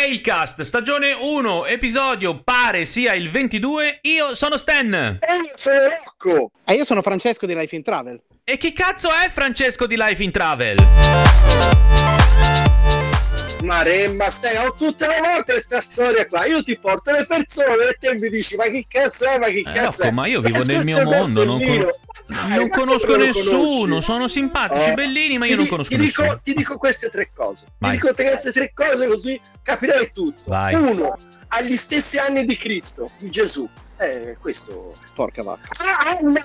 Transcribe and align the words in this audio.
Trailcast, 0.00 0.62
stagione 0.62 1.12
1, 1.12 1.66
episodio 1.66 2.42
pare 2.42 2.86
sia 2.86 3.12
il 3.12 3.30
22. 3.30 3.98
Io 4.04 4.34
sono 4.34 4.56
Stan. 4.56 4.94
E 4.94 5.34
io 5.34 5.52
sono 5.56 5.76
Rocco. 5.76 6.52
E 6.64 6.72
io 6.72 6.86
sono 6.86 7.02
Francesco 7.02 7.44
di 7.44 7.54
Life 7.54 7.76
in 7.76 7.82
Travel. 7.82 8.18
E 8.42 8.56
chi 8.56 8.72
cazzo 8.72 9.10
è 9.10 9.28
Francesco 9.28 9.86
di 9.86 9.96
Life 9.98 10.22
in 10.22 10.30
Travel? 10.30 12.09
Maremma, 13.62 14.30
stai, 14.30 14.56
ho 14.64 14.74
tutte 14.74 15.06
le 15.06 15.20
volte 15.20 15.52
questa 15.52 15.80
storia 15.80 16.26
qua. 16.26 16.46
Io 16.46 16.62
ti 16.62 16.76
porto 16.78 17.10
le 17.10 17.26
persone 17.26 17.88
e 17.90 17.96
te 17.98 18.14
mi 18.14 18.28
dici: 18.30 18.56
Ma 18.56 18.64
chi 18.68 18.86
cazzo 18.88 19.26
è? 19.26 19.38
Ma 19.38 19.46
chi 19.48 19.60
Eh, 19.60 19.72
cazzo 19.72 19.98
Rocco, 19.98 20.02
è? 20.02 20.10
ma 20.12 20.26
io 20.26 20.40
vivo 20.40 20.62
nel 20.62 20.84
mio 20.84 21.02
mondo, 21.04 21.44
non, 21.44 21.62
con- 21.62 21.90
non 22.48 22.68
conosco 22.70 23.16
nessuno. 23.16 24.00
Sono 24.00 24.28
simpatici, 24.28 24.90
Eh, 24.90 24.94
bellini, 24.94 25.38
ma 25.38 25.46
io 25.46 25.56
non 25.56 25.66
conosco 25.66 25.94
ti 25.94 26.00
dico, 26.00 26.22
nessuno. 26.22 26.40
ti 26.42 26.54
dico 26.54 26.76
queste 26.78 27.10
tre 27.10 27.30
cose. 27.34 27.64
Vai. 27.78 27.92
Ti 27.92 27.96
dico 28.00 28.14
queste 28.14 28.52
tre 28.52 28.72
cose 28.74 29.06
così 29.06 29.40
capirai 29.62 30.10
tutto. 30.12 30.42
Vai. 30.46 30.74
Uno, 30.74 31.16
agli 31.48 31.76
stessi 31.76 32.18
anni 32.18 32.44
di 32.46 32.56
Cristo, 32.56 33.10
di 33.18 33.30
Gesù. 33.30 33.68
Eh, 33.98 34.36
questo. 34.40 34.94
Porca 35.14 35.42
vacca. 35.42 35.68
Ah, 35.84 36.16
una- 36.20 36.44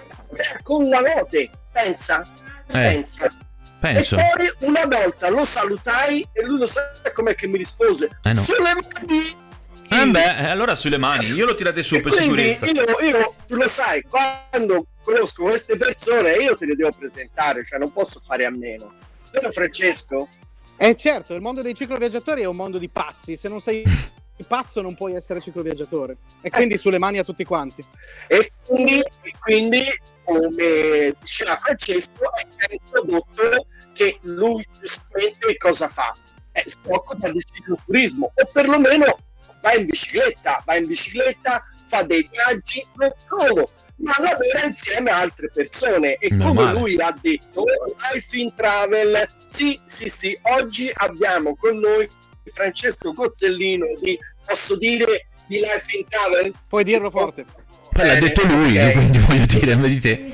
con 0.64 0.90
la 0.90 1.00
note. 1.00 1.50
Pensa. 1.72 2.28
Eh, 2.68 2.72
Pensa. 2.72 3.32
Penso. 3.80 4.16
E 4.16 4.32
poi 4.36 4.70
una 4.70 4.86
volta 4.86 5.30
lo 5.30 5.46
salutai 5.46 6.28
e 6.32 6.44
lui 6.44 6.60
lo 6.60 6.66
sa 6.66 6.82
com'è 7.14 7.36
che 7.36 7.48
mi 7.48 7.58
rispose. 7.58 8.10
Eh 8.24 8.34
no. 8.34 8.42
Sulle 8.42 8.74
mani. 8.74 9.44
Eh 9.88 10.08
beh, 10.08 10.38
eh, 10.38 10.46
allora 10.46 10.76
sulle 10.76 10.98
mani, 10.98 11.28
io 11.28 11.46
lo 11.46 11.56
tirate 11.56 11.84
su 11.84 11.96
E 11.96 12.02
per 12.02 12.12
sicurezza. 12.12 12.66
Io, 12.66 13.00
io, 13.02 13.36
tu 13.46 13.56
lo 13.56 13.68
sai, 13.68 14.04
quando 14.04 14.88
conosco 15.04 15.44
queste 15.44 15.78
persone 15.78 16.34
io 16.34 16.58
te 16.58 16.66
le 16.66 16.76
devo 16.76 16.92
presentare, 16.92 17.64
cioè 17.64 17.78
non 17.78 17.92
posso 17.92 18.20
fare 18.20 18.46
a 18.46 18.50
meno. 18.50 18.92
Vero 19.32 19.52
Francesco? 19.52 20.28
Eh 20.78 20.96
certo, 20.96 21.34
il 21.36 21.42
mondo 21.42 21.62
dei 21.62 21.76
cicloviaggiatori 21.76 22.42
è 22.42 22.46
un 22.46 22.56
mondo 22.56 22.80
di 22.80 22.90
pazzi. 22.90 23.36
Se 23.36 23.48
non 23.48 23.62
sei 23.62 23.84
pazzo 24.48 24.82
non 24.82 24.96
puoi 24.96 25.14
essere 25.14 25.40
cicloviaggiatore. 25.40 26.18
E 26.42 26.50
quindi 26.50 26.78
sulle 26.78 26.98
mani 26.98 27.20
a 27.20 27.24
tutti 27.24 27.44
quanti. 27.44 27.86
E 28.28 28.52
quindi, 28.66 29.00
e 29.00 29.34
quindi 29.40 29.84
come 30.24 31.16
diceva 31.20 31.58
Francesco, 31.58 32.34
è 32.56 32.74
introdotto 32.74 33.65
che 33.96 34.20
lui 34.24 34.68
giustamente 34.80 35.58
cosa 35.58 35.88
fa? 35.88 36.14
Eh, 36.52 36.64
si 36.66 36.78
occupa 36.84 37.30
del 37.30 37.44
cicloturismo 37.54 38.32
o 38.34 38.50
perlomeno 38.52 39.18
va 39.62 39.74
in 39.74 39.86
bicicletta, 39.86 40.62
va 40.66 40.76
in 40.76 40.86
bicicletta, 40.86 41.64
fa 41.86 42.04
dei 42.04 42.28
viaggi, 42.32 42.86
non 42.96 43.12
solo, 43.28 43.72
ma 43.98 44.14
lavora 44.20 44.66
insieme 44.66 45.10
a 45.10 45.20
altre 45.20 45.50
persone 45.52 46.16
e 46.16 46.30
come 46.30 46.44
Normale. 46.44 46.80
lui 46.80 47.02
ha 47.02 47.16
detto, 47.20 47.64
Life 48.12 48.38
in 48.38 48.54
Travel, 48.54 49.28
sì, 49.48 49.80
sì, 49.86 50.10
sì, 50.10 50.38
oggi 50.44 50.92
abbiamo 50.94 51.56
con 51.56 51.80
noi 51.80 52.08
Francesco 52.54 53.14
Gozzellino 53.14 53.86
di, 54.02 54.18
posso 54.46 54.78
dire, 54.78 55.28
di 55.48 55.58
Life 55.58 55.98
in 55.98 56.06
Travel? 56.08 56.54
Puoi 56.68 56.84
dirlo 56.84 57.10
forte. 57.10 57.46
Poi 57.92 58.06
l'ha 58.06 58.20
detto 58.20 58.46
lui, 58.46 58.78
ok. 58.78 58.92
quindi 58.92 59.20
voglio 59.20 59.46
dire, 59.46 59.76
vedi 59.78 60.00
te. 60.02 60.28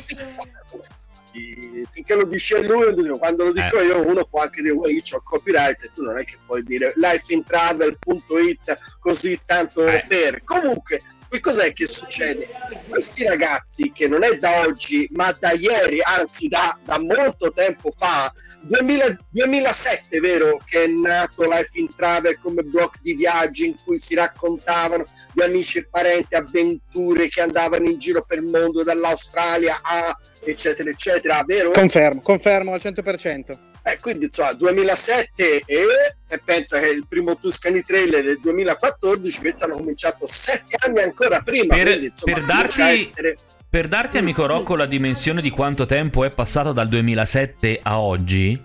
Finché 1.90 2.16
lo 2.16 2.26
dice 2.26 2.62
lui, 2.64 3.08
quando 3.18 3.46
lo 3.46 3.54
dico 3.54 3.80
Eh. 3.80 3.86
io, 3.86 4.06
uno 4.06 4.26
può 4.26 4.42
anche 4.42 4.62
dire: 4.62 4.74
"Uè, 4.74 4.92
io 4.92 5.02
ho 5.12 5.22
copyright, 5.24 5.84
e 5.84 5.92
tu 5.94 6.04
non 6.04 6.18
è 6.18 6.26
che 6.26 6.38
puoi 6.46 6.64
dire 6.64 6.94
lifeintravel.it 6.96 8.80
così 9.00 9.40
tanto 9.46 9.88
Eh. 9.88 10.06
per. 10.08 10.44
Comunque, 10.44 11.02
che 11.30 11.40
cos'è 11.40 11.72
che 11.72 11.86
succede? 11.88 12.50
Questi 12.90 13.24
ragazzi, 13.26 13.92
che 13.94 14.08
non 14.08 14.24
è 14.24 14.38
da 14.38 14.59
oggi, 14.62 15.08
ma 15.14 15.32
da 15.40 15.54
ieri, 15.54 16.02
anzi 16.04 16.50
da, 16.50 16.78
da 16.84 17.00
molto 17.00 17.54
tempo 17.54 17.94
fa, 17.96 18.34
2000 18.62 19.18
2007, 19.30 20.20
vero, 20.20 20.59
che 20.66 20.84
è 20.84 20.88
nato 20.88 21.44
Life 21.50 21.80
in 21.80 21.88
Travel 21.96 22.38
come 22.38 22.64
blog 22.64 22.92
di 23.02 23.14
viaggi 23.14 23.68
in 23.68 23.76
cui 23.84 23.98
si 23.98 24.14
raccontavano 24.14 25.06
di 25.34 25.42
amici 25.42 25.78
e 25.80 25.88
parenti, 25.90 26.36
avventure 26.36 27.28
che 27.30 27.42
andavano 27.42 27.86
in 27.90 27.98
giro 28.00 28.24
per 28.24 28.38
il 28.40 28.46
mondo, 28.46 28.84
dall'Australia 28.84 29.80
a 29.82 30.18
eccetera 30.44 30.90
eccetera, 30.90 31.44
vero? 31.46 31.72
Confermo, 31.72 32.22
confermo 32.22 32.74
al 32.74 32.81
100%. 32.84 33.58
Eh, 33.84 33.97
quindi 34.00 34.25
insomma 34.25 34.53
2007 34.53 35.64
e, 35.66 35.86
e 36.28 36.41
pensa 36.46 36.80
che 36.80 36.88
il 36.90 37.06
primo 37.08 37.36
Tuscany 37.38 37.81
Trail 37.84 38.14
è 38.14 38.22
del 38.22 38.40
2014, 38.40 39.40
questi 39.40 39.64
hanno 39.64 39.74
cominciato 39.75 40.28
sette 40.28 40.75
anni 40.86 41.00
ancora 41.00 41.41
prima. 41.41 41.74
Per- 41.75 41.86
quindi, 41.88 42.06
insomma, 42.08 42.34
per 42.34 42.46
darti- 42.46 42.81
essere- 42.81 43.38
Per 43.70 43.88
darti, 43.88 44.18
amico 44.18 44.46
Rocco, 44.46 44.75
la 44.75 44.86
dimensione 44.86 45.41
di 45.41 45.50
quanto 45.50 45.86
tempo 45.86 46.25
è 46.25 46.30
passato 46.30 46.74
dal 46.74 46.90
2007 46.90 47.80
a 47.81 48.00
oggi, 48.00 48.62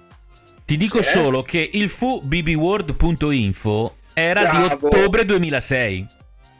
ti 0.67 0.77
dico 0.77 1.01
Sì. 1.01 1.11
solo 1.13 1.43
che 1.43 1.71
il 1.73 1.89
fu 1.89 2.21
bbworld.info 2.23 3.97
era 4.13 4.41
di 4.51 4.57
Bravo. 4.67 4.87
ottobre 4.89 5.25
2006. 5.25 6.07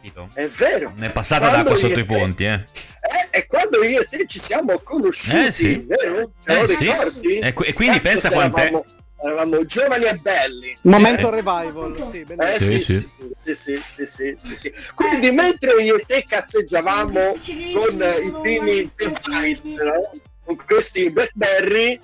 Capito? 0.07 0.31
È 0.35 0.47
vero. 0.47 0.93
Ne 0.97 1.07
è 1.09 1.13
passata 1.13 1.49
Quando 1.49 1.71
d'acqua 1.71 1.77
sotto 1.77 1.99
i 1.99 2.07
te- 2.07 2.15
ponti, 2.17 2.45
eh. 2.45 2.53
Eh, 2.53 3.29
e 3.39 3.47
quando 3.47 3.83
io 3.83 4.01
e 4.03 4.07
te 4.09 4.25
ci 4.27 4.39
siamo 4.39 4.79
conosciuti, 4.81 5.47
Eh, 5.47 5.51
sì. 5.51 5.85
vero? 5.87 6.31
Te 6.45 6.53
Eh, 6.57 6.61
lo 6.61 6.67
sì. 6.69 6.79
ricordi? 6.85 7.39
E 7.39 7.53
que- 7.53 7.67
e 7.67 7.73
quindi 7.73 7.99
Cazzo, 8.01 8.09
pensa 8.11 8.31
quant'è. 8.31 8.61
Eravamo, 8.63 8.85
eravamo 9.23 9.65
giovani 9.67 10.05
e 10.05 10.15
belli. 10.19 10.77
Momento 10.83 11.29
Eh, 11.29 11.35
revival, 11.35 12.09
sì, 12.11 12.25
Eh. 12.29 12.59
Sì, 12.59 12.83
sì, 12.83 13.07
sì. 13.07 13.07
sì, 13.35 13.55
sì, 13.55 13.55
sì, 13.55 13.55
sì, 13.55 13.83
sì, 13.89 14.07
sì, 14.07 14.37
sì, 14.41 14.55
sì. 14.57 14.75
Quindi 14.95 15.31
mentre 15.33 15.83
io 15.83 15.97
e 15.97 16.05
te 16.07 16.25
cazzeggiavamo 16.29 17.21
con 17.75 18.05
i 18.23 18.35
primi 18.41 18.91
device, 18.97 19.63
no? 19.65 20.11
con 20.45 20.57
questi 20.65 21.11
Blackberry, 21.11 21.99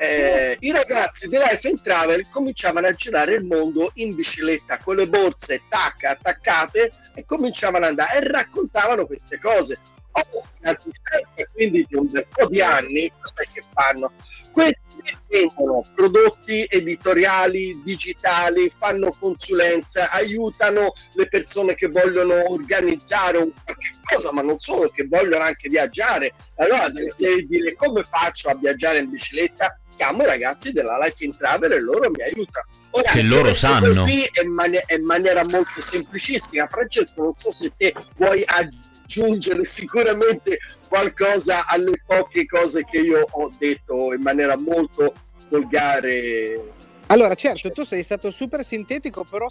eh, 0.00 0.56
i 0.60 0.70
ragazzi 0.70 1.26
di 1.26 1.36
Life 1.36 1.66
and 1.68 1.82
Travel 1.82 2.24
cominciavano 2.30 2.86
a 2.86 2.92
girare 2.92 3.34
il 3.34 3.44
mondo 3.44 3.90
in 3.94 4.14
bicicletta 4.14 4.78
con 4.78 4.94
le 4.94 5.08
borse 5.08 5.62
tac, 5.68 6.04
attaccate 6.04 6.92
e 7.18 7.24
cominciavano 7.24 7.84
ad 7.84 7.90
andare 7.90 8.18
e 8.18 8.30
raccontavano 8.30 9.04
queste 9.04 9.40
cose. 9.40 9.76
Oh, 10.12 10.42
a 10.62 10.78
distanza 10.84 11.50
quindi 11.52 11.84
di 11.88 11.96
un 11.96 12.08
bel 12.08 12.26
po' 12.28 12.46
di 12.46 12.60
anni, 12.60 13.10
cos'è 13.20 13.48
che 13.52 13.64
fanno? 13.72 14.12
Questi 14.52 14.86
vendono 15.28 15.84
prodotti 15.94 16.64
editoriali, 16.68 17.80
digitali, 17.82 18.70
fanno 18.70 19.16
consulenza, 19.18 20.10
aiutano 20.10 20.92
le 21.14 21.28
persone 21.28 21.74
che 21.74 21.88
vogliono 21.88 22.52
organizzare 22.52 23.38
un 23.38 23.52
qualche 23.64 23.94
cosa, 24.04 24.32
ma 24.32 24.42
non 24.42 24.60
solo, 24.60 24.88
che 24.88 25.06
vogliono 25.08 25.42
anche 25.42 25.68
viaggiare. 25.68 26.34
Allora 26.56 26.88
devi 26.88 27.46
dire 27.46 27.74
come 27.74 28.04
faccio 28.04 28.48
a 28.48 28.54
viaggiare 28.54 28.98
in 28.98 29.10
bicicletta? 29.10 29.78
Chiamo 29.96 30.22
i 30.22 30.26
ragazzi 30.26 30.72
della 30.72 30.98
Life 30.98 31.24
in 31.24 31.36
Travel 31.36 31.72
e 31.72 31.80
loro 31.80 32.10
mi 32.10 32.22
aiutano. 32.22 32.66
Ora, 32.90 33.10
Che 33.10 33.22
loro 33.22 33.54
sanno. 33.54 33.88
Così 33.88 34.22
è 34.32 34.42
in, 34.42 34.52
mani- 34.52 34.80
è 34.86 34.94
in 34.94 35.04
maniera 35.04 35.44
molto 35.44 35.80
semplicistica. 35.80 36.66
Francesco, 36.68 37.22
non 37.22 37.34
so 37.34 37.50
se 37.50 37.72
te 37.76 37.94
vuoi 38.16 38.42
aggiungere 38.46 39.64
sicuramente 39.64 40.58
qualcosa 40.88 41.66
alle 41.66 42.02
poche 42.04 42.46
cose 42.46 42.84
che 42.84 42.98
io 42.98 43.26
ho 43.30 43.52
detto 43.58 44.12
in 44.14 44.22
maniera 44.22 44.56
molto 44.56 45.12
volgare. 45.48 46.72
Allora, 47.06 47.34
certo, 47.34 47.70
tu 47.70 47.84
sei 47.84 48.02
stato 48.02 48.30
super 48.30 48.64
sintetico, 48.64 49.24
però 49.24 49.46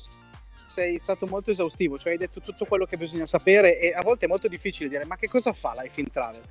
sei 0.77 0.99
stato 0.99 1.25
molto 1.25 1.49
esaustivo, 1.49 1.97
cioè 1.97 2.11
hai 2.11 2.19
detto 2.19 2.39
tutto 2.39 2.65
quello 2.65 2.85
che 2.85 2.97
bisogna 2.97 3.25
sapere 3.25 3.79
e 3.79 3.93
a 3.93 4.03
volte 4.03 4.25
è 4.25 4.27
molto 4.27 4.47
difficile 4.47 4.87
dire 4.87 5.05
ma 5.05 5.15
che 5.15 5.27
cosa 5.27 5.51
fa 5.51 5.73
Life 5.75 5.99
in 5.99 6.11
Travel? 6.11 6.41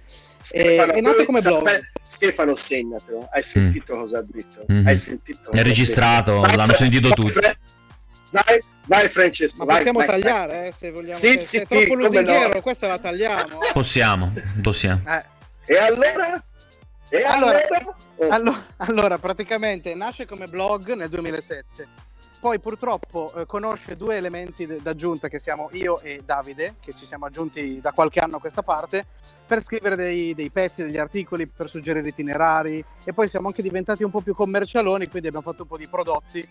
Stefano, 0.43 0.93
è 0.95 1.01
nato 1.01 1.25
come 1.25 1.41
blog. 1.41 1.65
aspetta, 1.65 1.87
Stefano, 2.09 2.55
segnatelo. 2.57 3.29
Hai 3.31 3.43
sentito 3.45 3.97
cosa 3.97 4.19
ha 4.19 4.25
detto? 4.27 4.65
Mhm. 4.67 4.85
Hai 4.85 4.97
sentito 4.97 5.53
È 5.53 5.63
registrato? 5.63 6.41
Vai, 6.41 6.57
l'hanno 6.57 6.73
sentito 6.73 7.11
tutti. 7.11 7.39
Vai, 8.31 8.63
vai 8.87 9.09
Francesco. 9.09 9.59
Ma 9.59 9.65
vai, 9.65 9.77
possiamo 9.77 9.99
vai, 10.01 10.07
vai. 10.09 10.21
tagliare, 10.21 10.67
eh, 10.67 10.73
se 10.73 10.91
vogliamo. 10.91 11.17
Sì, 11.19 11.29
se, 11.31 11.39
sì, 11.39 11.45
se 11.47 11.57
è 11.59 11.61
sì, 11.61 11.67
troppo 11.69 11.87
come 11.87 12.03
lusinghiero, 12.03 12.55
no. 12.55 12.61
questa 12.63 12.89
la 12.89 12.99
tagliamo. 12.99 13.63
eh. 13.63 13.73
Possiamo, 13.73 14.33
possiamo. 14.61 15.03
Eh, 15.07 15.25
E 15.73 15.77
allora? 15.79 16.45
E 17.09 17.23
Allora- 17.23 17.61
allora? 17.63 17.97
Oh, 18.19 18.29
Allo- 18.29 18.65
allora, 18.79 19.19
praticamente 19.19 19.95
nasce 19.95 20.27
come 20.27 20.49
blog 20.49 20.95
nel 20.95 21.09
2007. 21.09 21.87
Poi 22.39 22.61
purtroppo 22.61 23.33
eh, 23.35 23.47
conosce 23.47 23.97
due 23.97 24.17
elementi 24.17 24.67
d- 24.67 24.81
d'aggiunta 24.81 25.29
che 25.29 25.39
siamo 25.39 25.69
io 25.73 26.01
e 26.01 26.23
Davide, 26.25 26.77
che 26.81 26.95
ci 26.95 27.07
siamo 27.07 27.27
aggiunti 27.27 27.81
da 27.81 27.93
qualche 27.93 28.21
anno 28.21 28.37
a 28.37 28.41
questa 28.41 28.63
parte, 28.63 29.07
per 29.47 29.63
scrivere 29.63 29.97
dei, 29.97 30.35
dei 30.35 30.51
pezzi, 30.51 30.83
degli 30.83 30.99
articoli, 30.99 31.47
per 31.47 31.69
suggerire 31.69 32.07
itinerari 32.09 32.85
e 33.05 33.13
poi 33.13 33.29
siamo 33.29 33.47
anche 33.49 33.63
diventati 33.63 34.03
un 34.03 34.11
po' 34.11 34.21
più 34.21 34.35
commercialoni, 34.35 35.09
quindi 35.09 35.29
abbiamo 35.29 35.51
fatto 35.51 35.63
un 35.63 35.69
po' 35.69 35.79
di 35.79 35.89
prodotti, 35.89 36.47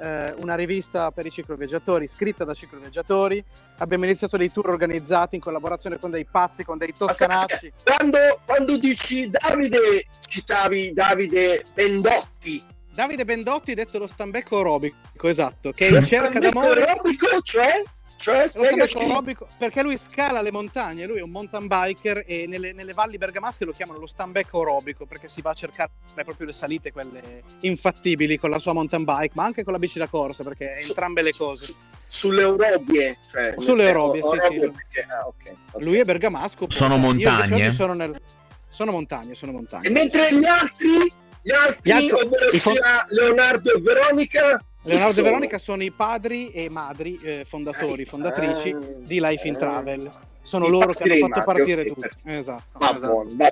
eh, 0.00 0.34
una 0.38 0.54
rivista 0.54 1.10
per 1.10 1.26
i 1.26 1.30
cicloviaggiatori 1.30 2.06
scritta 2.06 2.44
da 2.44 2.54
cicloviaggiatori, 2.54 3.42
abbiamo 3.78 4.04
iniziato 4.04 4.36
dei 4.36 4.50
tour 4.50 4.70
organizzati 4.70 5.36
in 5.36 5.40
collaborazione 5.40 5.98
con 5.98 6.10
dei 6.10 6.26
pazzi, 6.26 6.64
con 6.64 6.78
dei 6.78 6.94
toscanacci. 6.96 7.72
quando, 7.84 8.18
quando 8.44 8.78
dici 8.78 9.30
Davide, 9.30 10.06
citavi 10.26 10.92
Davide 10.92 11.64
Bendotti. 11.72 12.69
Davide 12.92 13.24
Bendotti, 13.24 13.72
detto 13.74 13.98
lo 13.98 14.06
stambecco 14.06 14.56
aerobico, 14.56 15.28
esatto, 15.28 15.72
che 15.72 15.88
è 15.88 15.96
in 15.96 16.04
cerca 16.04 16.38
d'amore. 16.40 16.86
Aerobico, 16.86 17.40
cioè? 17.42 17.82
Cioè, 18.16 18.42
Lo 18.42 18.48
stambecco 18.48 18.86
spiegaci. 18.86 18.98
aerobico 18.98 19.48
perché 19.56 19.82
lui 19.82 19.96
scala 19.96 20.42
le 20.42 20.50
montagne, 20.50 21.06
lui 21.06 21.18
è 21.18 21.22
un 21.22 21.30
mountain 21.30 21.68
biker 21.68 22.24
e 22.26 22.46
nelle, 22.48 22.72
nelle 22.72 22.92
valli 22.92 23.16
bergamasche 23.16 23.64
lo 23.64 23.72
chiamano 23.72 24.00
lo 24.00 24.06
stambecco 24.08 24.58
aerobico 24.58 25.06
perché 25.06 25.28
si 25.28 25.40
va 25.40 25.50
a 25.50 25.54
cercare 25.54 25.90
proprio 26.14 26.46
le 26.46 26.52
salite, 26.52 26.90
quelle 26.92 27.44
infattibili 27.60 28.38
con 28.38 28.50
la 28.50 28.58
sua 28.58 28.72
mountain 28.72 29.04
bike, 29.04 29.32
ma 29.34 29.44
anche 29.44 29.62
con 29.62 29.72
la 29.72 29.78
bici 29.78 29.98
da 29.98 30.08
corsa 30.08 30.42
perché 30.42 30.74
è 30.74 30.84
entrambe 30.84 31.22
le 31.22 31.32
cose. 31.36 31.72
sulle 32.08 32.42
Orobie. 32.42 33.18
Cioè, 33.30 33.54
sulle 33.58 33.88
Orobie, 33.90 34.20
sì, 34.22 34.36
sì. 34.50 34.58
Perché, 34.58 35.06
ah, 35.08 35.26
okay, 35.28 35.56
okay. 35.70 35.82
Lui 35.82 35.98
è 35.98 36.04
bergamasco. 36.04 36.66
Sono 36.68 36.96
montagne. 36.96 37.70
Sono, 37.70 37.94
nel... 37.94 38.20
sono, 38.68 38.90
montagne, 38.90 39.34
sono 39.34 39.52
montagne. 39.52 39.86
E 39.86 39.90
mentre 39.90 40.34
gli 40.34 40.44
altri, 40.44 41.12
gli 41.42 41.50
altri, 41.50 41.90
altri 41.90 42.12
ovvero 42.12 42.50
sia 42.50 42.60
fon... 42.60 42.74
Leonardo 43.08 43.74
e 43.74 43.80
Veronica... 43.80 44.64
Leonardo 44.82 45.20
e 45.20 45.22
Veronica 45.22 45.58
sono 45.58 45.82
i 45.82 45.90
padri 45.90 46.50
e 46.52 46.70
madri 46.70 47.18
eh, 47.22 47.44
fondatori, 47.46 48.04
fondatrici 48.04 48.70
ah, 48.70 48.78
di 48.98 49.20
Life 49.20 49.46
in 49.46 49.56
Travel 49.56 50.10
sono 50.42 50.68
loro 50.68 50.92
che 50.92 51.04
hanno 51.04 51.28
fatto 51.28 51.44
partire 51.44 51.84
tutto. 51.84 52.08
Esatto, 52.24 52.78
va 52.78 52.96
esatto. 52.96 53.06
Buono, 53.06 53.30
va 53.34 53.50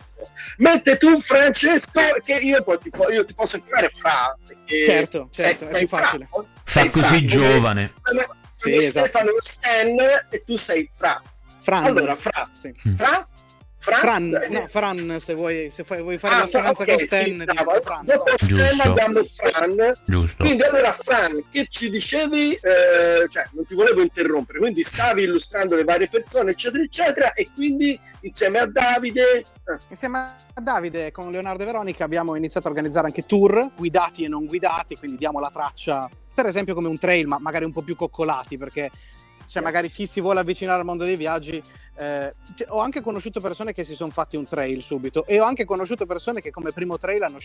Mentre 0.58 0.96
tu, 0.96 1.20
Francesco, 1.20 2.00
che 2.24 2.34
io, 2.34 2.64
ti, 2.80 2.90
io 3.12 3.24
ti 3.24 3.34
posso 3.34 3.60
chiamare 3.60 3.88
Fra. 3.90 4.36
Certo, 4.64 5.28
certo, 5.30 5.68
è 5.68 5.78
più 5.78 5.88
facile. 5.88 6.28
Fa 6.64 6.90
così 6.90 7.26
giovane. 7.26 7.92
Sì, 8.56 8.74
esatto. 8.76 9.08
Stefano 9.08 9.30
Stan 9.44 9.96
e 10.30 10.44
tu 10.44 10.56
sei 10.56 10.88
Fra. 10.90 11.22
Fran. 11.60 11.84
Allora, 11.84 12.16
Fra. 12.16 12.50
Sì. 12.58 12.72
Fra? 12.96 13.28
Fran? 13.80 14.00
Fran, 14.00 14.28
no, 14.50 14.66
Fran 14.68 15.16
se 15.20 15.34
vuoi, 15.34 15.70
se 15.70 15.84
vuoi 15.84 16.18
fare 16.18 16.34
ah, 16.34 16.38
l'assonanza 16.38 16.82
okay, 16.82 16.96
con 16.96 17.04
Stan, 17.04 17.24
sì, 17.24 17.44
Fran. 17.82 18.04
dopo 18.04 18.36
Stan 18.36 18.90
abbiamo 18.90 19.24
Fran. 19.24 19.92
Giusto. 20.04 20.44
Quindi 20.44 20.62
allora 20.64 20.92
Fran, 20.92 21.44
che 21.50 21.68
ci 21.70 21.88
dicevi, 21.88 22.54
eh, 22.54 23.28
cioè 23.28 23.48
non 23.52 23.64
ti 23.66 23.74
volevo 23.74 24.02
interrompere, 24.02 24.58
quindi 24.58 24.82
stavi 24.82 25.22
illustrando 25.22 25.76
le 25.76 25.84
varie 25.84 26.08
persone, 26.08 26.50
eccetera, 26.50 26.82
eccetera, 26.82 27.32
e 27.34 27.48
quindi 27.54 27.98
insieme 28.22 28.58
a 28.58 28.66
Davide... 28.66 29.38
Eh. 29.38 29.78
Insieme 29.88 30.18
a 30.18 30.60
Davide 30.60 31.12
con 31.12 31.30
Leonardo 31.30 31.62
e 31.62 31.66
Veronica 31.66 32.04
abbiamo 32.04 32.34
iniziato 32.34 32.66
a 32.66 32.70
organizzare 32.70 33.06
anche 33.06 33.26
tour, 33.26 33.70
guidati 33.76 34.24
e 34.24 34.28
non 34.28 34.46
guidati, 34.46 34.96
quindi 34.96 35.18
diamo 35.18 35.38
la 35.38 35.50
traccia, 35.52 36.10
per 36.34 36.46
esempio 36.46 36.74
come 36.74 36.88
un 36.88 36.98
trail, 36.98 37.28
ma 37.28 37.38
magari 37.38 37.64
un 37.64 37.72
po' 37.72 37.82
più 37.82 37.94
coccolati, 37.94 38.58
perché 38.58 38.90
cioè, 39.48 39.62
magari 39.62 39.88
chi 39.88 40.06
si 40.06 40.20
vuole 40.20 40.40
avvicinare 40.40 40.78
al 40.78 40.84
mondo 40.84 41.04
dei 41.04 41.16
viaggi 41.16 41.62
eh, 42.00 42.32
cioè, 42.54 42.68
ho 42.70 42.78
anche 42.78 43.00
conosciuto 43.00 43.40
persone 43.40 43.72
che 43.72 43.82
si 43.82 43.96
sono 43.96 44.12
fatti 44.12 44.36
un 44.36 44.46
trail 44.46 44.80
subito 44.82 45.26
e 45.26 45.40
ho 45.40 45.44
anche 45.44 45.64
conosciuto 45.64 46.06
persone 46.06 46.40
che 46.40 46.52
come 46.52 46.70
primo 46.70 46.96
trail 46.96 47.22
hanno 47.22 47.38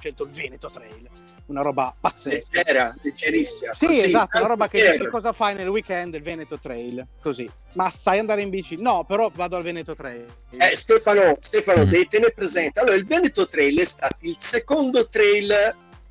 scelto 0.00 0.24
il 0.24 0.30
Veneto 0.30 0.68
Trail, 0.68 1.08
una 1.46 1.62
roba 1.62 1.94
pazzesca. 1.98 2.64
Era 2.64 2.92
leggerissima. 3.02 3.72
Sì, 3.72 3.86
così, 3.86 4.00
esatto, 4.02 4.38
una 4.38 4.48
roba 4.48 4.68
che 4.68 5.08
cosa 5.08 5.32
fai 5.32 5.54
nel 5.54 5.68
weekend 5.68 6.14
il 6.14 6.22
Veneto 6.22 6.58
Trail, 6.58 7.06
così. 7.20 7.48
Ma 7.74 7.88
sai 7.88 8.18
andare 8.18 8.42
in 8.42 8.50
bici? 8.50 8.76
No, 8.80 9.04
però 9.04 9.30
vado 9.32 9.54
al 9.56 9.62
Veneto 9.62 9.94
Trail. 9.94 10.24
Eh, 10.50 10.74
Stefano, 10.74 11.36
Stefano 11.38 11.86
mm. 11.86 11.90
devi 11.90 12.08
tenere 12.08 12.32
presente. 12.32 12.80
Allora, 12.80 12.96
il 12.96 13.06
Veneto 13.06 13.46
Trail 13.46 13.78
è 13.78 13.84
stato 13.84 14.16
il 14.22 14.34
secondo 14.38 15.08
trail 15.08 15.52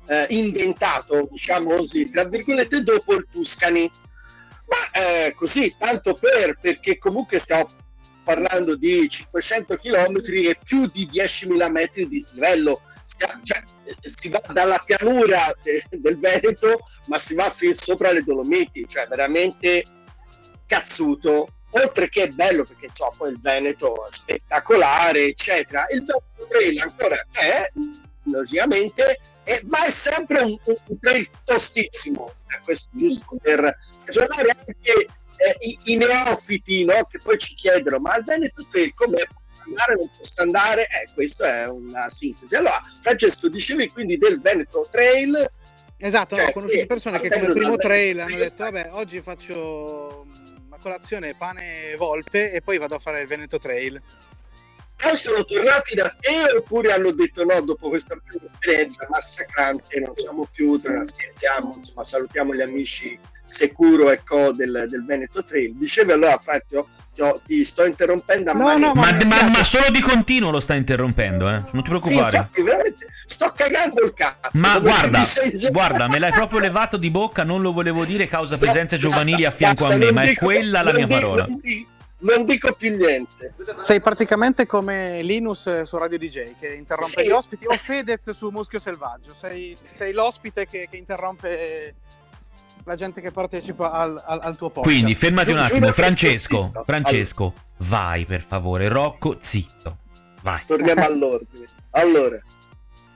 eh, 0.06 0.26
inventato, 0.30 1.28
diciamo 1.30 1.74
così, 1.76 2.08
tra 2.08 2.24
virgolette, 2.24 2.82
dopo 2.82 3.12
il 3.12 3.26
Tuscany. 3.30 3.90
Ma 4.70 4.90
eh, 4.92 5.34
così, 5.34 5.74
tanto 5.76 6.14
per, 6.14 6.56
perché 6.60 6.96
comunque 6.96 7.40
stiamo 7.40 7.68
parlando 8.22 8.76
di 8.76 9.08
500 9.08 9.76
km 9.76 10.20
e 10.26 10.56
più 10.62 10.86
di 10.86 11.08
10.000 11.12 11.70
metri 11.70 12.08
di 12.08 12.16
dislivello. 12.16 12.82
Cioè, 13.42 13.62
si 14.00 14.28
va 14.28 14.40
dalla 14.52 14.80
pianura 14.84 15.52
de, 15.62 15.84
del 15.90 16.18
Veneto, 16.18 16.78
ma 17.06 17.18
si 17.18 17.34
va 17.34 17.50
fin 17.50 17.74
sopra 17.74 18.12
le 18.12 18.22
Dolomiti, 18.22 18.86
cioè 18.86 19.08
veramente 19.08 19.84
cazzuto. 20.66 21.54
Oltre 21.70 22.08
che 22.08 22.30
bello, 22.30 22.64
perché 22.64 22.86
insomma, 22.86 23.14
poi 23.16 23.30
il 23.32 23.40
Veneto 23.40 24.06
è 24.06 24.12
spettacolare, 24.12 25.24
eccetera. 25.24 25.86
Il 25.90 26.04
Veneto 26.04 26.46
Trail 26.48 26.80
ancora 26.80 27.26
c'è, 27.32 27.68
logicamente, 28.24 29.18
e, 29.50 29.60
ma 29.66 29.84
è 29.84 29.90
sempre 29.90 30.42
un, 30.42 30.56
un, 30.62 30.98
trail 31.00 31.28
tostissimo. 31.44 32.32
Eh, 32.46 32.60
questo 32.62 32.88
giusto 32.92 33.36
per 33.42 33.76
ragionare 34.04 34.56
anche 34.56 34.74
eh, 34.92 35.56
i, 35.60 35.78
i, 35.84 35.96
neofiti 35.96 36.84
no? 36.84 37.04
che 37.10 37.18
poi 37.18 37.36
ci 37.36 37.54
chiedono 37.54 37.98
ma 37.98 38.16
il 38.16 38.24
Veneto 38.24 38.64
Trail 38.70 38.94
come 38.94 39.26
andare 39.66 39.94
non 39.96 40.10
posso 40.16 40.42
andare 40.42 40.82
eh, 40.82 41.08
questa 41.14 41.62
è 41.62 41.68
una 41.68 42.08
sintesi 42.08 42.54
allora 42.54 42.80
Francesco 43.02 43.48
dicevi 43.48 43.88
quindi 43.88 44.18
del 44.18 44.40
Veneto 44.40 44.86
Trail 44.90 45.50
esatto 45.96 46.36
cioè, 46.36 46.48
ho 46.48 46.52
conosciuto 46.52 46.86
persone 46.86 47.20
che 47.20 47.28
come 47.28 47.52
primo 47.52 47.76
trail 47.76 48.20
hanno 48.20 48.36
detto 48.36 48.64
vabbè 48.64 48.90
oggi 48.92 49.20
faccio 49.20 50.26
a 50.70 50.78
colazione 50.78 51.34
pane 51.34 51.94
volpe 51.96 52.52
e 52.52 52.60
poi 52.60 52.78
vado 52.78 52.96
a 52.96 52.98
fare 52.98 53.20
il 53.20 53.26
Veneto 53.26 53.58
Trail 53.58 54.00
poi 55.00 55.16
sono 55.16 55.44
tornati 55.44 55.94
da 55.94 56.14
te 56.18 56.56
oppure 56.56 56.92
hanno 56.92 57.10
detto 57.12 57.44
no 57.44 57.60
dopo 57.62 57.88
questa 57.88 58.16
prima 58.24 58.44
esperienza 58.44 59.06
massacrante 59.08 60.00
non 60.00 60.14
siamo 60.14 60.48
più 60.52 60.78
scherziamo 60.78 61.74
insomma 61.76 62.04
salutiamo 62.04 62.54
gli 62.54 62.60
amici 62.60 63.18
Securo 63.50 64.10
e 64.10 64.22
Co 64.24 64.52
del, 64.52 64.86
del 64.88 65.04
Veneto 65.04 65.44
Trail. 65.44 65.74
Dicevi 65.74 66.12
allora, 66.12 66.38
Fratio, 66.38 66.88
ti, 67.12 67.22
ti, 67.44 67.64
sto 67.64 67.84
interrompendo 67.84 68.50
a 68.52 68.54
no, 68.54 68.78
no, 68.78 68.94
ma, 68.94 69.12
ma, 69.26 69.48
ma, 69.50 69.64
solo 69.64 69.90
di 69.90 70.00
continuo 70.00 70.50
lo 70.50 70.60
sta 70.60 70.74
interrompendo, 70.74 71.48
eh? 71.48 71.62
non 71.72 71.82
ti 71.82 71.88
preoccupare. 71.88 72.30
Sì, 72.30 72.36
infatti, 72.36 72.62
veramente 72.62 73.06
sto 73.26 73.52
cagando 73.54 74.02
il 74.02 74.14
cazzo. 74.14 74.50
Ma 74.52 74.78
guarda, 74.78 75.24
guarda, 75.70 76.08
me 76.08 76.18
l'hai 76.18 76.32
proprio 76.32 76.60
levato 76.60 76.96
di 76.96 77.10
bocca, 77.10 77.42
non 77.42 77.60
lo 77.60 77.72
volevo 77.72 78.04
dire 78.04 78.26
causa 78.26 78.56
presenze 78.56 78.96
giovanili 78.96 79.44
a 79.44 79.50
fianco 79.50 79.86
a 79.86 79.96
me, 79.96 80.12
ma 80.12 80.24
dico, 80.24 80.44
è 80.50 80.54
quella 80.54 80.82
la 80.82 80.92
mia 80.92 81.06
dico, 81.06 81.18
parola. 81.20 81.46
Non 82.20 82.44
dico, 82.44 82.72
più 82.72 82.94
niente. 82.96 83.54
Sei 83.80 84.00
praticamente 84.00 84.66
come 84.66 85.22
Linus 85.22 85.82
su 85.82 85.96
Radio 85.96 86.18
DJ 86.18 86.54
che 86.58 86.74
interrompe 86.74 87.22
sì. 87.22 87.28
gli 87.28 87.30
ospiti 87.30 87.66
o 87.66 87.74
Fedez 87.76 88.30
su 88.30 88.50
Muschio 88.50 88.78
Selvaggio. 88.78 89.32
Sei, 89.32 89.76
sei 89.88 90.12
l'ospite 90.12 90.66
che, 90.66 90.88
che 90.90 90.96
interrompe 90.96 91.94
la 92.84 92.94
gente 92.94 93.20
che 93.20 93.30
partecipa 93.30 93.90
al, 93.92 94.22
al, 94.24 94.40
al 94.42 94.56
tuo 94.56 94.68
podcast. 94.68 94.94
Quindi 94.94 95.14
fermati 95.14 95.50
un 95.50 95.58
attimo, 95.58 95.92
Francesco, 95.92 96.72
Francesco, 96.84 97.54
vai 97.78 98.24
per 98.26 98.42
favore, 98.42 98.88
Rocco, 98.88 99.38
zitto, 99.40 99.98
vai. 100.42 100.60
Torniamo 100.66 101.04
all'ordine. 101.04 101.66
Allora. 101.92 102.38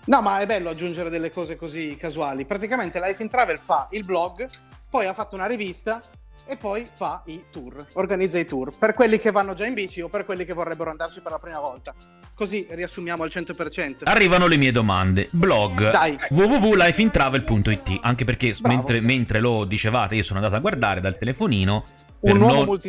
No, 0.07 0.21
ma 0.21 0.41
è 0.41 0.47
bello 0.47 0.69
aggiungere 0.69 1.09
delle 1.09 1.31
cose 1.31 1.55
così 1.55 1.97
casuali. 1.97 2.45
Praticamente 2.45 2.99
Life 3.01 3.23
in 3.23 3.29
Travel 3.29 3.59
fa 3.59 3.87
il 3.93 4.05
blog, 4.05 4.49
poi 4.91 5.07
ha 5.07 5.15
fatto 5.15 5.37
una 5.37 5.47
rivista 5.47 6.03
e 6.47 6.57
poi 6.57 6.87
fa 6.93 7.23
i 7.27 7.45
tour, 7.51 7.87
organizza 7.95 8.39
i 8.39 8.45
tour 8.45 8.73
per 8.77 8.95
quelli 8.95 9.19
che 9.19 9.31
vanno 9.31 9.55
già 9.55 9.67
in 9.67 9.75
bici 9.75 10.01
o 10.01 10.09
per 10.09 10.25
quelli 10.25 10.45
che 10.45 10.53
vorrebbero 10.53 10.91
andarci 10.91 11.21
per 11.21 11.33
la 11.33 11.39
prima 11.39 11.61
volta. 11.61 11.95
Così 12.35 12.67
riassumiamo 12.69 13.23
al 13.23 13.31
100%. 13.33 14.03
Arrivano 14.05 14.47
le 14.47 14.57
mie 14.57 14.73
domande. 14.73 15.29
Blog 15.33 15.91
www.lifeintravel.it 16.31 17.99
Anche 18.03 18.25
perché 18.25 18.57
mentre, 18.63 19.01
mentre, 19.01 19.41
lo 19.41 19.65
dicevate 19.65 20.17
io 20.17 20.23
sono 20.23 20.39
andato 20.39 20.57
a 20.57 20.61
guardare 20.61 21.01
dal 21.01 21.17
telefonino 21.17 21.85
per, 22.21 22.35
non, 22.35 22.81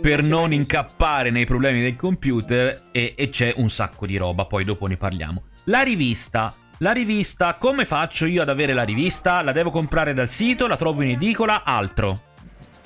per 0.00 0.22
non 0.22 0.52
incappare 0.52 1.30
nei 1.30 1.46
problemi 1.46 1.82
del 1.82 1.96
computer 1.96 2.84
e, 2.92 3.14
e 3.16 3.28
c'è 3.28 3.54
un 3.56 3.70
sacco 3.70 4.06
di 4.06 4.16
roba, 4.16 4.44
poi 4.44 4.64
dopo 4.64 4.86
ne 4.86 4.96
parliamo. 4.96 5.42
La 5.64 5.82
rivista 5.82 6.54
la 6.78 6.90
rivista, 6.90 7.54
come 7.54 7.86
faccio 7.86 8.26
io 8.26 8.42
ad 8.42 8.48
avere 8.48 8.74
la 8.74 8.82
rivista? 8.82 9.40
La 9.40 9.52
devo 9.52 9.70
comprare 9.70 10.14
dal 10.14 10.28
sito, 10.28 10.66
la 10.66 10.76
trovo 10.76 11.02
in 11.02 11.10
edicola, 11.10 11.62
altro. 11.62 12.31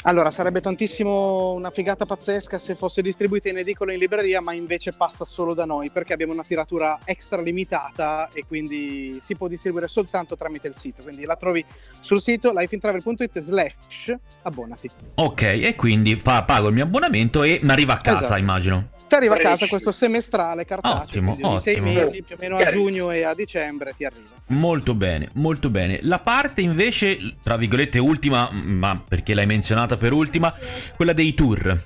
Allora, 0.07 0.31
sarebbe 0.31 0.61
tantissimo 0.61 1.53
una 1.55 1.71
figata 1.71 2.07
pazzesca 2.07 2.59
se 2.59 2.77
fosse 2.77 3.03
distribuita 3.03 3.49
in 3.49 3.59
edicola 3.59 3.93
in 3.93 3.99
libreria, 3.99 4.41
ma 4.41 4.53
invece 4.53 4.93
passa 4.93 5.25
solo 5.25 5.53
da 5.53 5.65
noi 5.65 5.91
perché 5.91 6.13
abbiamo 6.13 6.33
una 6.33 6.45
tiratura 6.45 7.01
extra 7.05 7.43
limitata 7.43 8.29
e 8.33 8.45
quindi 8.47 9.19
si 9.21 9.35
può 9.35 9.49
distribuire 9.49 9.89
soltanto 9.89 10.37
tramite 10.37 10.69
il 10.69 10.75
sito. 10.75 11.03
Quindi 11.03 11.25
la 11.25 11.35
trovi 11.35 11.65
sul 11.99 12.21
sito 12.21 12.53
lifeintravel.it 12.55 13.41
slash 13.41 14.15
abbonati. 14.43 14.89
Ok, 15.17 15.43
e 15.43 15.75
quindi 15.75 16.15
pago 16.15 16.69
il 16.69 16.75
mio 16.75 16.85
abbonamento 16.85 17.43
e 17.43 17.59
mi 17.63 17.73
arriva 17.73 17.95
a 17.95 17.99
casa, 17.99 18.21
esatto. 18.21 18.41
immagino. 18.41 18.89
Ti 19.09 19.15
arriva 19.15 19.37
a 19.37 19.39
casa 19.39 19.67
questo 19.67 19.93
semestrale 19.93 20.65
cartaceo, 20.65 21.03
ottimo, 21.03 21.33
ottimo. 21.33 21.59
sei 21.59 21.81
mesi, 21.81 22.23
più 22.23 22.35
o 22.35 22.39
meno 22.41 22.57
a 22.57 22.67
giugno 22.67 23.11
e 23.13 23.23
a 23.23 23.35
dicembre 23.35 23.95
ti 23.97 24.05
arriva. 24.05 24.31
Molto 24.49 24.95
bene, 24.95 25.29
molto 25.35 25.71
bene. 25.71 26.01
La 26.03 26.19
parte 26.19 26.61
invece, 26.61 27.37
tra 27.43 27.57
virgolette, 27.57 27.99
ultima, 28.01 28.51
ma 28.51 29.01
perché 29.07 29.35
l'hai 29.35 29.47
menzionata 29.47 29.97
per 29.97 30.13
ultima, 30.13 30.53
quella 30.97 31.13
dei 31.13 31.35
tour. 31.35 31.85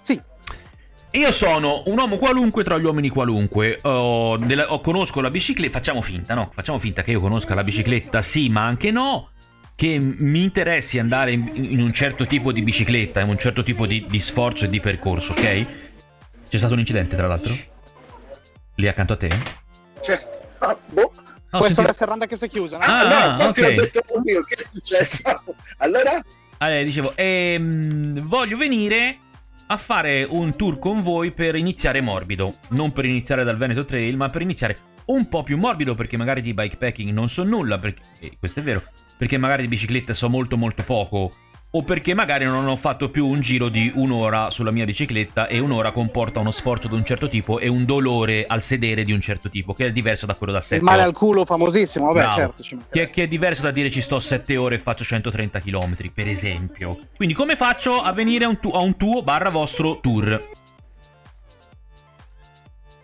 Sì. 0.00 0.20
Io 1.12 1.32
sono 1.32 1.84
un 1.86 1.98
uomo 1.98 2.16
qualunque 2.16 2.64
tra 2.64 2.76
gli 2.76 2.84
uomini 2.84 3.08
qualunque. 3.08 3.78
Ho, 3.82 4.36
della, 4.36 4.72
ho, 4.72 4.80
conosco 4.80 5.20
la 5.20 5.30
bicicletta. 5.30 5.72
Facciamo 5.72 6.02
finta, 6.02 6.34
no? 6.34 6.50
Facciamo 6.52 6.80
finta 6.80 7.02
che 7.02 7.12
io 7.12 7.20
conosca 7.20 7.54
la 7.54 7.62
bicicletta, 7.62 8.20
sì, 8.20 8.48
ma 8.48 8.64
anche 8.64 8.90
no. 8.90 9.30
Che 9.76 9.98
mi 9.98 10.42
interessi 10.42 10.98
andare 10.98 11.32
in, 11.32 11.50
in 11.54 11.80
un 11.80 11.92
certo 11.92 12.26
tipo 12.26 12.50
di 12.50 12.62
bicicletta, 12.62 13.20
in 13.20 13.28
un 13.28 13.38
certo 13.38 13.62
tipo 13.62 13.86
di, 13.86 14.06
di 14.08 14.20
sforzo 14.20 14.64
e 14.64 14.68
di 14.68 14.80
percorso, 14.80 15.32
ok? 15.32 15.81
C'è 16.52 16.58
stato 16.58 16.74
un 16.74 16.80
incidente, 16.80 17.16
tra 17.16 17.26
l'altro? 17.26 17.56
Lì 18.74 18.86
accanto 18.86 19.14
a 19.14 19.16
te? 19.16 19.30
Cioè, 20.02 20.22
ah, 20.58 20.76
boh. 20.90 21.10
Oh, 21.50 21.58
Può 21.58 21.64
essere 21.64 21.86
la 21.86 21.94
serranda 21.94 22.26
che 22.26 22.36
si 22.36 22.44
è 22.44 22.48
chiusa, 22.48 22.76
no? 22.76 22.84
Ah, 22.84 23.32
ah 23.32 23.36
no, 23.38 23.44
ok. 23.46 23.58
Ho 23.58 23.80
detto, 23.80 24.02
oddio, 24.18 24.42
che 24.42 24.56
è 24.56 24.62
successo? 24.62 25.22
allora? 25.78 26.22
Allora, 26.58 26.82
dicevo, 26.82 27.14
ehm, 27.16 28.20
voglio 28.28 28.58
venire 28.58 29.18
a 29.68 29.78
fare 29.78 30.26
un 30.28 30.54
tour 30.54 30.78
con 30.78 31.02
voi 31.02 31.32
per 31.32 31.54
iniziare 31.54 32.02
morbido. 32.02 32.56
Non 32.72 32.92
per 32.92 33.06
iniziare 33.06 33.44
dal 33.44 33.56
Veneto 33.56 33.86
Trail, 33.86 34.14
ma 34.14 34.28
per 34.28 34.42
iniziare 34.42 34.76
un 35.06 35.28
po' 35.30 35.42
più 35.42 35.56
morbido, 35.56 35.94
perché 35.94 36.18
magari 36.18 36.42
di 36.42 36.52
bikepacking 36.52 37.12
non 37.12 37.30
so 37.30 37.44
nulla, 37.44 37.78
perché, 37.78 38.02
eh, 38.18 38.36
questo 38.38 38.60
è 38.60 38.62
vero, 38.62 38.82
perché 39.16 39.38
magari 39.38 39.62
di 39.62 39.68
bicicletta 39.68 40.12
so 40.12 40.28
molto 40.28 40.58
molto 40.58 40.82
poco 40.82 41.32
o 41.74 41.82
perché 41.82 42.12
magari 42.12 42.44
non 42.44 42.66
ho 42.66 42.76
fatto 42.76 43.08
più 43.08 43.26
un 43.26 43.40
giro 43.40 43.70
di 43.70 43.90
un'ora 43.94 44.50
sulla 44.50 44.70
mia 44.70 44.84
bicicletta 44.84 45.46
e 45.46 45.58
un'ora 45.58 45.90
comporta 45.92 46.38
uno 46.38 46.50
sforzo 46.50 46.88
di 46.88 46.94
un 46.94 47.04
certo 47.04 47.28
tipo 47.28 47.58
e 47.58 47.68
un 47.68 47.86
dolore 47.86 48.44
al 48.46 48.62
sedere 48.62 49.04
di 49.04 49.12
un 49.12 49.20
certo 49.20 49.48
tipo, 49.48 49.72
che 49.72 49.86
è 49.86 49.92
diverso 49.92 50.26
da 50.26 50.34
quello 50.34 50.52
da 50.52 50.60
7 50.60 50.74
ore. 50.74 50.84
Il 50.84 50.90
male 50.90 51.02
al 51.08 51.14
culo 51.14 51.46
famosissimo, 51.46 52.06
vabbè, 52.06 52.18
Bravo. 52.18 52.34
certo. 52.34 52.86
Che, 52.90 53.10
che, 53.10 53.22
è 53.22 53.26
diverso 53.26 53.62
da 53.62 53.70
dire 53.70 53.90
ci 53.90 54.02
sto 54.02 54.20
7 54.20 54.56
ore 54.56 54.74
e 54.74 54.78
faccio 54.80 55.04
130 55.04 55.60
km, 55.60 56.10
per 56.12 56.28
esempio. 56.28 56.98
Quindi 57.16 57.34
come 57.34 57.56
faccio 57.56 58.02
a 58.02 58.12
venire 58.12 58.44
a 58.44 58.48
un, 58.48 58.60
tu- 58.60 58.72
a 58.74 58.80
un 58.80 58.96
tuo 58.98 59.22
barra 59.22 59.48
vostro 59.48 59.98
tour? 60.00 60.50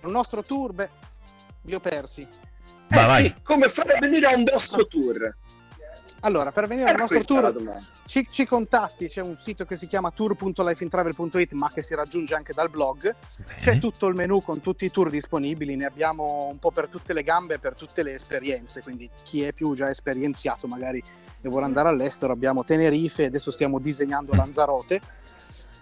Un 0.03 0.11
nostro 0.11 0.43
tour, 0.43 0.75
beh, 0.75 0.89
vi 1.63 1.75
ho 1.75 1.81
persi. 1.81 2.21
Eh 2.21 2.95
vai. 2.95 3.25
sì, 3.25 3.35
come 3.43 3.69
fare 3.69 3.95
a 3.95 3.99
venire 3.99 4.27
a 4.27 4.37
un 4.37 4.45
vostro 4.45 4.87
tour? 4.87 5.35
Allora, 6.21 6.51
per 6.51 6.67
venire 6.67 6.91
al 6.91 6.97
nostro 6.97 7.21
tour 7.23 7.55
ci, 8.07 8.27
ci, 8.31 8.45
contatti, 8.45 9.07
c'è 9.07 9.23
un 9.23 9.37
sito 9.37 9.65
che 9.65 9.77
si 9.77 9.87
chiama 9.87 10.11
tour.lifeintravel.it 10.11 11.53
ma 11.53 11.71
che 11.73 11.81
si 11.81 11.95
raggiunge 11.95 12.35
anche 12.35 12.53
dal 12.53 12.71
blog. 12.71 13.15
C'è 13.61 13.79
tutto 13.79 14.07
il 14.07 14.15
menu 14.15 14.43
con 14.43 14.61
tutti 14.61 14.85
i 14.85 14.91
tour 14.91 15.11
disponibili, 15.11 15.77
ne 15.77 15.85
abbiamo 15.85 16.49
un 16.51 16.59
po' 16.59 16.73
per 16.73 16.89
tutte 16.89 17.13
le 17.13 17.23
gambe 17.23 17.55
e 17.55 17.59
per 17.59 17.75
tutte 17.75 18.03
le 18.03 18.15
esperienze, 18.15 18.83
quindi 18.83 19.09
chi 19.23 19.43
è 19.43 19.53
più 19.53 19.75
già 19.75 19.89
esperienziato 19.91 20.67
magari 20.67 21.03
e 21.41 21.49
vuole 21.49 21.67
andare 21.67 21.89
all'estero 21.89 22.33
abbiamo 22.33 22.65
Tenerife, 22.65 23.27
adesso 23.27 23.53
stiamo 23.53 23.79
disegnando 23.79 24.35
Lanzarote, 24.35 25.01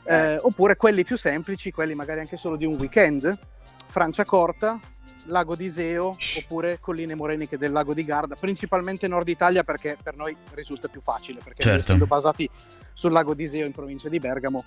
eh, 0.05 0.37
oppure 0.37 0.77
quelli 0.77 1.03
più 1.03 1.17
semplici, 1.17 1.71
quelli 1.71 1.95
magari 1.95 2.21
anche 2.21 2.37
solo 2.37 2.57
di 2.57 2.67
un 2.67 2.75
weekend, 2.75 3.39
Francia 3.87 4.25
Corta, 4.25 4.79
lago 5.27 5.57
di 5.57 5.65
Iseo 5.65 6.17
oppure 6.39 6.79
colline 6.81 7.15
moreniche 7.15 7.59
del 7.59 7.73
lago 7.73 7.95
di 7.95 8.05
Garda, 8.05 8.37
principalmente 8.37 9.09
nord 9.09 9.29
Italia 9.29 9.65
perché 9.65 9.97
per 10.03 10.17
noi 10.17 10.37
risulta 10.55 10.89
più 10.89 11.01
facile, 11.01 11.41
perché 11.43 11.63
certo. 11.63 11.81
essendo 11.81 12.07
basati 12.07 12.49
sul 12.93 13.13
lago 13.13 13.35
di 13.35 13.45
Iseo 13.45 13.67
in 13.67 13.73
provincia 13.73 14.09
di 14.09 14.19
Bergamo 14.19 14.65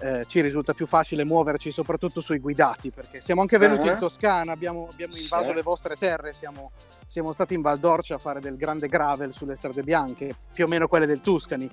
eh, 0.00 0.24
ci 0.26 0.40
risulta 0.40 0.74
più 0.74 0.86
facile 0.86 1.24
muoverci 1.24 1.70
soprattutto 1.70 2.20
sui 2.20 2.38
guidati, 2.38 2.90
perché 2.90 3.20
siamo 3.20 3.40
anche 3.40 3.58
venuti 3.58 3.86
uh-huh. 3.86 3.94
in 3.94 3.98
Toscana, 3.98 4.52
abbiamo, 4.52 4.88
abbiamo 4.90 5.14
invaso 5.14 5.48
sì. 5.48 5.54
le 5.54 5.62
vostre 5.62 5.96
terre, 5.96 6.32
siamo, 6.32 6.72
siamo, 7.06 7.32
stati 7.32 7.54
in 7.54 7.60
Val 7.60 7.78
d'Orcia 7.78 8.16
a 8.16 8.18
fare 8.18 8.40
del 8.40 8.56
grande 8.56 8.88
gravel 8.88 9.32
sulle 9.32 9.56
strade 9.56 9.82
bianche, 9.82 10.34
più 10.52 10.64
o 10.64 10.68
meno 10.68 10.86
quelle 10.86 11.06
del 11.06 11.20
Tuscany, 11.20 11.68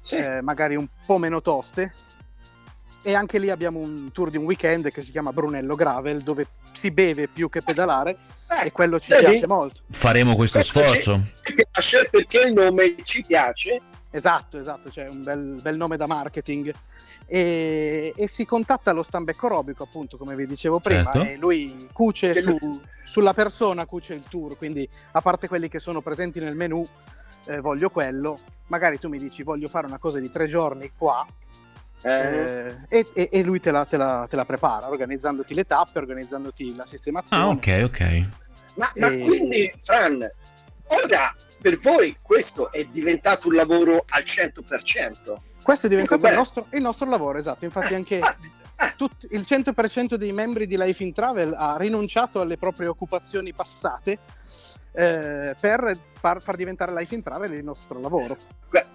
sì. 0.00 0.16
eh, 0.16 0.40
magari 0.42 0.76
un 0.76 0.86
po' 1.04 1.18
meno 1.18 1.40
toste, 1.40 1.92
e 3.06 3.14
anche 3.14 3.38
lì 3.38 3.50
abbiamo 3.50 3.78
un 3.78 4.10
tour 4.10 4.30
di 4.30 4.36
un 4.36 4.42
weekend 4.42 4.90
che 4.90 5.00
si 5.00 5.12
chiama 5.12 5.32
Brunello 5.32 5.76
Gravel 5.76 6.22
dove 6.22 6.48
si 6.72 6.90
beve 6.90 7.28
più 7.28 7.48
che 7.48 7.62
pedalare 7.62 8.18
eh, 8.50 8.66
e 8.66 8.72
quello 8.72 8.98
ci 8.98 9.14
piace 9.16 9.46
molto. 9.46 9.82
Faremo 9.90 10.34
questo, 10.34 10.58
questo 10.58 10.80
sforzo. 10.80 11.22
Ci 11.40 11.54
piace 11.54 12.08
perché 12.10 12.48
il 12.48 12.52
nome 12.52 12.96
ci 13.04 13.22
piace. 13.22 13.80
Esatto, 14.10 14.58
esatto, 14.58 14.88
c'è 14.88 15.06
un 15.06 15.22
bel, 15.22 15.60
bel 15.62 15.76
nome 15.76 15.96
da 15.96 16.08
marketing. 16.08 16.74
E, 17.26 18.12
e, 18.16 18.26
si 18.26 18.44
contatta 18.44 18.90
lo 18.90 19.04
stambecco 19.04 19.46
aerobico, 19.46 19.84
appunto, 19.84 20.16
come 20.16 20.34
vi 20.34 20.46
dicevo 20.46 20.80
prima, 20.80 21.12
certo. 21.12 21.28
e 21.28 21.36
lui 21.36 21.88
cuce 21.92 22.40
su, 22.40 22.80
sulla 23.04 23.34
persona, 23.34 23.86
cuce 23.86 24.14
il 24.14 24.24
tour, 24.28 24.56
quindi 24.56 24.88
a 25.12 25.20
parte 25.20 25.46
quelli 25.46 25.68
che 25.68 25.78
sono 25.78 26.00
presenti 26.00 26.40
nel 26.40 26.56
menu, 26.56 26.84
eh, 27.44 27.60
voglio 27.60 27.88
quello, 27.88 28.36
magari 28.66 28.98
tu 28.98 29.08
mi 29.08 29.18
dici 29.18 29.44
voglio 29.44 29.68
fare 29.68 29.86
una 29.86 29.98
cosa 29.98 30.18
di 30.18 30.28
tre 30.28 30.46
giorni 30.46 30.90
qua, 30.96 31.24
eh, 32.02 32.74
e, 32.88 33.06
e, 33.12 33.28
e, 33.32 33.42
lui 33.42 33.60
te 33.60 33.70
la, 33.70 33.84
te, 33.84 33.96
la, 33.96 34.26
te 34.28 34.36
la, 34.36 34.44
prepara, 34.44 34.88
organizzandoti 34.88 35.54
le 35.54 35.64
tappe, 35.64 35.98
organizzandoti 35.98 36.74
la 36.74 36.86
sistemazione. 36.86 37.42
Ah, 37.42 37.48
ok, 37.48 37.80
ok. 37.84 38.00
Ma, 38.74 38.90
ma 38.96 39.08
quindi, 39.08 39.72
Fran, 39.78 40.28
ora 40.88 41.34
per 41.60 41.78
voi 41.78 42.16
questo 42.22 42.70
è 42.70 42.84
diventato 42.84 43.48
un 43.48 43.54
lavoro 43.54 44.04
al 44.08 44.22
100%? 44.22 45.36
Questo 45.62 45.86
è 45.86 45.88
diventato 45.88 46.26
il 46.28 46.34
nostro, 46.34 46.66
il 46.72 46.80
nostro, 46.80 47.08
lavoro, 47.08 47.38
esatto. 47.38 47.64
Infatti 47.64 47.94
anche 47.94 48.20
tutti, 48.96 49.26
il 49.30 49.40
100% 49.40 50.14
dei 50.14 50.32
membri 50.32 50.66
di 50.66 50.76
Life 50.76 51.02
in 51.02 51.12
Travel 51.12 51.54
ha 51.56 51.76
rinunciato 51.76 52.40
alle 52.40 52.56
proprie 52.56 52.86
occupazioni 52.86 53.52
passate 53.52 54.18
eh, 54.96 55.54
per 55.60 55.98
far, 56.18 56.40
far, 56.40 56.56
diventare 56.56 56.90
Life 56.94 57.14
in 57.14 57.22
Travel 57.22 57.52
il 57.52 57.62
nostro 57.62 58.00
lavoro. 58.00 58.38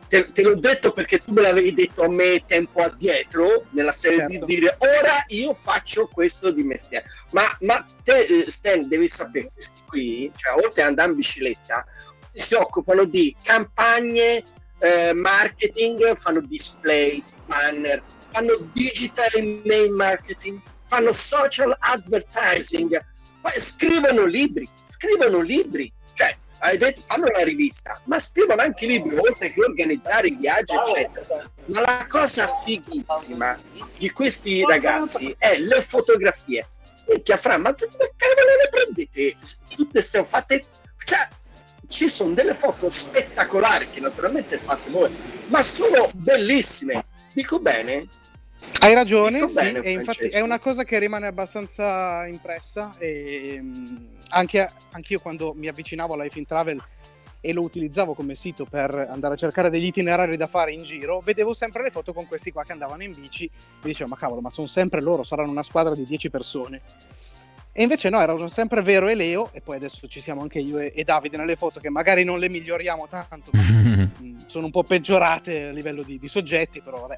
Te, 0.07 0.31
te, 0.31 0.41
l'ho 0.41 0.55
detto 0.55 0.91
perché 0.91 1.19
tu 1.19 1.31
me 1.31 1.41
l'avevi 1.41 1.73
detto 1.73 2.03
a 2.03 2.09
me 2.09 2.43
tempo 2.47 2.81
addietro, 2.81 3.65
nella 3.69 3.91
serie 3.91 4.27
certo. 4.27 4.45
di 4.45 4.55
dire 4.55 4.75
ora 4.79 5.23
io 5.27 5.53
faccio 5.53 6.09
questo 6.11 6.51
di 6.51 6.63
mestiere. 6.63 7.05
Ma, 7.31 7.43
ma 7.61 7.85
te, 8.03 8.19
eh, 8.19 8.49
Stan, 8.49 8.87
devi 8.87 9.07
sapere, 9.07 9.51
questi 9.53 9.79
qui, 9.85 10.31
cioè, 10.35 10.55
oltre 10.55 10.81
ad 10.81 10.87
andare 10.89 11.11
in 11.11 11.17
bicicletta, 11.17 11.85
si 12.33 12.55
occupano 12.55 13.03
di 13.05 13.35
campagne, 13.43 14.43
eh, 14.79 15.13
marketing, 15.13 16.15
fanno 16.15 16.41
display, 16.41 17.23
banner, 17.45 18.01
fanno 18.29 18.53
digital 18.73 19.29
email 19.35 19.91
marketing, 19.91 20.59
fanno 20.87 21.11
social 21.11 21.75
advertising, 21.79 22.99
scrivono 23.55 24.25
libri, 24.25 24.67
scrivono 25.01 25.41
libri, 25.41 25.91
cioè 26.13 26.35
hai 26.59 26.77
detto 26.77 27.01
fanno 27.01 27.25
la 27.25 27.43
rivista, 27.43 27.99
ma 28.05 28.19
scrivono 28.19 28.61
anche 28.61 28.85
libri 28.85 29.17
oltre 29.17 29.51
che 29.51 29.63
organizzare 29.63 30.27
i 30.27 30.35
viaggi, 30.35 30.75
eccetera. 30.75 31.49
Ma 31.65 31.81
la 31.81 32.05
cosa 32.07 32.47
fighissima 32.63 33.59
di 33.97 34.11
questi 34.11 34.63
ragazzi 34.63 35.33
è 35.39 35.57
le 35.57 35.81
fotografie. 35.81 36.67
Minchia, 37.07 37.35
Fra, 37.37 37.57
ma 37.57 37.71
dove 37.71 38.13
cavolo 38.15 38.51
le 38.61 38.69
prendete? 38.69 39.35
Tutte 39.75 40.01
ste 40.01 40.23
fatte. 40.23 40.63
Cioè, 41.03 41.27
ci 41.87 42.07
sono 42.07 42.33
delle 42.35 42.53
foto 42.53 42.91
spettacolari 42.91 43.89
che 43.89 43.99
naturalmente 43.99 44.57
fate 44.57 44.91
voi, 44.91 45.13
ma 45.47 45.63
sono 45.63 46.09
bellissime. 46.13 47.03
Dico 47.33 47.59
bene? 47.59 48.07
Hai 48.79 48.93
ragione, 48.93 49.47
sì, 49.47 49.53
bene, 49.53 49.79
e 49.79 49.91
infatti 49.91 50.27
è 50.27 50.39
una 50.41 50.59
cosa 50.59 50.83
che 50.83 50.99
rimane 50.99 51.25
abbastanza 51.25 52.25
impressa 52.27 52.93
e 52.99 53.57
mm, 53.59 53.95
anche, 54.31 54.71
anche 54.91 55.13
io 55.13 55.19
quando 55.19 55.53
mi 55.55 55.67
avvicinavo 55.67 56.13
a 56.13 56.23
Life 56.23 56.37
in 56.39 56.45
Travel 56.45 56.83
e 57.43 57.53
lo 57.53 57.61
utilizzavo 57.61 58.13
come 58.13 58.35
sito 58.35 58.65
per 58.65 59.07
andare 59.09 59.33
a 59.33 59.37
cercare 59.37 59.69
degli 59.69 59.85
itinerari 59.85 60.37
da 60.37 60.47
fare 60.47 60.73
in 60.73 60.83
giro, 60.83 61.21
vedevo 61.21 61.53
sempre 61.53 61.81
le 61.81 61.89
foto 61.89 62.13
con 62.13 62.27
questi 62.27 62.51
qua 62.51 62.63
che 62.63 62.71
andavano 62.71 63.03
in 63.03 63.13
bici 63.13 63.45
e 63.45 63.51
dicevo 63.81 64.09
ma 64.09 64.15
cavolo, 64.15 64.41
ma 64.41 64.49
sono 64.49 64.67
sempre 64.67 65.01
loro, 65.01 65.23
saranno 65.23 65.49
una 65.49 65.63
squadra 65.63 65.95
di 65.95 66.05
10 66.05 66.29
persone. 66.29 66.81
E 67.73 67.83
invece 67.83 68.09
no, 68.09 68.19
erano 68.19 68.47
sempre 68.47 68.81
Vero 68.81 69.07
e 69.07 69.15
Leo, 69.15 69.49
e 69.53 69.61
poi 69.61 69.77
adesso 69.77 70.05
ci 70.07 70.19
siamo 70.19 70.41
anche 70.41 70.59
io 70.59 70.77
e, 70.77 71.03
Davide 71.05 71.37
nelle 71.37 71.55
foto, 71.55 71.79
che 71.79 71.89
magari 71.89 72.25
non 72.25 72.37
le 72.37 72.49
miglioriamo 72.49 73.07
tanto, 73.07 73.49
mm, 73.55 74.39
sono 74.45 74.65
un 74.65 74.71
po' 74.71 74.83
peggiorate 74.83 75.67
a 75.67 75.71
livello 75.71 76.03
di, 76.03 76.19
di 76.19 76.27
soggetti, 76.27 76.81
però 76.81 76.99
vabbè 76.99 77.17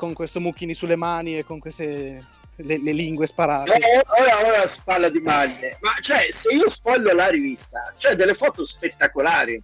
con 0.00 0.14
questo 0.14 0.40
mucchini 0.40 0.72
sulle 0.72 0.96
mani 0.96 1.36
e 1.36 1.44
con 1.44 1.58
queste 1.58 2.24
le, 2.62 2.82
le 2.82 2.92
lingue 2.92 3.26
sparate. 3.26 3.74
Eh, 3.74 4.02
ora, 4.20 4.46
ora 4.46 4.66
spalla 4.66 5.08
di 5.08 5.20
maglie. 5.20 5.78
Ma 5.80 5.92
cioè, 6.00 6.28
se 6.30 6.52
io 6.52 6.68
spoglio 6.68 7.12
la 7.14 7.28
rivista, 7.28 7.92
c'è 7.96 8.14
delle 8.14 8.34
foto 8.34 8.64
spettacolari. 8.64 9.62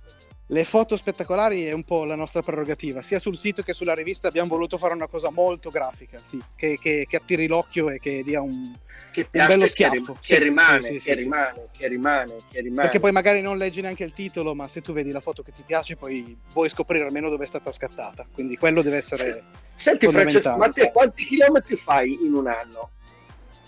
Le 0.48 0.62
foto 0.62 0.96
spettacolari 0.96 1.64
è 1.64 1.72
un 1.72 1.82
po' 1.82 2.04
la 2.04 2.14
nostra 2.14 2.40
prerogativa, 2.40 3.02
sia 3.02 3.18
sul 3.18 3.36
sito 3.36 3.62
che 3.62 3.72
sulla 3.72 3.94
rivista 3.94 4.28
abbiamo 4.28 4.50
voluto 4.50 4.78
fare 4.78 4.94
una 4.94 5.08
cosa 5.08 5.28
molto 5.30 5.70
grafica, 5.70 6.20
sì, 6.22 6.40
che, 6.54 6.78
che, 6.80 7.04
che 7.08 7.16
attiri 7.16 7.48
l'occhio 7.48 7.90
e 7.90 7.98
che 7.98 8.22
dia 8.22 8.42
un, 8.42 8.72
che 9.10 9.26
un 9.32 9.44
bello 9.44 9.66
schiaffo. 9.66 10.12
Che, 10.12 10.18
sì, 10.20 10.38
rimane, 10.38 10.82
sì, 10.82 10.98
sì, 11.00 11.08
che, 11.08 11.14
rimane 11.14 11.68
che 11.76 11.88
rimane, 11.88 12.36
che 12.52 12.60
rimane. 12.60 12.82
Perché 12.82 13.00
poi 13.00 13.10
magari 13.10 13.40
non 13.40 13.58
leggi 13.58 13.80
neanche 13.80 14.04
il 14.04 14.12
titolo, 14.12 14.54
ma 14.54 14.68
se 14.68 14.82
tu 14.82 14.92
vedi 14.92 15.10
la 15.10 15.18
foto 15.18 15.42
che 15.42 15.50
ti 15.50 15.64
piace 15.66 15.96
poi 15.96 16.38
vuoi 16.52 16.68
scoprire 16.68 17.04
almeno 17.04 17.28
dove 17.28 17.42
è 17.42 17.48
stata 17.48 17.72
scattata, 17.72 18.24
quindi 18.32 18.56
quello 18.56 18.82
deve 18.82 18.98
essere... 18.98 19.64
Senti 19.76 20.08
Francesco, 20.08 20.56
ma 20.56 20.70
te 20.70 20.90
quanti 20.90 21.24
chilometri 21.24 21.76
fai 21.76 22.18
in 22.24 22.34
un 22.34 22.48
anno? 22.48 22.90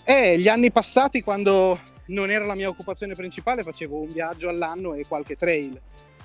Eh, 0.03 0.37
gli 0.37 0.47
anni 0.47 0.71
passati 0.71 1.21
quando 1.21 1.79
non 2.07 2.29
era 2.29 2.43
la 2.45 2.55
mia 2.55 2.67
occupazione 2.67 3.15
principale 3.15 3.63
facevo 3.63 4.01
un 4.01 4.11
viaggio 4.11 4.49
all'anno 4.49 4.95
e 4.95 5.05
qualche 5.07 5.35
trail 5.35 5.79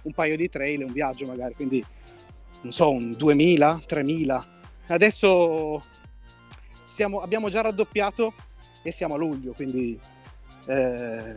un 0.05 0.13
paio 0.13 0.37
di 0.37 0.49
trail 0.49 0.81
e 0.81 0.85
un 0.85 0.93
viaggio 0.93 1.27
magari, 1.27 1.55
quindi 1.55 1.85
non 2.63 2.73
so, 2.73 2.91
un 2.91 3.13
2000, 3.13 3.83
3000. 3.87 4.47
Adesso 4.87 5.83
siamo, 6.87 7.21
abbiamo 7.21 7.49
già 7.51 7.61
raddoppiato 7.63 8.33
e 8.83 8.91
siamo 8.91 9.15
a 9.15 9.17
luglio, 9.19 9.53
quindi 9.53 9.99
eh, 10.67 11.35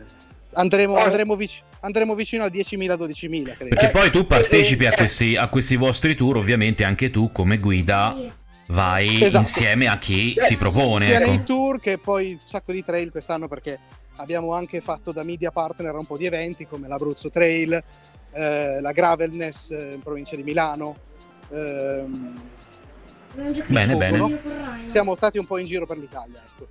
andremo, 0.52 0.96
ah. 0.96 1.04
andremo, 1.04 1.36
vic- 1.36 1.62
andremo, 1.80 2.14
vicino 2.14 2.44
a 2.44 2.48
10.000, 2.48 2.94
12.000. 2.94 3.56
Credo. 3.56 3.74
Perché 3.74 3.90
poi 3.90 4.10
tu 4.10 4.26
partecipi 4.26 4.86
a 4.86 4.92
questi, 4.92 5.36
a 5.36 5.48
questi 5.48 5.76
vostri 5.76 6.14
tour, 6.14 6.36
ovviamente 6.36 6.84
anche 6.84 7.10
tu 7.10 7.30
come 7.32 7.58
guida 7.58 8.16
vai 8.68 9.22
esatto. 9.22 9.38
insieme 9.38 9.86
a 9.86 9.98
chi 9.98 10.30
si 10.30 10.56
propone. 10.56 11.06
Sia 11.06 11.20
ecco. 11.20 11.30
nei 11.30 11.44
tour 11.44 11.80
che 11.80 11.98
poi 11.98 12.32
un 12.32 12.38
sacco 12.44 12.72
di 12.72 12.82
trail 12.82 13.10
quest'anno 13.10 13.48
perché 13.48 13.78
abbiamo 14.16 14.52
anche 14.52 14.80
fatto 14.80 15.12
da 15.12 15.22
media 15.22 15.50
partner 15.50 15.94
un 15.94 16.06
po' 16.06 16.16
di 16.16 16.26
eventi 16.26 16.66
come 16.66 16.88
l'Abruzzo 16.88 17.30
Trail, 17.30 17.82
eh, 18.32 18.80
la 18.80 18.92
Gravelness 18.92 19.70
eh, 19.70 19.94
in 19.94 20.02
provincia 20.02 20.36
di 20.36 20.42
Milano. 20.42 20.96
Ehm, 21.50 22.40
bene, 23.68 23.94
bene. 23.94 24.40
siamo 24.86 25.14
stati 25.14 25.38
un 25.38 25.46
po' 25.46 25.58
in 25.58 25.66
giro 25.66 25.86
per 25.86 25.98
l'Italia. 25.98 26.42
Ecco. 26.44 26.68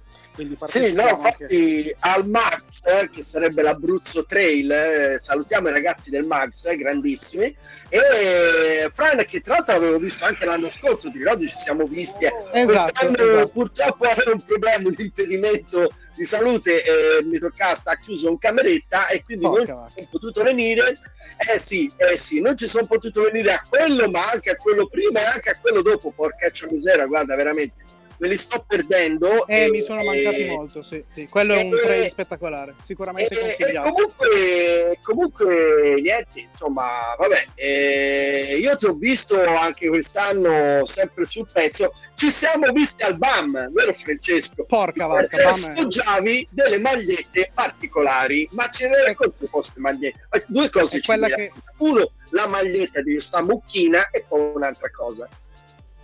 Sì, 0.65 0.93
no, 0.93 1.07
infatti 1.07 1.43
anche... 1.43 1.95
al 1.99 2.27
Max, 2.27 2.81
eh, 2.85 3.09
che 3.09 3.23
sarebbe 3.23 3.61
l'Abruzzo 3.61 4.25
Trail, 4.25 4.71
eh, 4.71 5.17
salutiamo 5.19 5.69
i 5.69 5.71
ragazzi 5.71 6.09
del 6.09 6.25
Max, 6.25 6.65
eh, 6.65 6.77
grandissimi, 6.77 7.55
e 7.89 8.89
Fran 8.93 9.23
che 9.25 9.41
tra 9.41 9.55
l'altro 9.55 9.75
avevo 9.75 9.97
visto 9.97 10.25
anche 10.25 10.45
l'anno 10.45 10.69
scorso, 10.69 11.09
ti 11.09 11.17
ricordi 11.17 11.47
ci 11.47 11.57
siamo 11.57 11.85
visti, 11.85 12.25
eh. 12.25 12.33
esatto, 12.51 12.91
quest'anno 12.91 13.31
esatto. 13.31 13.47
purtroppo 13.49 14.03
aveva 14.09 14.31
un 14.31 14.43
problema, 14.43 14.87
un 14.87 14.95
impedimento 14.97 15.89
di 16.15 16.25
salute 16.25 16.83
e 16.83 17.23
mi 17.23 17.39
toccava 17.39 17.75
sta 17.75 17.95
chiuso 17.95 18.29
in 18.29 18.37
cameretta 18.37 19.07
e 19.07 19.23
quindi 19.23 19.45
Porca 19.45 19.73
non 19.73 19.89
sono 19.93 20.07
potuto 20.09 20.43
venire 20.43 20.97
eh 21.37 21.59
sì, 21.59 21.91
eh 21.97 22.17
sì, 22.17 22.41
non 22.41 22.57
ci 22.57 22.67
sono 22.67 22.87
potuto 22.87 23.21
venire 23.21 23.53
a 23.53 23.63
quello 23.67 24.09
ma 24.09 24.31
anche 24.31 24.49
a 24.49 24.55
quello 24.55 24.87
prima 24.87 25.21
e 25.21 25.25
anche 25.25 25.51
a 25.51 25.57
quello 25.61 25.81
dopo 25.81 26.11
porca 26.11 26.51
misera, 26.69 27.05
guarda 27.05 27.35
veramente 27.35 27.85
me 28.17 28.27
li 28.27 28.37
sto 28.37 28.63
perdendo. 28.67 29.47
Eh, 29.47 29.65
e, 29.65 29.69
mi 29.69 29.81
sono 29.81 30.03
mancati 30.03 30.41
e, 30.41 30.47
molto, 30.47 30.81
sì, 30.81 31.03
sì. 31.07 31.27
Quello 31.27 31.53
è 31.53 31.63
un 31.63 31.69
trail 31.69 32.09
spettacolare, 32.09 32.75
sicuramente 32.83 33.35
e, 33.35 33.39
consigliato. 33.39 33.89
comunque, 33.89 34.99
comunque, 35.01 36.01
niente, 36.01 36.39
insomma, 36.41 37.15
vabbè, 37.17 37.45
eh, 37.55 38.57
io 38.59 38.77
ti 38.77 38.85
ho 38.85 38.93
visto 38.93 39.41
anche 39.43 39.87
quest'anno 39.87 40.85
sempre 40.85 41.25
sul 41.25 41.47
pezzo, 41.51 41.93
ci 42.15 42.31
siamo 42.31 42.71
visti 42.71 43.03
al 43.03 43.17
BAM, 43.17 43.71
vero 43.71 43.93
Francesco? 43.93 44.65
Porca 44.65 45.05
vacca, 45.05 45.37
BAM. 45.37 45.63
Appoggiavi 45.63 46.47
delle 46.51 46.79
magliette 46.79 47.51
particolari, 47.53 48.47
ma 48.51 48.69
ce 48.69 48.87
ne 48.87 49.03
racconti 49.03 49.43
un 49.43 49.49
po' 49.49 49.57
queste 49.57 49.79
magliette? 49.79 50.27
Due 50.47 50.69
cose 50.69 51.01
ci 51.01 51.13
che... 51.13 51.51
Uno, 51.77 52.11
la 52.31 52.47
maglietta 52.47 53.01
di 53.01 53.19
sta 53.19 53.41
mucchina 53.41 54.09
e 54.09 54.25
poi 54.27 54.51
un'altra 54.53 54.89
cosa. 54.89 55.27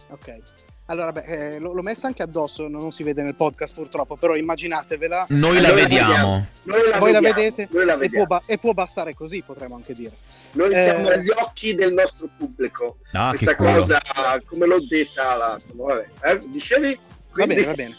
Ok. 0.10 0.63
Allora, 0.88 1.14
beh, 1.14 1.24
eh, 1.24 1.60
l'ho, 1.60 1.82
messa 1.82 2.08
anche 2.08 2.24
addosso, 2.24 2.68
non 2.68 2.92
si 2.92 3.04
vede 3.04 3.22
nel 3.22 3.36
podcast 3.36 3.74
purtroppo, 3.74 4.18
però 4.18 4.36
immaginatevela. 4.36 5.28
Noi 5.30 5.62
la 5.62 5.72
vediamo. 5.72 6.48
Noi 6.64 6.90
la 6.90 7.00
Voi 7.00 7.14
vediamo. 7.14 7.28
la 7.28 7.34
vedete 7.34 7.70
la 7.72 8.00
e, 8.00 8.10
può 8.10 8.26
ba- 8.26 8.42
e, 8.46 8.58
può 8.58 8.74
bastare 8.74 9.14
così, 9.14 9.42
potremmo 9.46 9.76
anche 9.76 9.94
dire. 9.94 10.18
Noi 10.54 10.76
siamo 10.76 11.10
eh... 11.10 11.14
agli 11.14 11.30
occhi 11.30 11.74
del 11.74 11.94
nostro 11.94 12.28
pubblico. 12.38 12.98
Ah, 13.14 13.30
Questa 13.30 13.56
cosa, 13.56 14.02
come 14.46 14.66
l'ho 14.66 14.86
detta, 14.86 15.36
la, 15.38 15.58
insomma, 15.58 15.94
vabbè, 15.94 16.08
eh, 16.24 16.50
dicevi? 16.50 17.00
Quindi... 17.32 17.56
Va 17.56 17.62
bene, 17.62 17.66
va 17.66 17.74
bene. 17.74 17.96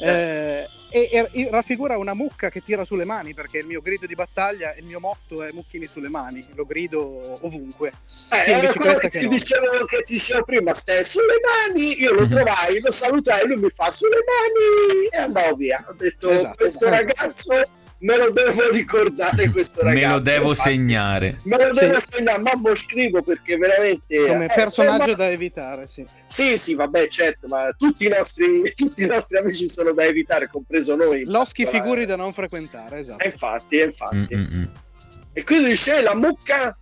Eh, 0.00 0.68
e, 0.90 1.28
e, 1.32 1.48
raffigura 1.50 1.98
una 1.98 2.14
mucca 2.14 2.50
che 2.50 2.62
tira 2.62 2.84
sulle 2.84 3.04
mani 3.04 3.34
perché 3.34 3.58
il 3.58 3.66
mio 3.66 3.82
grido 3.82 4.06
di 4.06 4.14
battaglia 4.14 4.74
il 4.76 4.84
mio 4.84 5.00
motto 5.00 5.42
è 5.42 5.50
mucchini 5.52 5.86
sulle 5.86 6.08
mani 6.08 6.46
lo 6.54 6.64
grido 6.64 7.44
ovunque. 7.44 7.92
Eh, 8.30 8.52
in 8.52 8.60
bicicletta 8.60 9.00
che, 9.00 9.10
che, 9.10 9.18
ti 9.18 9.28
dicevo, 9.28 9.84
che 9.84 10.04
ti 10.04 10.14
dicevo 10.14 10.44
prima 10.44 10.72
stai 10.72 11.04
sulle 11.04 11.40
mani 11.42 12.00
io 12.00 12.14
lo 12.14 12.22
mhm. 12.22 12.30
trovai 12.30 12.80
lo 12.80 12.92
salutai 12.92 13.46
lui 13.46 13.56
mi 13.56 13.70
fa 13.70 13.90
sulle 13.90 14.18
mani 14.24 15.08
e 15.10 15.16
andavo 15.18 15.56
via. 15.56 15.84
Ho 15.88 15.94
detto 15.94 16.30
esatto, 16.30 16.54
questo 16.56 16.86
esatto. 16.86 17.02
ragazzo 17.02 17.52
me 18.00 18.16
lo 18.16 18.30
devo 18.30 18.70
ricordare 18.70 19.48
questo 19.52 19.82
ragazzo. 19.82 20.06
Me 20.06 20.12
lo 20.12 20.20
devo 20.20 20.48
infatti. 20.50 20.70
segnare. 20.70 21.38
Me 21.44 21.56
lo 21.56 21.72
devo 21.72 21.98
sì. 21.98 22.06
segnare, 22.10 22.40
mamma 22.40 22.74
scrivo 22.74 23.22
perché 23.22 23.56
veramente... 23.56 24.26
Come 24.26 24.44
eh, 24.44 24.54
personaggio 24.54 25.04
sembra... 25.04 25.24
da 25.24 25.30
evitare, 25.30 25.86
sì. 25.86 26.04
Sì, 26.26 26.58
sì, 26.58 26.74
vabbè, 26.74 27.08
certo, 27.08 27.48
ma 27.48 27.70
tutti 27.76 28.06
i 28.06 28.08
nostri, 28.08 28.72
tutti 28.74 29.02
i 29.02 29.06
nostri 29.06 29.38
amici 29.38 29.68
sono 29.68 29.92
da 29.92 30.04
evitare, 30.04 30.48
compreso 30.48 30.94
noi. 30.94 31.24
Loschi 31.24 31.66
figuri 31.66 32.06
da 32.06 32.16
non 32.16 32.32
frequentare, 32.32 32.98
esatto. 33.00 33.24
E 33.24 33.26
infatti, 33.28 33.80
infatti. 33.80 34.34
Mm-mm. 34.34 34.70
E 35.32 35.44
quindi 35.44 35.68
dice 35.68 36.02
la 36.02 36.14
mucca 36.14 36.76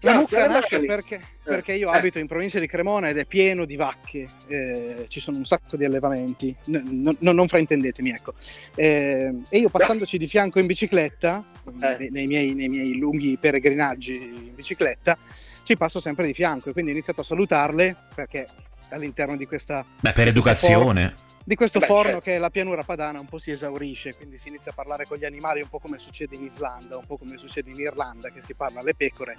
la 0.00 0.14
mucca 0.14 0.46
nasce 0.48 0.80
perché, 0.80 1.16
eh. 1.16 1.29
Perché, 1.42 1.72
io 1.72 1.90
abito 1.90 2.18
in 2.18 2.26
provincia 2.26 2.58
di 2.58 2.66
Cremona 2.66 3.08
ed 3.08 3.18
è 3.18 3.24
pieno 3.24 3.64
di 3.64 3.76
vacche, 3.76 4.28
eh, 4.46 5.04
ci 5.08 5.20
sono 5.20 5.38
un 5.38 5.44
sacco 5.44 5.76
di 5.76 5.84
allevamenti, 5.84 6.54
n- 6.66 7.14
n- 7.20 7.32
non 7.32 7.48
fraintendetemi, 7.48 8.10
ecco. 8.10 8.34
Eh, 8.74 9.32
e 9.48 9.58
io 9.58 9.68
passandoci 9.68 10.18
di 10.18 10.26
fianco 10.26 10.58
in 10.58 10.66
bicicletta, 10.66 11.44
eh. 11.80 12.08
nei, 12.10 12.26
miei, 12.26 12.54
nei, 12.54 12.68
miei, 12.68 12.98
lunghi 12.98 13.36
peregrinaggi 13.40 14.14
in 14.14 14.54
bicicletta, 14.54 15.16
ci 15.62 15.76
passo 15.76 16.00
sempre 16.00 16.26
di 16.26 16.34
fianco 16.34 16.70
e 16.70 16.72
quindi 16.72 16.90
ho 16.90 16.94
iniziato 16.94 17.20
a 17.20 17.24
salutarle 17.24 17.96
perché 18.14 18.46
all'interno 18.90 19.36
di 19.36 19.46
questa... 19.46 19.84
Beh, 20.00 20.12
per 20.12 20.28
educazione 20.28 21.28
di 21.42 21.54
questo 21.54 21.78
Beh, 21.78 21.86
forno 21.86 22.02
certo. 22.04 22.20
che 22.20 22.34
è 22.36 22.38
la 22.38 22.50
pianura 22.50 22.82
padana 22.82 23.18
un 23.18 23.26
po' 23.26 23.38
si 23.38 23.50
esaurisce, 23.50 24.14
quindi 24.14 24.38
si 24.38 24.48
inizia 24.48 24.70
a 24.70 24.74
parlare 24.74 25.06
con 25.06 25.16
gli 25.16 25.24
animali 25.24 25.60
un 25.60 25.68
po' 25.68 25.78
come 25.78 25.98
succede 25.98 26.36
in 26.36 26.44
Islanda, 26.44 26.96
un 26.96 27.06
po' 27.06 27.16
come 27.16 27.38
succede 27.38 27.70
in 27.70 27.78
Irlanda, 27.78 28.30
che 28.30 28.40
si 28.40 28.54
parla 28.54 28.80
alle 28.80 28.94
pecore, 28.94 29.36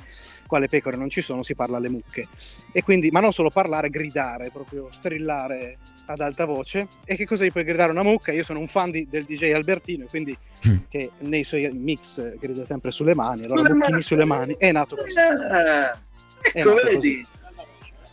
qua 0.47 0.59
le 0.59 0.67
pecore 0.67 0.97
non 0.97 1.09
ci 1.09 1.21
sono, 1.21 1.43
si 1.43 1.55
parla 1.55 1.77
alle 1.77 1.89
mucche. 1.89 2.27
E 2.71 2.81
quindi, 2.81 3.11
ma 3.11 3.19
non 3.19 3.31
solo 3.31 3.49
parlare, 3.49 3.89
gridare, 3.89 4.49
proprio 4.49 4.89
strillare 4.91 5.77
ad 6.05 6.19
alta 6.19 6.45
voce. 6.45 6.87
E 7.05 7.15
che 7.15 7.25
cosa 7.25 7.45
gli 7.45 7.51
puoi 7.51 7.63
gridare 7.63 7.91
una 7.91 8.03
mucca? 8.03 8.31
Io 8.31 8.43
sono 8.43 8.59
un 8.59 8.67
fan 8.67 8.91
di, 8.91 9.07
del 9.09 9.25
DJ 9.25 9.51
Albertino, 9.53 10.05
quindi 10.07 10.35
mm. 10.67 10.77
che 10.89 11.11
nei 11.19 11.43
suoi 11.43 11.69
mix 11.71 12.37
grida 12.37 12.65
sempre 12.65 12.91
sulle 12.91 13.15
mani, 13.15 13.43
allora 13.45 13.61
sulle 13.61 13.73
mucchini 13.73 13.91
mani. 13.91 14.03
sulle 14.03 14.25
mani, 14.25 14.55
è 14.57 14.71
nato 14.71 14.95
così. 14.95 15.17
Eh, 15.17 16.59
ecco, 16.59 16.73
vedi. 16.73 17.25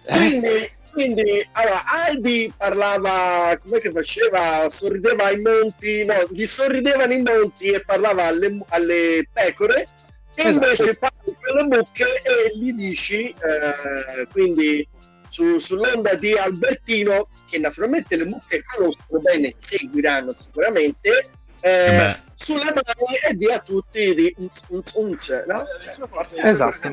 Quindi 0.04 0.76
quindi, 0.98 1.48
allora, 1.52 1.84
Aldi 1.86 2.52
parlava, 2.56 3.56
come 3.62 3.78
che 3.78 3.92
faceva? 3.92 4.68
Sorrideva 4.68 5.26
ai 5.26 5.40
monti, 5.40 6.04
no, 6.04 6.14
gli 6.28 6.44
sorridevano 6.44 7.12
i 7.12 7.22
monti 7.22 7.68
e 7.68 7.84
parlava 7.84 8.24
alle, 8.24 8.58
alle 8.70 9.28
pecore, 9.32 9.86
e 10.34 10.42
esatto. 10.42 10.64
invece 10.64 10.96
parli 10.96 11.36
con 11.40 11.56
le 11.56 11.76
mucche 11.76 12.04
e 12.04 12.58
gli 12.58 12.72
dici, 12.72 13.28
eh, 13.28 14.26
quindi 14.32 14.88
su, 15.28 15.60
sull'onda 15.60 16.14
di 16.14 16.32
Albertino, 16.32 17.28
che 17.48 17.58
naturalmente 17.58 18.16
le 18.16 18.24
mucche 18.24 18.64
conoscono 18.64 19.20
bene, 19.20 19.50
seguiranno 19.56 20.32
sicuramente, 20.32 21.30
eh, 21.60 22.16
sulle 22.34 22.64
mani 22.64 23.16
e 23.28 23.34
via 23.36 23.60
tutti 23.60 24.14
di 24.16 24.34
unz, 24.38 24.66
unz, 24.70 24.92
unz, 24.94 25.44
no? 25.46 25.64
esatto, 26.42 26.88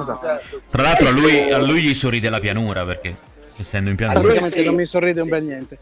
esatto. 0.00 0.62
Tra 0.70 0.82
l'altro 0.82 1.08
a 1.08 1.12
lui, 1.12 1.52
a 1.52 1.58
lui 1.58 1.82
gli 1.82 1.94
sorride 1.94 2.30
la 2.30 2.40
pianura 2.40 2.86
perché 2.86 3.30
essendo 3.56 3.90
in 3.90 3.96
pianura. 3.96 4.20
Praticamente 4.20 4.58
sì, 4.58 4.64
non 4.64 4.74
mi 4.74 4.84
sorride 4.84 5.14
sì. 5.14 5.20
un 5.20 5.28
bel 5.28 5.44
niente. 5.44 5.78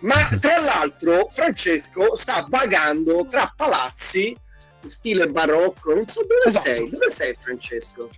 Ma 0.00 0.28
tra 0.40 0.60
l'altro 0.60 1.28
Francesco 1.30 2.16
sta 2.16 2.46
vagando 2.48 3.26
tra 3.28 3.52
palazzi 3.54 4.36
stile 4.84 5.28
barocco, 5.28 5.92
non 5.94 6.06
so 6.06 6.22
dove 6.22 6.46
esatto. 6.46 6.64
sei, 6.64 6.90
dove 6.90 7.10
sei 7.10 7.36
Francesco? 7.38 8.08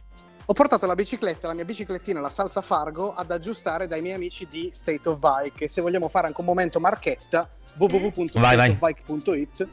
Ho 0.45 0.53
portato 0.55 0.87
la 0.87 0.95
bicicletta, 0.95 1.49
la 1.49 1.55
mia 1.55 1.65
biciclettina, 1.65 2.21
la 2.21 2.29
Salsa 2.29 2.61
Fargo, 2.61 3.15
ad 3.15 3.31
aggiustare 3.31 3.87
dai 3.87 4.01
miei 4.01 4.15
amici 4.15 4.47
di 4.49 4.71
State 4.73 5.09
of 5.09 5.19
Bike. 5.19 5.65
E 5.65 5.69
se 5.69 5.81
vogliamo 5.81 6.09
fare 6.09 6.27
anche 6.27 6.41
un 6.41 6.47
momento 6.47 6.79
marchetta, 6.81 7.49
www.stateofbike.it 7.77 9.69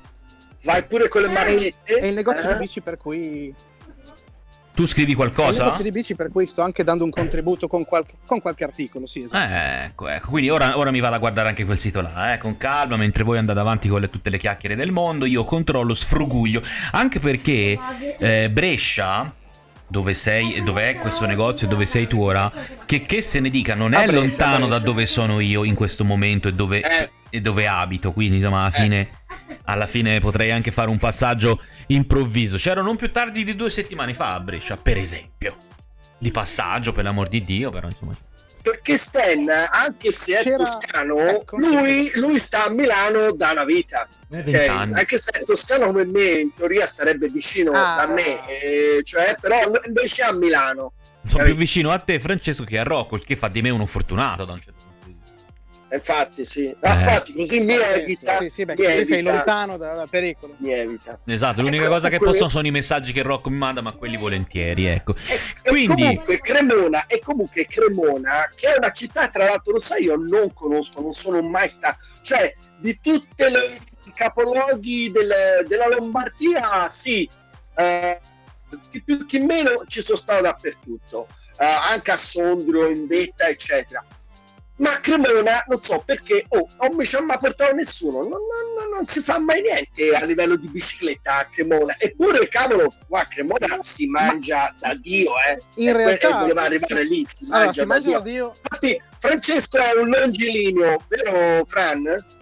Vai 0.64 0.84
pure 0.84 1.08
con 1.08 1.22
le 1.22 1.30
marchette. 1.30 2.00
È 2.00 2.06
il 2.06 2.14
negozio 2.14 2.50
eh? 2.50 2.54
di 2.54 2.60
bici 2.60 2.82
per 2.82 2.98
cui 2.98 3.54
tu 4.80 4.88
scrivi 4.88 5.14
qualcosa? 5.14 5.66
Negozio 5.66 5.84
di 5.84 5.92
bici 5.92 6.16
per 6.16 6.32
cui 6.32 6.46
sto 6.46 6.62
anche 6.62 6.86
dando 6.86 7.04
un 7.04 7.10
contributo 7.10 7.68
con 7.68 7.84
qualche, 7.84 8.14
con 8.26 8.40
qualche 8.40 8.64
articolo, 8.64 9.06
sì, 9.06 9.24
esatto. 9.24 9.54
Eh, 9.54 9.84
ecco, 9.84 10.08
ecco. 10.08 10.30
Quindi 10.30 10.50
ora, 10.50 10.78
ora, 10.78 10.90
mi 10.90 11.02
vado 11.02 11.16
a 11.16 11.18
guardare 11.18 11.50
anche 11.50 11.66
quel 11.66 11.78
sito 11.78 12.00
là, 12.00 12.32
eh, 12.32 12.38
con 12.38 12.56
calma, 12.56 12.96
mentre 12.96 13.26
voi 13.26 13.38
andate 13.38 13.60
avanti 13.60 13.90
con 13.90 14.00
le, 14.00 14.08
tutte 14.08 14.30
le 14.30 14.38
chiacchiere 14.38 14.78
del 14.78 14.94
mondo, 14.94 15.26
io 15.26 15.44
controllo, 15.44 15.94
sfruguglio, 15.94 16.64
anche 16.92 17.20
perché 17.20 17.78
eh, 18.20 18.50
Brescia, 18.50 19.34
dove 19.86 20.14
sei, 20.14 20.64
dove 20.64 20.92
è 20.92 20.96
questo 20.96 21.26
negozio, 21.26 21.68
dove 21.68 21.86
sei 21.86 22.08
tu 22.08 22.22
ora, 22.22 22.50
che, 22.86 23.06
che 23.06 23.22
se 23.22 23.42
ne 23.42 23.50
dica, 23.50 23.76
non 23.76 23.94
è 23.94 24.06
Brescia, 24.06 24.14
lontano 24.22 24.68
Brescia. 24.68 24.80
da 24.80 24.80
dove 24.80 25.06
sono 25.08 25.42
io 25.42 25.66
in 25.66 25.76
questo 25.76 26.06
momento 26.06 26.48
e 26.48 26.54
dove, 26.54 26.80
eh. 26.80 27.10
e 27.30 27.42
dove 27.42 27.68
abito, 27.68 28.14
quindi 28.14 28.38
insomma 28.38 28.62
alla 28.62 28.72
fine 28.72 29.00
eh 29.02 29.19
alla 29.70 29.86
fine 29.86 30.20
potrei 30.20 30.52
anche 30.52 30.72
fare 30.72 30.90
un 30.90 30.98
passaggio 30.98 31.62
improvviso. 31.88 32.58
C'ero 32.58 32.82
non 32.82 32.96
più 32.96 33.12
tardi 33.12 33.44
di 33.44 33.56
due 33.56 33.70
settimane 33.70 34.14
fa 34.14 34.34
a 34.34 34.40
Brescia, 34.40 34.78
per 34.78 34.98
esempio. 34.98 35.56
Di 36.18 36.32
passaggio, 36.32 36.92
per 36.92 37.04
l'amor 37.04 37.30
di 37.30 37.42
Dio, 37.42 37.70
però 37.70 37.88
insomma. 37.88 38.14
Perché 38.62 38.98
Stan, 38.98 39.48
anche 39.72 40.12
se 40.12 40.38
è 40.38 40.44
C'era... 40.44 40.58
toscano, 40.58 41.18
ecco, 41.20 41.58
lui, 41.58 42.12
lui, 42.16 42.40
sta 42.40 42.66
a 42.66 42.70
Milano 42.70 43.32
da 43.32 43.52
una 43.52 43.64
vita. 43.64 44.08
Okay? 44.30 44.68
Anche 44.68 45.18
se 45.18 45.32
è 45.32 45.44
toscano 45.44 45.86
come 45.86 46.06
me, 46.06 46.24
in 46.24 46.54
teoria 46.54 46.86
starebbe 46.86 47.30
vicino 47.30 47.72
ah. 47.72 48.06
da 48.06 48.14
me, 48.14 48.48
eh, 48.48 49.02
cioè, 49.04 49.38
però 49.40 49.60
invece 49.86 50.24
è 50.24 50.26
a 50.26 50.34
Milano. 50.34 50.92
Sono 51.26 51.44
più 51.44 51.56
vicino 51.56 51.92
a 51.92 52.00
te, 52.00 52.20
Francesco, 52.20 52.64
che 52.64 52.80
a 52.80 52.84
Rocco, 52.84 53.16
il 53.16 53.24
che 53.24 53.38
fa 53.38 53.48
di 53.48 53.62
me 53.62 53.70
uno 53.70 53.86
fortunato 53.86 54.44
da 54.44 54.54
un 54.54 54.62
certo 54.62 54.80
punto 54.80 54.89
Infatti, 55.92 56.46
sì. 56.46 56.66
Eh. 56.68 56.78
Infatti, 56.82 57.34
così 57.34 57.60
mi 57.62 57.74
evita. 57.74 58.38
Sì, 58.38 58.50
sì, 58.50 58.66
beh, 58.66 58.76
mi 58.78 58.86
evita. 58.86 59.04
sei 59.06 59.22
lontano 59.24 59.78
dal 59.78 59.98
da 59.98 60.08
pericolo. 60.08 60.54
Mi 60.58 60.72
evita. 60.72 61.20
Esatto, 61.26 61.62
l'unica 61.62 61.86
ecco, 61.86 61.94
cosa 61.94 62.10
che 62.10 62.18
quelli... 62.18 62.32
possono 62.32 62.50
sono 62.50 62.68
i 62.68 62.72
messaggi 62.72 63.12
che 63.12 63.24
Rocco 63.24 63.50
mi 63.50 63.58
manda, 63.58 63.82
ma 63.82 63.92
quelli 63.94 64.18
volentieri, 64.18 64.86
ecco. 64.86 65.16
E, 65.64 65.70
Quindi... 65.70 66.02
e 66.02 66.06
comunque 66.06 66.40
Cremona, 66.40 67.08
e 67.08 67.20
comunque 67.20 67.66
Cremona, 67.66 68.50
che 68.56 68.74
è 68.74 68.78
una 68.78 68.92
città, 68.92 69.30
tra 69.30 69.46
l'altro, 69.46 69.74
lo 69.74 69.80
sai, 69.80 70.04
io 70.04 70.16
non 70.16 70.54
conosco, 70.54 71.02
non 71.02 71.14
sono 71.14 71.42
mai 71.42 71.70
stato. 71.70 71.98
Cioè, 72.22 72.56
di 72.78 73.00
tutte 73.02 73.50
le 73.50 73.80
capoluoghi 74.14 75.12
del, 75.12 75.66
della 75.68 75.88
Lombardia, 75.88 76.90
sì. 76.92 77.28
Eh, 77.76 78.20
chi 78.92 79.02
più 79.02 79.26
chi 79.26 79.40
meno 79.40 79.84
ci 79.88 80.02
sono 80.02 80.18
stato 80.18 80.44
dappertutto. 80.44 81.28
Uh, 81.58 81.92
anche 81.92 82.12
a 82.12 82.18
Sondrio, 82.18 82.88
in 82.88 83.06
Vetta, 83.06 83.50
eccetera 83.50 84.02
ma 84.80 85.00
Cremona 85.02 85.64
non 85.68 85.82
so 85.82 86.02
perché 86.06 86.46
oh, 86.50 86.68
non 86.82 86.96
mi 86.96 87.06
ci 87.06 87.16
ha 87.16 87.22
mai 87.22 87.38
portato 87.38 87.74
nessuno 87.74 88.22
non, 88.22 88.30
non, 88.30 88.90
non, 88.94 89.06
si 89.06 89.22
fa 89.22 89.40
mai 89.40 89.62
niente 89.62 90.16
a 90.16 90.26
livello 90.26 90.56
di 90.56 90.68
bicicletta 90.68 91.40
a 91.40 91.46
Cremona 91.46 91.96
eppure 91.98 92.48
cavolo 92.48 92.94
qua 93.08 93.22
a 93.22 93.26
Cremona 93.28 93.78
si 93.82 94.08
mangia 94.08 94.74
ma... 94.80 94.88
da 94.90 94.96
Dio 94.96 95.32
eh. 95.48 95.62
in 95.76 95.90
e 95.90 95.94
realtà 95.94 96.40
voleva 96.40 96.64
arrivare 96.64 97.04
lì 97.04 97.26
si 97.26 97.46
allora, 97.46 97.66
mangia, 97.66 97.72
si 97.74 97.80
da, 97.80 97.86
mangia 97.86 98.08
Dio. 98.08 98.18
da 98.18 98.30
Dio 98.30 98.56
infatti 98.62 99.02
Francesco 99.18 99.78
è 99.78 100.00
un 100.00 100.10
longilineo 100.10 100.98
vero 101.08 101.66
Fran? 101.66 102.38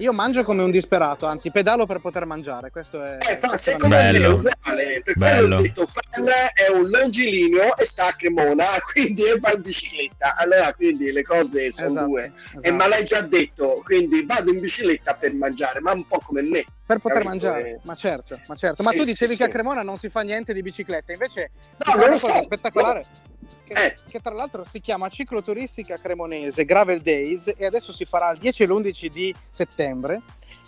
Io 0.00 0.14
mangio 0.14 0.42
come 0.44 0.62
un 0.62 0.70
disperato, 0.70 1.26
anzi 1.26 1.50
pedalo 1.50 1.84
per 1.84 2.00
poter 2.00 2.24
mangiare. 2.24 2.70
Questo 2.70 3.04
è. 3.04 3.18
Eh, 3.20 3.36
però 3.36 3.54
secondo 3.58 3.88
me 3.94 4.10
è 4.10 4.26
uguale. 4.26 5.02
Per 5.04 5.14
quello 5.14 5.56
ho 5.56 5.60
detto 5.60 5.86
Fan 5.86 6.26
è 6.54 6.70
un 6.70 6.88
longilineo 6.88 7.76
e 7.76 7.84
sta 7.84 8.06
a 8.06 8.12
Cremona, 8.12 8.64
quindi 8.90 9.24
è 9.24 9.38
va 9.38 9.52
in 9.52 9.60
bicicletta. 9.60 10.36
Allora, 10.36 10.72
quindi 10.72 11.12
le 11.12 11.22
cose 11.22 11.70
sono 11.70 11.90
esatto, 11.90 12.06
due. 12.06 12.32
Esatto. 12.34 12.66
E 12.66 12.70
ma 12.70 12.88
l'hai 12.88 13.04
già 13.04 13.20
detto, 13.20 13.82
quindi 13.84 14.24
vado 14.24 14.50
in 14.50 14.60
bicicletta 14.60 15.14
per 15.14 15.34
mangiare, 15.34 15.80
ma 15.80 15.92
un 15.92 16.06
po' 16.06 16.18
come 16.20 16.40
me. 16.40 16.64
Per 16.86 16.98
poter 16.98 17.22
capito? 17.22 17.28
mangiare, 17.28 17.80
ma 17.82 17.94
certo, 17.94 18.40
ma 18.46 18.54
certo. 18.54 18.82
Sì, 18.82 18.88
ma 18.88 18.94
tu 18.94 19.04
dicevi 19.04 19.32
sì, 19.32 19.36
che 19.36 19.44
sì. 19.44 19.48
a 19.48 19.48
Cremona 19.48 19.82
non 19.82 19.98
si 19.98 20.08
fa 20.08 20.22
niente 20.22 20.54
di 20.54 20.62
bicicletta, 20.62 21.12
invece 21.12 21.50
no, 21.76 21.92
fa 21.92 21.94
una 21.94 22.08
cosa 22.08 22.36
so. 22.36 22.42
spettacolare. 22.42 23.04
No 23.24 23.29
che, 23.64 23.72
eh. 23.72 23.96
che, 24.08 24.20
tra 24.20 24.34
l'altro 24.34 24.64
si 24.64 24.80
chiama 24.80 25.08
Cicloturistica 25.08 25.98
Cremonese 25.98 26.64
Gravel 26.64 27.00
Days 27.00 27.52
e 27.56 27.66
adesso 27.66 27.92
si 27.92 28.04
farà 28.04 28.30
il 28.30 28.38
10 28.38 28.62
e 28.62 28.66
l'11 28.66 29.06
di 29.06 29.34
settembre. 29.48 30.22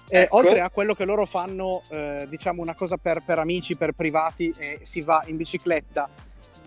Ecco. 0.09 0.37
oltre 0.37 0.61
a 0.61 0.69
quello 0.69 0.95
che 0.95 1.07
loro 1.07 1.25
fanno, 1.25 1.83
eh, 1.89 2.27
diciamo 2.29 2.61
una 2.61 2.75
cosa 2.75 2.99
per, 2.99 3.23
per 3.25 3.39
amici, 3.39 3.77
per 3.77 3.93
privati, 3.93 4.53
eh, 4.59 4.81
si 4.83 5.01
va 5.01 5.23
in 5.27 5.37
bicicletta 5.37 6.07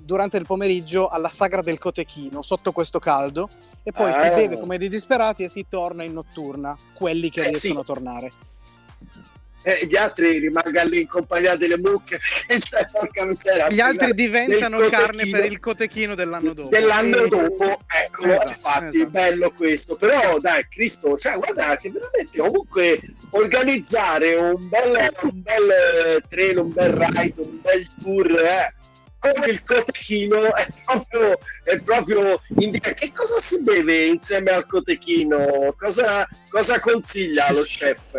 durante 0.01 0.38
il 0.38 0.47
pomeriggio 0.47 1.08
alla 1.08 1.30
Sagra 1.30 1.62
del 1.62 1.78
Cotechino 1.78 2.41
sotto 2.41 2.71
questo 2.71 2.97
caldo 2.97 3.49
e 3.84 3.91
poi 3.91 4.10
ah. 4.10 4.13
si 4.13 4.30
beve 4.30 4.60
come 4.60 4.80
dei 4.80 4.89
disperati 4.89 5.43
e 5.43 5.49
si 5.49 5.65
torna 5.69 6.04
in 6.04 6.13
notturna, 6.13 6.75
quelli 6.93 7.30
che 7.30 7.41
eh, 7.41 7.49
riescono 7.49 7.73
sì. 7.73 7.80
a 7.80 7.84
tornare 7.84 8.32
e 9.65 9.88
gli 9.88 9.95
altri 9.95 10.38
rimangano 10.38 10.89
lì 10.89 11.01
in 11.01 11.08
compagnia 11.08 11.56
delle 11.56 11.80
mucche. 11.80 12.19
Cioè, 12.65 12.88
porca 12.91 13.25
miseria, 13.25 13.67
gli 13.69 13.80
altri 13.80 14.13
diventano 14.13 14.80
carne 14.89 15.28
per 15.30 15.45
il 15.45 15.60
cotechino 15.60 16.15
dell'anno 16.15 16.54
dopo. 16.54 16.69
Dell'anno 16.69 17.28
dopo 17.28 17.80
ecco 17.88 18.25
esatto, 18.25 18.49
infatti 18.49 18.97
esatto. 18.97 19.10
bello 19.10 19.51
questo. 19.51 19.95
Però 19.95 20.39
dai 20.39 20.67
Cristo 20.69 21.17
cioè 21.17 21.38
guarda 21.38 21.78
che 21.78 21.91
veramente 21.91 22.38
comunque 22.38 23.01
organizzare 23.32 24.36
un 24.36 24.69
bel, 24.69 25.13
un 25.21 25.41
bel 25.41 26.23
trail 26.30 26.58
un 26.58 26.71
bel 26.71 26.91
ride 26.91 27.41
un 27.41 27.60
bel 27.62 27.88
tour 28.01 28.32
eh, 28.32 28.73
con 29.19 29.49
il 29.49 29.63
cotechino 29.63 30.56
è 30.56 30.67
proprio, 30.86 31.38
è 31.63 31.82
proprio 31.82 32.41
indica 32.58 32.93
che 32.93 33.12
cosa 33.13 33.39
si 33.39 33.62
beve 33.62 34.06
insieme 34.06 34.51
al 34.51 34.67
cotechino? 34.67 35.73
Cosa, 35.78 36.28
cosa 36.49 36.80
consiglia 36.80 37.51
lo 37.51 37.62
chef 37.63 38.13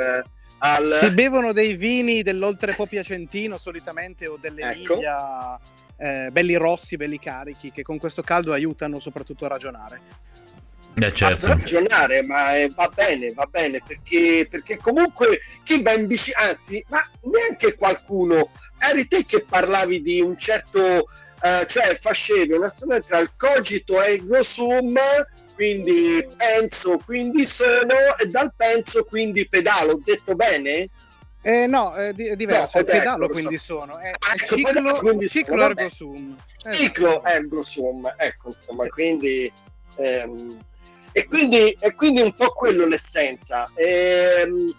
al... 0.59 0.85
Si 0.85 1.11
bevono 1.11 1.53
dei 1.53 1.75
vini 1.75 2.23
dell'oltrepo 2.23 2.87
piacentino 2.87 3.59
solitamente 3.59 4.27
o 4.27 4.39
dell'Emilia, 4.41 5.59
ecco. 5.59 5.61
eh, 5.99 6.31
belli 6.31 6.55
rossi, 6.55 6.97
belli 6.97 7.19
carichi, 7.19 7.71
che 7.71 7.83
con 7.83 7.99
questo 7.99 8.23
caldo 8.23 8.53
aiutano 8.53 8.99
soprattutto 8.99 9.45
a 9.45 9.49
ragionare. 9.49 10.01
Eh, 10.95 11.13
certo. 11.13 11.47
A 11.47 11.49
ragionare, 11.51 12.23
ma 12.23 12.57
eh, 12.57 12.71
va 12.75 12.91
bene, 12.95 13.33
va 13.35 13.47
bene, 13.51 13.83
perché, 13.87 14.47
perché 14.49 14.79
comunque 14.79 15.41
chi 15.63 15.83
va 15.83 15.93
in 15.93 16.07
bici, 16.07 16.33
anzi, 16.33 16.83
ma 16.89 17.07
neanche 17.23 17.75
qualcuno, 17.77 18.51
eri 18.79 19.07
te 19.07 19.27
che 19.27 19.43
parlavi 19.43 20.01
di 20.01 20.23
un 20.23 20.39
certo, 20.39 21.11
eh, 21.43 21.67
cioè 21.69 21.99
facevi 22.01 22.55
una 22.55 22.71
storia 22.71 23.01
tra 23.01 23.19
il 23.19 23.31
cogito 23.37 24.03
e 24.03 24.15
il 24.15 24.39
sum 24.41 24.97
quindi 25.57 26.25
penso, 26.37 26.99
quindi 27.05 27.45
sono, 27.47 28.17
e 28.23 28.27
dal 28.29 28.53
penso, 28.55 29.05
quindi 29.05 29.49
pedalo. 29.49 29.95
Ho 29.95 30.01
detto 30.05 30.37
bene? 30.37 30.89
Eh, 31.43 31.67
no, 31.67 31.93
è, 31.95 32.13
di- 32.13 32.27
è 32.27 32.37
diverso, 32.37 32.79
no, 32.79 32.85
è 32.85 32.87
pedalo 32.87 33.25
ecco, 33.25 33.33
quindi 33.33 33.57
so. 33.57 33.79
sono, 33.81 33.99
è, 33.99 34.11
ah, 34.11 34.35
ecco, 34.35 34.57
ciclo, 34.57 34.95
quindi 34.99 35.29
ciclo 35.29 35.63
ergo 35.63 35.89
sum. 35.89 36.37
Ciclo 36.73 37.09
esatto. 37.09 37.27
ergo 37.27 37.63
sum, 37.63 38.15
ecco, 38.17 38.55
insomma, 38.59 38.87
quindi... 38.89 39.53
Ehm, 39.97 40.59
e 41.13 41.27
quindi, 41.27 41.75
è 41.81 41.95
quindi 41.95 42.21
un 42.21 42.35
po' 42.35 42.51
quello 42.51 42.85
l'essenza. 42.85 43.71
Ehm, 43.75 44.75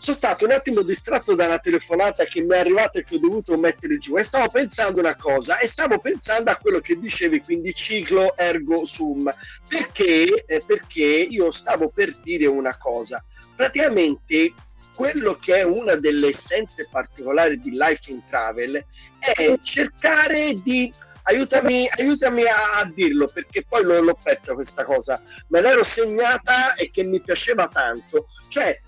sono 0.00 0.16
stato 0.16 0.46
un 0.46 0.52
attimo 0.52 0.80
distratto 0.80 1.34
dalla 1.34 1.58
telefonata 1.58 2.24
che 2.24 2.40
mi 2.40 2.54
è 2.54 2.60
arrivata 2.60 2.98
e 2.98 3.04
che 3.04 3.16
ho 3.16 3.18
dovuto 3.18 3.58
mettere 3.58 3.98
giù. 3.98 4.16
E 4.16 4.22
stavo 4.22 4.48
pensando 4.48 4.98
una 4.98 5.14
cosa 5.14 5.58
e 5.58 5.66
stavo 5.66 5.98
pensando 5.98 6.50
a 6.50 6.56
quello 6.56 6.80
che 6.80 6.98
dicevi 6.98 7.42
quindi 7.42 7.74
ciclo 7.74 8.34
ergo 8.34 8.86
sum. 8.86 9.30
Perché, 9.68 10.44
eh, 10.46 10.64
perché 10.66 11.04
io 11.04 11.50
stavo 11.50 11.90
per 11.90 12.16
dire 12.22 12.46
una 12.46 12.78
cosa. 12.78 13.22
Praticamente 13.54 14.54
quello 14.94 15.34
che 15.34 15.56
è 15.56 15.64
una 15.64 15.96
delle 15.96 16.28
essenze 16.28 16.88
particolari 16.90 17.60
di 17.60 17.72
Life 17.72 18.10
in 18.10 18.22
Travel 18.26 18.82
è 19.18 19.58
cercare 19.62 20.62
di 20.62 20.90
aiutami, 21.24 21.86
aiutami 21.98 22.44
a, 22.44 22.78
a, 22.78 22.90
dirlo 22.90 23.28
perché 23.28 23.66
poi 23.68 23.82
l'ho, 23.82 24.00
l'ho 24.00 24.18
persa 24.22 24.54
questa 24.54 24.84
cosa. 24.84 25.22
Me 25.48 25.60
l'ero 25.60 25.84
segnata 25.84 26.74
e 26.74 26.90
che 26.90 27.02
mi 27.04 27.20
piaceva 27.20 27.68
tanto. 27.68 28.28
Cioè 28.48 28.80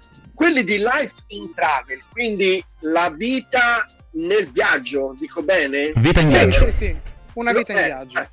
quelli 0.42 0.64
di 0.64 0.78
Life 0.78 1.22
in 1.28 1.55
Travel, 1.55 2.02
quindi 2.11 2.62
la 2.81 3.14
vita 3.16 3.88
nel 4.14 4.50
viaggio, 4.50 5.14
dico 5.16 5.40
bene? 5.44 5.92
Vita 5.94 6.18
in 6.18 6.28
viaggio. 6.28 6.64
Sì, 6.64 6.72
sì, 6.72 6.96
una 7.35 7.52
vita 7.52 7.70
in 7.70 7.78
eh, 7.78 7.85
viaggio. 7.85 8.18
Eh, 8.18 8.28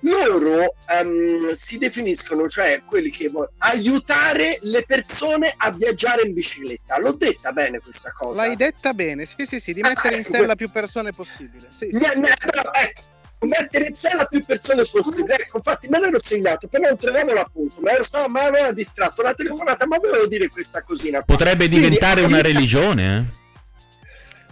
loro 0.00 0.76
um, 1.02 1.52
si 1.52 1.76
definiscono, 1.76 2.48
cioè 2.48 2.80
quelli 2.86 3.10
che 3.10 3.28
vogliono 3.28 3.52
aiutare 3.58 4.56
le 4.62 4.84
persone 4.86 5.52
a 5.54 5.70
viaggiare 5.72 6.22
in 6.22 6.32
bicicletta. 6.32 6.98
L'ho 6.98 7.12
detta 7.12 7.52
bene 7.52 7.80
questa 7.80 8.12
cosa. 8.12 8.40
L'hai 8.40 8.56
detta 8.56 8.94
bene, 8.94 9.26
sì, 9.26 9.44
sì, 9.44 9.60
sì, 9.60 9.74
di 9.74 9.82
mettere 9.82 10.14
ah, 10.14 10.16
in 10.16 10.24
sella 10.24 10.54
più 10.54 10.70
persone 10.70 11.12
possibile. 11.12 11.68
Sì, 11.68 11.90
sì, 11.92 11.98
ne, 11.98 12.10
sì. 12.12 12.18
Ne, 12.20 12.34
però, 12.50 12.70
ecco, 12.72 13.02
mettere 13.40 13.88
in 13.88 13.94
sella 13.94 14.24
più 14.24 14.44
persone 14.44 14.84
possibile. 14.90 15.36
Ecco, 15.40 15.58
infatti 15.58 15.88
me 15.88 16.00
l'ero 16.00 16.20
segnato, 16.20 16.68
però 16.68 16.88
non 16.88 16.96
trovavo 16.96 17.32
l'appunto, 17.32 17.80
ma, 17.80 17.90
ero 17.90 18.02
stato, 18.02 18.28
ma 18.28 18.44
aveva 18.44 18.72
distratto 18.72 19.22
la 19.22 19.34
telefonata, 19.34 19.86
ma 19.86 19.98
volevo 19.98 20.26
dire 20.26 20.48
questa 20.48 20.82
cosina. 20.82 21.22
Qua. 21.22 21.36
Potrebbe 21.36 21.66
Quindi, 21.66 21.80
diventare 21.80 22.22
una 22.22 22.40
religione, 22.40 23.18
eh? 23.18 23.44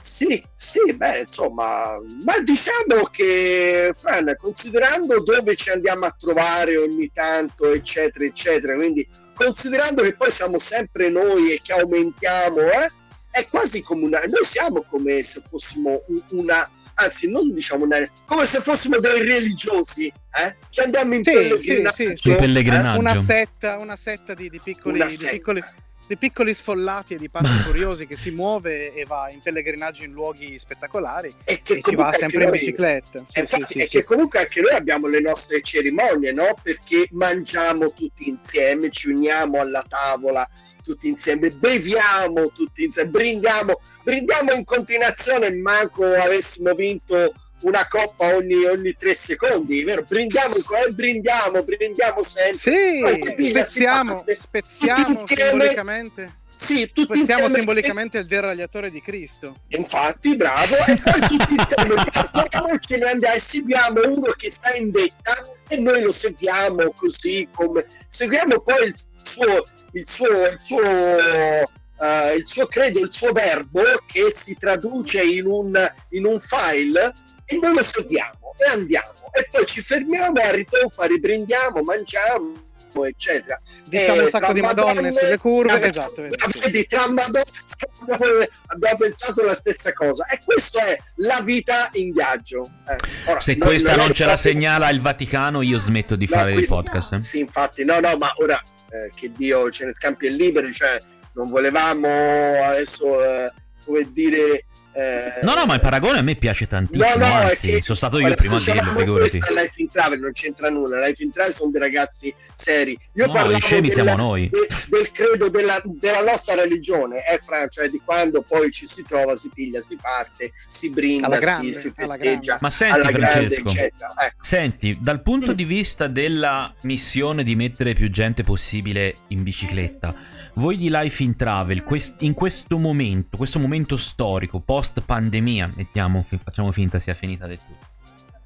Sì, 0.00 0.44
sì, 0.54 0.80
beh, 0.94 1.20
insomma, 1.20 1.98
ma 2.22 2.38
diciamo 2.40 3.04
che, 3.10 3.90
Fran, 3.94 4.36
considerando 4.38 5.20
dove 5.20 5.56
ci 5.56 5.70
andiamo 5.70 6.04
a 6.04 6.14
trovare 6.16 6.76
ogni 6.76 7.10
tanto, 7.12 7.72
eccetera, 7.72 8.24
eccetera, 8.24 8.74
quindi 8.74 9.08
considerando 9.34 10.02
che 10.02 10.14
poi 10.14 10.30
siamo 10.30 10.58
sempre 10.58 11.08
noi 11.08 11.52
e 11.52 11.60
che 11.62 11.72
aumentiamo, 11.72 12.60
eh, 12.60 12.92
è 13.30 13.48
quasi 13.48 13.82
come 13.82 14.04
una... 14.04 14.20
Noi 14.20 14.44
siamo 14.44 14.84
come 14.88 15.24
se 15.24 15.42
fossimo 15.48 16.02
una 16.28 16.70
anzi 16.94 17.30
non 17.30 17.52
diciamo 17.52 17.84
una, 17.84 17.98
come 18.24 18.46
se 18.46 18.60
fossimo 18.60 18.98
dei 18.98 19.22
religiosi 19.22 20.06
eh? 20.06 20.56
che 20.70 20.80
andiamo 20.82 21.14
in 21.14 21.24
sì, 21.24 21.32
pellegrinaggio, 21.32 21.94
sì, 21.94 22.12
sì, 22.14 22.34
pellegrinaggio. 22.34 22.96
Eh? 22.96 22.98
Una, 22.98 23.14
setta, 23.16 23.78
una 23.78 23.96
setta 23.96 24.34
di, 24.34 24.48
di 24.48 24.60
piccoli, 24.62 25.04
di 25.06 25.26
piccoli 25.30 25.64
di 26.06 26.16
piccoli 26.18 26.52
sfollati 26.52 27.14
e 27.14 27.16
di 27.16 27.28
pazzi 27.28 27.62
curiosi 27.64 28.06
che 28.06 28.16
si 28.16 28.30
muove 28.30 28.92
e 28.92 29.04
va 29.04 29.30
in 29.30 29.40
pellegrinaggio 29.40 30.04
in 30.04 30.12
luoghi 30.12 30.58
spettacolari 30.58 31.34
e, 31.44 31.62
che 31.62 31.74
e 31.74 31.82
ci 31.82 31.94
va 31.94 32.12
sempre 32.12 32.44
noi, 32.44 32.46
in 32.46 32.50
bicicletta. 32.52 33.22
Sì, 33.24 33.40
infatti, 33.40 33.64
sì, 33.66 33.78
e 33.78 33.86
sì, 33.86 33.98
che 33.98 34.04
comunque 34.04 34.40
anche 34.40 34.60
noi 34.60 34.72
abbiamo 34.72 35.06
le 35.06 35.20
nostre 35.20 35.62
cerimonie, 35.62 36.32
no? 36.32 36.54
Perché 36.62 37.08
mangiamo 37.12 37.92
tutti 37.92 38.28
insieme, 38.28 38.90
ci 38.90 39.08
uniamo 39.08 39.60
alla 39.60 39.84
tavola, 39.88 40.48
tutti 40.84 41.08
insieme, 41.08 41.50
beviamo 41.50 42.50
tutti 42.50 42.84
insieme, 42.84 43.08
brindiamo, 43.08 43.80
brindiamo 44.02 44.52
in 44.52 44.64
continuazione, 44.64 45.50
manco 45.50 46.04
avessimo 46.04 46.74
vinto 46.74 47.32
una 47.60 47.86
coppa 47.88 48.34
ogni, 48.36 48.64
ogni 48.64 48.94
tre 48.96 49.14
secondi, 49.14 49.82
vero? 49.84 50.04
Brindiamo, 50.06 50.54
eh, 50.54 50.92
brindiamo, 50.92 51.62
brindiamo 51.62 52.22
sempre. 52.22 52.52
Sì, 52.54 53.48
spezziamo, 53.48 54.24
spezziamo 54.28 55.24
simbolicamente. 55.26 56.42
Sì, 56.54 56.90
tutti 56.92 57.14
Spezziamo 57.14 57.48
simbolicamente 57.48 58.18
il 58.18 58.26
deragliatore 58.26 58.90
di 58.90 59.00
Cristo. 59.00 59.62
Infatti, 59.68 60.36
bravo. 60.36 60.76
E 60.86 60.96
poi 61.02 61.20
tutti 61.20 61.54
insieme 61.58 61.94
partiamo, 62.30 62.78
ce 62.78 62.96
ne 62.96 63.10
andiamo 63.10 63.34
e 63.34 63.40
seguiamo 63.40 64.00
uno 64.06 64.32
che 64.36 64.50
sta 64.50 64.72
in 64.74 64.90
vetta 64.90 65.48
e 65.66 65.76
noi 65.78 66.02
lo 66.02 66.12
seguiamo 66.12 66.92
così 66.92 67.48
come... 67.52 67.86
Seguiamo 68.06 68.60
poi 68.60 68.86
il 68.86 68.94
suo 69.22 69.66
il 69.94 70.08
suo, 70.08 70.26
il 70.26 70.58
suo, 70.60 70.80
uh, 70.80 72.36
il 72.36 72.46
suo 72.46 72.66
credo, 72.66 73.00
il 73.00 73.12
suo 73.12 73.32
verbo 73.32 73.82
che 74.06 74.30
si 74.30 74.56
traduce 74.58 75.22
in 75.22 75.46
un, 75.46 75.92
in 76.10 76.24
un 76.24 76.40
file 76.40 77.12
e 77.46 77.56
noi 77.56 77.74
lo 77.74 77.82
seguiamo 77.82 78.54
e 78.58 78.70
andiamo 78.70 79.12
e 79.32 79.48
poi 79.50 79.66
ci 79.66 79.82
fermiamo 79.82 80.40
a 80.40 80.50
ritonfa, 80.50 81.06
riprendiamo, 81.06 81.82
mangiamo 81.82 82.62
eccetera. 83.02 83.60
Diciamo 83.86 84.22
un 84.22 84.28
sacco 84.28 84.52
di 84.52 84.60
madonne, 84.60 84.94
madonne 84.94 85.12
sulle 85.12 85.38
curve, 85.38 85.78
tra, 85.78 85.88
esatto. 85.88 86.22
Vedi, 86.22 86.84
tra 86.86 87.10
madonne 87.10 88.48
abbiamo 88.66 88.96
pensato 88.98 89.42
la 89.42 89.56
stessa 89.56 89.92
cosa. 89.92 90.26
E 90.26 90.40
questa 90.44 90.86
è 90.86 90.96
la 91.16 91.40
vita 91.40 91.90
in 91.94 92.12
viaggio. 92.12 92.70
Eh, 92.88 93.30
ora, 93.30 93.40
Se 93.40 93.56
non, 93.56 93.66
questa 93.66 93.96
non, 93.96 94.06
non 94.06 94.14
ce 94.14 94.26
la 94.26 94.36
segnala 94.36 94.90
il 94.90 95.00
Vaticano, 95.00 95.62
io 95.62 95.78
smetto 95.78 96.14
di 96.14 96.28
no, 96.30 96.36
fare 96.36 96.52
il 96.52 96.68
podcast. 96.68 97.14
Eh? 97.14 97.20
Sì, 97.20 97.40
infatti, 97.40 97.84
no, 97.84 97.98
no, 97.98 98.16
ma 98.16 98.32
ora 98.36 98.62
eh, 98.94 99.10
che 99.14 99.32
Dio 99.32 99.70
ce 99.70 99.86
ne 99.86 99.92
scampi 99.92 100.26
e 100.26 100.30
liberi, 100.30 100.72
cioè 100.72 101.02
non 101.34 101.48
volevamo 101.48 102.06
adesso, 102.06 103.22
eh, 103.22 103.52
come 103.84 104.12
dire 104.12 104.66
eh, 104.96 105.40
no, 105.42 105.54
no, 105.54 105.66
ma 105.66 105.74
il 105.74 105.80
paragone 105.80 106.18
a 106.18 106.22
me 106.22 106.36
piace 106.36 106.68
tantissimo. 106.68 107.16
No, 107.16 107.26
no, 107.26 107.34
anzi, 107.34 107.66
che, 107.66 107.82
sono 107.82 107.96
stato 107.96 108.20
io 108.20 108.28
il 108.28 108.36
primo 108.36 108.56
a 108.56 108.60
dirlo. 108.60 108.92
Figurati. 108.96 109.38
Life 109.38 109.72
in 109.76 109.90
Travel 109.90 110.20
non 110.20 110.32
c'entra 110.32 110.70
nulla. 110.70 111.04
Life 111.04 111.20
in 111.20 111.32
Travel 111.32 111.52
sono 111.52 111.72
dei 111.72 111.80
ragazzi 111.80 112.32
seri. 112.54 112.96
Io 113.14 113.26
no, 113.26 113.32
parlavo 113.32 113.58
scemi 113.58 113.88
della, 113.88 114.12
siamo 114.12 114.22
noi. 114.22 114.48
De, 114.48 114.68
del 114.88 115.10
credo 115.10 115.48
della, 115.48 115.82
della, 115.84 116.22
nostra 116.22 116.54
religione, 116.54 117.26
eh, 117.26 117.40
Fran, 117.42 117.68
cioè 117.70 117.88
di 117.88 118.00
quando 118.04 118.42
poi 118.42 118.70
ci 118.70 118.86
si 118.86 119.02
trova, 119.02 119.34
si 119.34 119.50
piglia, 119.52 119.82
si 119.82 119.98
parte, 120.00 120.52
si 120.68 120.90
brinda, 120.90 121.38
grande, 121.38 121.74
si, 121.74 121.80
si 121.80 121.92
festeggia. 121.94 122.58
Ma 122.60 122.70
senti, 122.70 123.00
Francesco, 123.00 123.62
grande, 123.72 123.92
ecco. 123.98 124.36
senti, 124.38 124.98
dal 125.00 125.22
punto 125.22 125.52
di 125.52 125.64
vista 125.64 126.06
della 126.06 126.72
missione 126.82 127.42
di 127.42 127.56
mettere 127.56 127.94
più 127.94 128.08
gente 128.10 128.44
possibile 128.44 129.16
in 129.28 129.42
bicicletta 129.42 130.42
voi 130.54 130.76
di 130.76 130.88
Life 130.88 131.22
in 131.22 131.36
Travel, 131.36 131.82
quest- 131.82 132.22
in 132.22 132.34
questo 132.34 132.78
momento, 132.78 133.36
questo 133.36 133.58
momento 133.58 133.96
storico, 133.96 134.60
post 134.60 135.02
pandemia, 135.04 135.70
mettiamo, 135.74 136.24
facciamo 136.42 136.70
finta 136.70 136.98
sia 136.98 137.14
finita 137.14 137.46
del 137.46 137.58
tutto. 137.58 137.92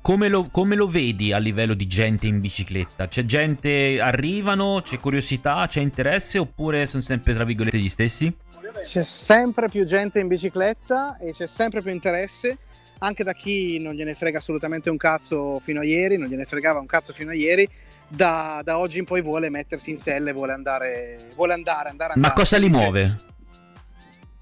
Come 0.01 0.29
lo, 0.29 0.49
come 0.51 0.75
lo, 0.75 0.89
vedi 0.89 1.33
a 1.33 1.39
livello 1.39 1.75
di 1.75 1.87
gente 1.87 2.27
in 2.27 2.41
bicicletta? 2.41 3.09
C'è 3.09 3.27
gente, 3.27 4.01
arrivano, 4.01 4.81
c'è 4.83 4.99
curiosità, 4.99 5.67
c'è 5.69 5.81
interesse 5.81 6.39
oppure 6.39 6.87
sono 6.87 7.03
sempre 7.03 7.35
tra 7.35 7.45
virgolette 7.45 7.79
gli 7.79 7.91
stessi? 7.91 8.35
C'è 8.83 9.03
sempre 9.03 9.69
più 9.69 9.85
gente 9.85 10.19
in 10.19 10.29
bicicletta 10.29 11.19
e 11.19 11.33
c'è 11.33 11.47
sempre 11.47 11.83
più 11.83 11.93
interesse 11.93 12.59
anche 13.01 13.23
da 13.23 13.33
chi 13.33 13.79
non 13.79 13.95
gliene 13.95 14.15
frega 14.15 14.39
assolutamente 14.39 14.91
un 14.91 14.97
cazzo 14.97 15.61
fino 15.61 15.81
a 15.81 15.85
ieri, 15.85 16.17
non 16.17 16.29
gliene 16.29 16.45
fregava 16.45 16.81
un 16.81 16.87
cazzo 16.87 17.13
fino 17.13 17.31
a 17.31 17.35
ieri 17.35 17.69
da, 18.09 18.61
da, 18.65 18.79
oggi 18.79 18.99
in 18.99 19.05
poi 19.05 19.21
vuole 19.21 19.51
mettersi 19.51 19.91
in 19.91 19.99
selle, 19.99 20.33
vuole 20.33 20.53
andare, 20.53 21.29
vuole 21.35 21.53
andare, 21.53 21.91
andare, 21.91 22.13
andare. 22.15 22.29
Ma 22.29 22.33
cosa 22.33 22.57
li 22.57 22.69
muove? 22.69 23.27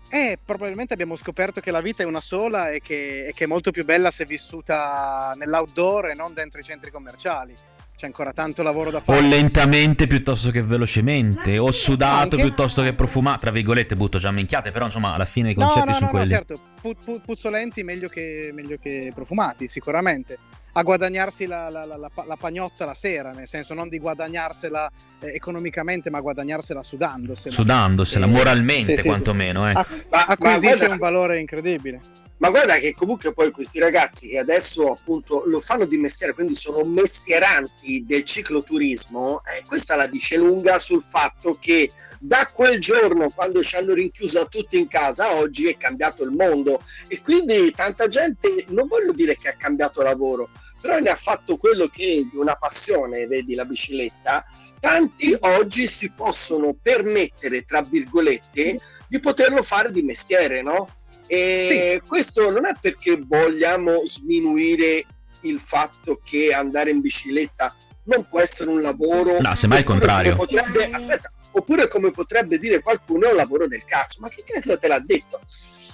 Eh, 0.08 0.38
probabilmente 0.42 0.92
abbiamo 0.92 1.16
scoperto 1.16 1.60
che 1.60 1.70
la 1.72 1.80
vita 1.80 2.02
è 2.02 2.06
una 2.06 2.20
sola 2.20 2.70
e 2.70 2.80
che, 2.80 3.26
e 3.26 3.32
che 3.34 3.44
è 3.44 3.46
molto 3.46 3.72
più 3.72 3.84
bella 3.84 4.10
se 4.10 4.24
vissuta 4.24 5.34
nell'outdoor 5.36 6.10
e 6.10 6.14
non 6.14 6.32
dentro 6.32 6.60
i 6.60 6.62
centri 6.62 6.90
commerciali 6.90 7.54
c'è 7.96 8.04
ancora 8.04 8.32
tanto 8.32 8.62
lavoro 8.62 8.90
da 8.90 9.00
fare. 9.00 9.18
O 9.18 9.22
lentamente 9.22 10.06
piuttosto 10.06 10.50
che 10.50 10.62
velocemente, 10.62 11.56
o 11.56 11.72
sudato 11.72 12.34
Anche... 12.34 12.36
piuttosto 12.36 12.82
che 12.82 12.92
profumato. 12.92 13.40
Tra 13.40 13.50
virgolette, 13.50 13.96
butto 13.96 14.18
già 14.18 14.30
minchiate, 14.30 14.70
però 14.70 14.84
insomma, 14.84 15.14
alla 15.14 15.24
fine 15.24 15.52
i 15.52 15.54
concetti 15.54 15.78
no, 15.78 15.84
no, 15.86 15.92
sono 15.94 16.06
no, 16.06 16.12
quelli. 16.12 16.28
No, 16.28 16.36
certo, 16.36 16.60
pu- 16.80 16.96
pu- 17.02 17.20
puzzolenti 17.22 17.82
meglio 17.82 18.08
che, 18.08 18.50
meglio 18.52 18.76
che 18.76 19.12
profumati, 19.14 19.66
sicuramente 19.66 20.36
a 20.78 20.82
guadagnarsi 20.82 21.46
la, 21.46 21.70
la, 21.70 21.86
la, 21.86 21.96
la, 21.96 22.36
pagnotta 22.36 22.84
la 22.84 22.92
sera, 22.92 23.32
nel 23.32 23.48
senso 23.48 23.72
non 23.72 23.88
di 23.88 23.98
guadagnarsela 23.98 24.90
eh, 25.20 25.34
economicamente, 25.34 26.10
ma 26.10 26.20
guadagnarsela 26.20 26.82
sudandosela. 26.82 27.54
Sudandosela, 27.54 28.26
eh, 28.26 28.28
moralmente 28.28 28.96
sì, 28.98 29.08
quantomeno. 29.08 29.66
Sì, 29.66 29.72
sì. 29.72 29.94
Eh. 29.94 30.06
Ma, 30.10 30.26
acquisisce 30.26 30.76
guarda, 30.76 30.92
un 30.92 30.98
valore 30.98 31.40
incredibile. 31.40 32.00
Ma 32.38 32.50
guarda 32.50 32.76
che 32.76 32.92
comunque 32.92 33.32
poi 33.32 33.50
questi 33.50 33.78
ragazzi 33.78 34.28
che 34.28 34.38
adesso 34.38 34.92
appunto 34.92 35.44
lo 35.46 35.58
fanno 35.60 35.86
di 35.86 35.96
mestiere, 35.96 36.34
quindi 36.34 36.54
sono 36.54 36.84
mestieranti 36.84 38.04
del 38.06 38.24
cicloturismo, 38.24 39.40
eh, 39.44 39.64
questa 39.64 39.96
la 39.96 40.06
dice 40.06 40.36
lunga 40.36 40.78
sul 40.78 41.02
fatto 41.02 41.56
che 41.58 41.92
da 42.20 42.50
quel 42.52 42.78
giorno 42.78 43.30
quando 43.30 43.62
ci 43.62 43.76
hanno 43.76 43.94
rinchiuso 43.94 44.46
tutti 44.48 44.78
in 44.78 44.86
casa 44.86 45.36
oggi 45.36 45.68
è 45.68 45.78
cambiato 45.78 46.24
il 46.24 46.30
mondo 46.30 46.82
e 47.08 47.22
quindi 47.22 47.70
tanta 47.70 48.06
gente, 48.06 48.66
non 48.68 48.86
voglio 48.86 49.12
dire 49.12 49.36
che 49.36 49.48
ha 49.48 49.54
cambiato 49.56 50.02
lavoro, 50.02 50.50
però 50.80 50.98
ne 50.98 51.10
ha 51.10 51.14
fatto 51.14 51.56
quello 51.56 51.88
che 51.88 52.04
è 52.04 52.16
di 52.30 52.36
una 52.36 52.54
passione, 52.54 53.26
vedi 53.26 53.54
la 53.54 53.64
bicicletta, 53.64 54.44
tanti 54.80 55.36
oggi 55.40 55.88
si 55.88 56.10
possono 56.12 56.76
permettere, 56.80 57.64
tra 57.64 57.82
virgolette, 57.82 58.80
di 59.08 59.20
poterlo 59.20 59.62
fare 59.62 59.90
di 59.90 60.02
mestiere, 60.02 60.62
no? 60.62 60.88
E 61.26 62.00
sì. 62.00 62.06
questo 62.06 62.50
non 62.50 62.66
è 62.66 62.72
perché 62.80 63.20
vogliamo 63.26 64.04
sminuire 64.04 65.04
il 65.40 65.58
fatto 65.58 66.20
che 66.22 66.52
andare 66.52 66.90
in 66.90 67.00
bicicletta 67.00 67.74
non 68.04 68.26
può 68.28 68.40
essere 68.40 68.70
un 68.70 68.80
lavoro. 68.80 69.40
No, 69.40 69.54
semmai 69.54 69.80
il 69.80 69.84
contrario. 69.84 70.36
Potrebbe, 70.36 70.88
aspetta, 70.90 71.32
oppure 71.52 71.88
come 71.88 72.10
potrebbe 72.10 72.58
dire 72.58 72.80
qualcuno 72.80 73.26
è 73.26 73.30
un 73.30 73.36
lavoro 73.36 73.66
del 73.66 73.84
cazzo. 73.84 74.20
Ma 74.20 74.28
che 74.28 74.44
cazzo 74.46 74.78
te 74.78 74.88
l'ha 74.88 75.00
detto? 75.00 75.40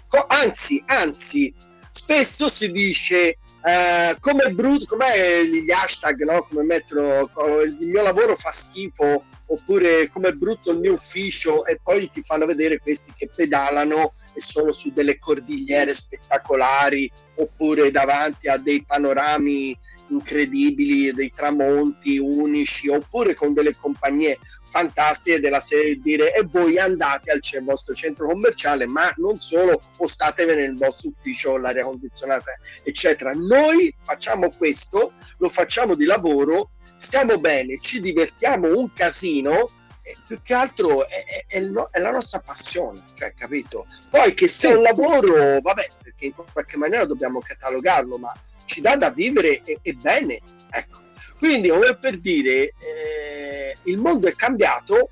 Co- 0.08 0.26
anzi, 0.28 0.82
anzi, 0.86 1.54
spesso 1.90 2.48
si 2.48 2.70
dice 2.70 3.38
Uh, 3.64 4.18
come 4.18 4.52
brutto, 4.52 4.86
come 4.86 5.46
gli 5.46 5.70
hashtag, 5.70 6.24
no? 6.24 6.44
come 6.48 6.64
mettono 6.64 7.30
il 7.64 7.76
mio 7.78 8.02
lavoro 8.02 8.34
fa 8.34 8.50
schifo, 8.50 9.24
oppure 9.46 10.08
come 10.08 10.32
brutto 10.32 10.72
il 10.72 10.78
mio 10.78 10.94
ufficio, 10.94 11.64
e 11.66 11.78
poi 11.80 12.10
ti 12.10 12.22
fanno 12.22 12.44
vedere 12.44 12.80
questi 12.80 13.12
che 13.16 13.30
pedalano 13.32 14.14
e 14.34 14.40
sono 14.40 14.72
su 14.72 14.92
delle 14.92 15.18
cordigliere 15.18 15.94
spettacolari, 15.94 17.10
oppure 17.36 17.92
davanti 17.92 18.48
a 18.48 18.56
dei 18.56 18.84
panorami 18.84 19.78
incredibili, 20.12 21.12
dei 21.12 21.32
tramonti 21.32 22.18
unici, 22.18 22.88
oppure 22.88 23.34
con 23.34 23.52
delle 23.52 23.74
compagnie 23.76 24.38
fantastiche 24.64 25.40
della 25.40 25.60
serie 25.60 25.96
di 25.96 26.02
dire 26.02 26.34
e 26.34 26.46
voi 26.50 26.78
andate 26.78 27.30
al 27.30 27.40
vostro 27.62 27.94
centro 27.94 28.26
commerciale, 28.26 28.86
ma 28.86 29.12
non 29.16 29.40
solo, 29.40 29.80
o 29.96 30.06
statevene 30.06 30.66
nel 30.66 30.76
vostro 30.76 31.10
ufficio, 31.10 31.56
l'aria 31.56 31.84
condizionata, 31.84 32.52
eccetera. 32.82 33.32
Noi 33.32 33.94
facciamo 34.02 34.50
questo, 34.50 35.12
lo 35.38 35.48
facciamo 35.48 35.94
di 35.94 36.04
lavoro, 36.04 36.70
stiamo 36.96 37.38
bene, 37.38 37.78
ci 37.80 38.00
divertiamo 38.00 38.76
un 38.76 38.92
casino, 38.92 39.70
e 40.04 40.16
più 40.26 40.40
che 40.42 40.54
altro 40.54 41.06
è, 41.06 41.24
è, 41.46 41.58
è, 41.58 41.62
è, 41.90 42.00
la 42.00 42.10
nostra 42.10 42.40
passione, 42.40 43.02
cioè, 43.14 43.34
capito? 43.34 43.86
Poi 44.10 44.34
che 44.34 44.48
sia 44.48 44.76
un 44.76 44.82
lavoro, 44.82 45.60
vabbè, 45.60 45.90
perché 46.02 46.26
in 46.26 46.32
qualche 46.52 46.76
maniera 46.76 47.04
dobbiamo 47.04 47.40
catalogarlo, 47.40 48.18
ma 48.18 48.32
ci 48.64 48.80
dà 48.80 48.96
da 48.96 49.10
vivere 49.10 49.62
e, 49.64 49.78
e 49.82 49.92
bene, 49.94 50.38
ecco. 50.70 51.00
Quindi, 51.38 51.68
come 51.68 51.96
per 51.96 52.18
dire, 52.18 52.72
eh, 52.78 53.76
il 53.84 53.98
mondo 53.98 54.28
è 54.28 54.34
cambiato 54.34 55.10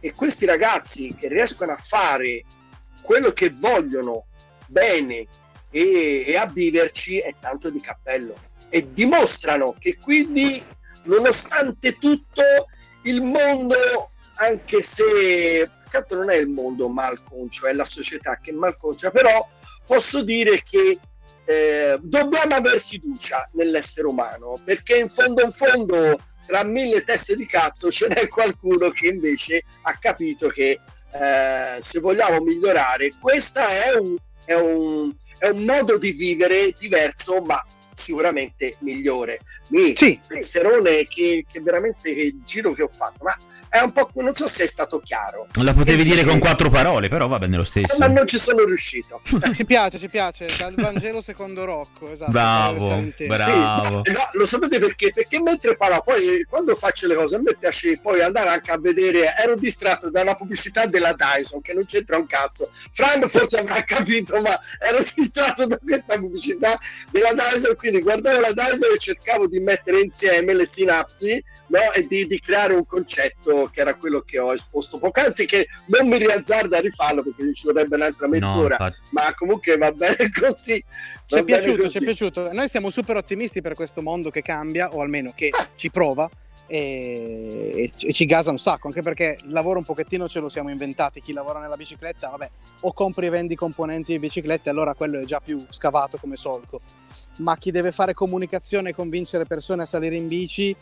e 0.00 0.12
questi 0.12 0.44
ragazzi 0.44 1.14
che 1.18 1.28
riescono 1.28 1.72
a 1.72 1.76
fare 1.76 2.44
quello 3.02 3.32
che 3.32 3.50
vogliono 3.50 4.26
bene 4.66 5.26
e, 5.70 6.24
e 6.26 6.36
a 6.36 6.46
viverci 6.46 7.18
è 7.18 7.34
tanto 7.40 7.70
di 7.70 7.80
cappello 7.80 8.34
e 8.68 8.92
dimostrano 8.92 9.74
che 9.78 9.96
quindi 9.96 10.62
nonostante 11.04 11.96
tutto 11.98 12.42
il 13.02 13.22
mondo 13.22 14.10
anche 14.34 14.82
se 14.82 15.70
tanto 15.90 16.14
non 16.16 16.30
è 16.30 16.36
il 16.36 16.48
mondo 16.48 16.88
malconcio 16.88 17.66
è 17.66 17.72
la 17.72 17.84
società 17.84 18.38
che 18.42 18.52
malconcia 18.52 19.10
però 19.10 19.48
posso 19.86 20.22
dire 20.22 20.62
che 20.62 20.98
eh, 21.48 21.98
dobbiamo 22.02 22.56
avere 22.56 22.78
fiducia 22.78 23.48
nell'essere 23.54 24.06
umano, 24.06 24.60
perché 24.62 24.98
in 24.98 25.08
fondo 25.08 25.42
in 25.42 25.50
fondo 25.50 26.18
tra 26.46 26.62
mille 26.62 27.04
teste 27.04 27.36
di 27.36 27.46
cazzo 27.46 27.90
ce 27.90 28.06
n'è 28.08 28.28
qualcuno 28.28 28.90
che 28.90 29.08
invece 29.08 29.62
ha 29.82 29.96
capito 29.98 30.48
che 30.48 30.78
eh, 31.10 31.78
se 31.80 32.00
vogliamo 32.00 32.40
migliorare, 32.40 33.14
questo 33.18 33.60
è 33.60 33.96
un, 33.96 34.14
è, 34.44 34.52
un, 34.52 35.14
è 35.38 35.48
un 35.48 35.64
modo 35.64 35.96
di 35.96 36.12
vivere 36.12 36.74
diverso, 36.78 37.40
ma 37.40 37.64
sicuramente 37.94 38.76
migliore. 38.80 39.40
Mi 39.68 39.96
sì. 39.96 40.20
penserone 40.26 41.04
che, 41.04 41.46
che 41.50 41.60
veramente 41.62 42.14
che 42.14 42.36
giro 42.44 42.72
che 42.72 42.82
ho 42.82 42.88
fatto, 42.88 43.24
ma 43.24 43.34
è 43.68 43.80
un 43.80 43.92
po'. 43.92 44.10
Non 44.14 44.34
so 44.34 44.48
se 44.48 44.64
è 44.64 44.66
stato 44.66 45.00
chiaro. 45.00 45.46
La 45.62 45.74
potevi 45.74 46.04
dire 46.04 46.24
con 46.24 46.38
quattro 46.38 46.70
parole, 46.70 47.08
però 47.08 47.28
va 47.28 47.38
bene 47.38 47.56
lo 47.56 47.64
stesso. 47.64 47.96
Ma 47.98 48.06
non 48.06 48.26
ci 48.26 48.38
sono 48.38 48.64
riuscito. 48.64 49.20
ci 49.54 49.64
piace, 49.64 49.98
ci 49.98 50.08
piace. 50.08 50.48
Dal 50.56 50.74
Vangelo 50.74 51.20
secondo 51.20 51.64
Rocco. 51.64 52.10
Esatto, 52.10 52.30
bravo, 52.30 53.02
bravo. 53.26 54.02
Sì, 54.04 54.12
no, 54.12 54.28
lo 54.32 54.46
sapete 54.46 54.78
perché? 54.78 55.12
Perché 55.12 55.40
mentre 55.40 55.76
parlo, 55.76 56.02
poi 56.04 56.44
quando 56.48 56.74
faccio 56.74 57.06
le 57.06 57.14
cose, 57.14 57.36
a 57.36 57.40
me 57.40 57.56
piace 57.58 57.98
poi 57.98 58.22
andare 58.22 58.48
anche 58.48 58.70
a 58.70 58.78
vedere. 58.78 59.34
Ero 59.36 59.56
distratto 59.56 60.10
dalla 60.10 60.34
pubblicità 60.34 60.86
della 60.86 61.14
Dyson, 61.14 61.60
che 61.60 61.74
non 61.74 61.84
c'entra 61.86 62.16
un 62.16 62.26
cazzo. 62.26 62.70
Fran 62.92 63.28
forse 63.28 63.58
avrà 63.58 63.82
capito, 63.84 64.40
ma 64.40 64.58
ero 64.78 64.98
distratto 65.14 65.66
da 65.66 65.78
questa 65.78 66.16
pubblicità 66.18 66.78
della 67.10 67.32
Dyson. 67.32 67.76
Quindi 67.76 68.00
guardavo 68.00 68.40
la 68.40 68.52
Dyson 68.52 68.94
e 68.94 68.98
cercavo 68.98 69.46
di 69.46 69.60
mettere 69.60 70.00
insieme 70.00 70.54
le 70.54 70.66
sinapsi 70.68 71.42
no? 71.68 71.92
e 71.92 72.06
di, 72.06 72.26
di, 72.26 72.40
creare 72.40 72.74
un 72.74 72.86
concetto 72.86 73.57
che 73.66 73.80
era 73.80 73.94
quello 73.94 74.20
che 74.20 74.38
ho 74.38 74.52
esposto 74.52 74.98
poc'anzi, 74.98 75.46
che 75.46 75.68
non 75.86 76.08
mi 76.08 76.18
rialzare 76.18 76.68
da 76.68 76.78
rifarlo 76.78 77.22
perché 77.22 77.52
ci 77.54 77.66
vorrebbe 77.66 77.96
un'altra 77.96 78.28
mezz'ora, 78.28 78.76
no, 78.78 78.94
ma 79.10 79.34
comunque 79.34 79.76
va 79.76 79.92
bene 79.92 80.30
così. 80.38 80.82
Ci 81.26 81.36
è 81.36 81.44
piaciuto, 81.44 81.88
ci 81.88 81.98
è 81.98 82.00
piaciuto. 82.00 82.52
Noi 82.52 82.68
siamo 82.68 82.90
super 82.90 83.16
ottimisti 83.16 83.60
per 83.60 83.74
questo 83.74 84.02
mondo 84.02 84.30
che 84.30 84.42
cambia, 84.42 84.90
o 84.94 85.00
almeno 85.00 85.32
che 85.34 85.50
ci 85.74 85.90
prova 85.90 86.30
e, 86.68 87.90
e, 87.98 88.12
ci 88.12 88.26
gasa 88.26 88.50
un 88.50 88.58
sacco, 88.58 88.86
anche 88.86 89.02
perché 89.02 89.38
il 89.42 89.50
lavoro 89.50 89.78
un 89.78 89.84
pochettino 89.84 90.28
ce 90.28 90.38
lo 90.38 90.48
siamo 90.48 90.70
inventati, 90.70 91.20
chi 91.20 91.32
lavora 91.32 91.58
nella 91.58 91.76
bicicletta, 91.76 92.28
vabbè, 92.28 92.50
o 92.80 92.92
compri 92.92 93.26
e 93.26 93.30
vendi 93.30 93.56
componenti 93.56 94.12
di 94.12 94.18
biciclette, 94.18 94.68
allora 94.68 94.94
quello 94.94 95.18
è 95.18 95.24
già 95.24 95.40
più 95.40 95.64
scavato 95.70 96.18
come 96.18 96.36
solco, 96.36 96.80
ma 97.36 97.56
chi 97.56 97.70
deve 97.70 97.90
fare 97.90 98.12
comunicazione 98.12 98.90
e 98.90 98.94
convincere 98.94 99.46
persone 99.46 99.82
a 99.82 99.86
salire 99.86 100.16
in 100.16 100.28
bici 100.28 100.76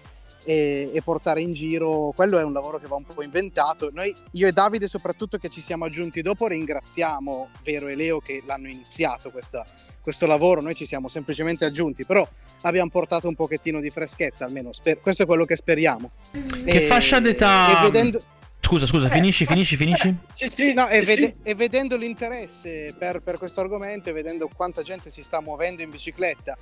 e, 0.46 0.90
e, 0.92 1.02
portare 1.02 1.40
in 1.40 1.52
giro, 1.52 2.12
quello 2.14 2.38
è 2.38 2.44
un 2.44 2.52
lavoro 2.52 2.78
che 2.78 2.87
va 2.87 2.94
un 2.94 3.04
po' 3.04 3.20
inventato. 3.22 3.90
Noi, 3.92 4.14
io 4.32 4.46
e 4.46 4.52
Davide 4.52 4.87
soprattutto 4.87 5.38
che 5.38 5.48
ci 5.48 5.61
siamo 5.61 5.85
aggiunti 5.85 6.22
dopo, 6.22 6.46
ringraziamo 6.46 7.48
Vero 7.64 7.88
e 7.88 7.96
Leo 7.96 8.20
che 8.20 8.42
l'hanno 8.46 8.68
iniziato 8.68 9.30
questa, 9.30 9.66
questo 10.00 10.26
lavoro, 10.26 10.62
noi 10.62 10.76
ci 10.76 10.87
siamo 10.87 11.09
semplicemente 11.09 11.64
aggiunti, 11.64 12.04
però 12.04 12.26
abbiamo 12.62 12.88
portato 12.90 13.26
un 13.26 13.35
pochettino 13.35 13.80
di 13.80 13.90
freschezza, 13.90 14.44
almeno 14.44 14.72
sper- 14.72 15.00
questo 15.00 15.24
è 15.24 15.26
quello 15.26 15.44
che 15.44 15.56
speriamo. 15.56 16.12
Che 16.30 16.85
e, 16.85 16.87
fascia 16.87 17.18
d'età... 17.18 17.80
Vedendo... 17.82 18.22
Scusa, 18.61 18.87
scusa, 18.87 19.09
finisci, 19.09 19.44
eh, 19.44 19.46
finisci, 19.46 19.76
finisci? 19.76 20.16
Sì, 20.32 20.48
sì, 20.48 20.72
no, 20.72 20.88
e, 20.88 21.00
vede- 21.02 21.35
sì. 21.37 21.50
e, 21.50 21.54
vedendo 21.54 21.96
l'interesse 21.96 22.94
per, 22.96 23.20
per 23.20 23.38
questo 23.38 23.61
argomento 23.61 24.11
e 24.11 24.12
vedendo 24.12 24.48
quanta 24.54 24.82
gente 24.82 25.11
si 25.11 25.22
sta 25.22 25.40
muovendo 25.40 25.82
in 25.82 25.90
bicicletta 25.90 26.56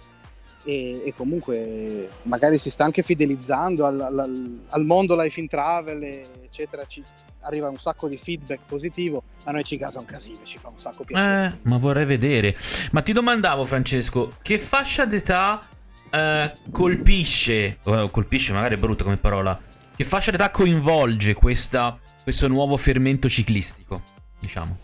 e, 0.64 1.02
e, 1.04 1.14
comunque 1.14 2.08
magari 2.22 2.58
si 2.58 2.70
sta 2.70 2.84
anche 2.84 3.02
fidelizzando 3.02 3.84
al, 3.86 4.00
al, 4.00 4.60
al, 4.68 4.84
mondo 4.84 5.20
life 5.20 5.38
in 5.38 5.46
travel 5.46 6.02
eccetera 6.42 6.84
ci 6.86 7.02
arriva 7.40 7.68
un 7.68 7.76
sacco 7.76 8.08
di 8.08 8.16
feedback 8.16 8.60
positivo 8.66 9.22
a 9.44 9.52
noi 9.52 9.64
ci 9.64 9.76
gasa 9.76 9.98
un 9.98 10.06
casino 10.06 10.38
ci 10.44 10.58
fa 10.58 10.68
un 10.68 10.78
sacco 10.78 11.04
piacere. 11.04 11.46
Eh, 11.46 11.68
ma 11.68 11.78
vorrei 11.78 12.06
vedere. 12.06 12.56
Ma 12.92 13.02
ti 13.02 13.12
domandavo 13.12 13.66
Francesco 13.66 14.32
che 14.40 14.58
fascia 14.58 15.04
d'età 15.04 15.66
eh, 16.10 16.52
colpisce 16.70 17.78
oh, 17.84 18.08
colpisce 18.10 18.52
magari 18.52 18.76
è 18.76 18.78
brutta 18.78 19.04
come 19.04 19.16
parola 19.16 19.60
che 19.96 20.04
fascia 20.04 20.30
d'età 20.30 20.50
coinvolge 20.50 21.34
questa, 21.34 21.98
questo 22.22 22.48
nuovo 22.48 22.76
fermento 22.76 23.28
ciclistico 23.28 24.02
diciamo 24.38 24.78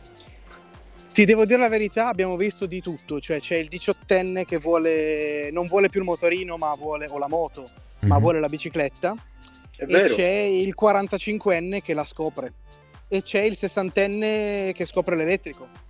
ti 1.13 1.25
devo 1.25 1.45
dire 1.45 1.59
la 1.59 1.69
verità, 1.69 2.09
abbiamo 2.09 2.37
visto 2.37 2.67
di 2.67 2.81
tutto, 2.81 3.21
cioè 3.21 3.41
c'è 3.41 3.57
il 3.57 3.69
diciottenne 3.69 4.45
che 4.45 4.59
vuole, 4.59 5.51
non 5.51 5.67
vuole 5.67 5.89
più 5.89 6.01
il 6.01 6.07
motorino 6.07 6.57
ma 6.57 6.75
vuole, 6.75 7.07
o 7.09 7.19
la 7.19 7.29
moto, 7.29 7.63
mm-hmm. 7.63 8.09
ma 8.09 8.17
mhm. 8.17 8.23
vuole 8.23 8.41
la 8.41 8.49
bicicletta, 8.49 9.15
È 9.77 9.83
e 9.83 9.87
vero. 9.87 10.15
c'è 10.15 10.29
il 10.29 10.75
45enne 10.81 11.81
che 11.83 11.95
la 11.95 12.05
scopre, 12.05 12.53
e 13.09 13.23
c'è 13.23 13.41
il 13.41 13.57
sessantenne 13.57 14.73
che 14.75 14.87
scopre 14.87 15.17
l'elettrico. 15.17 15.89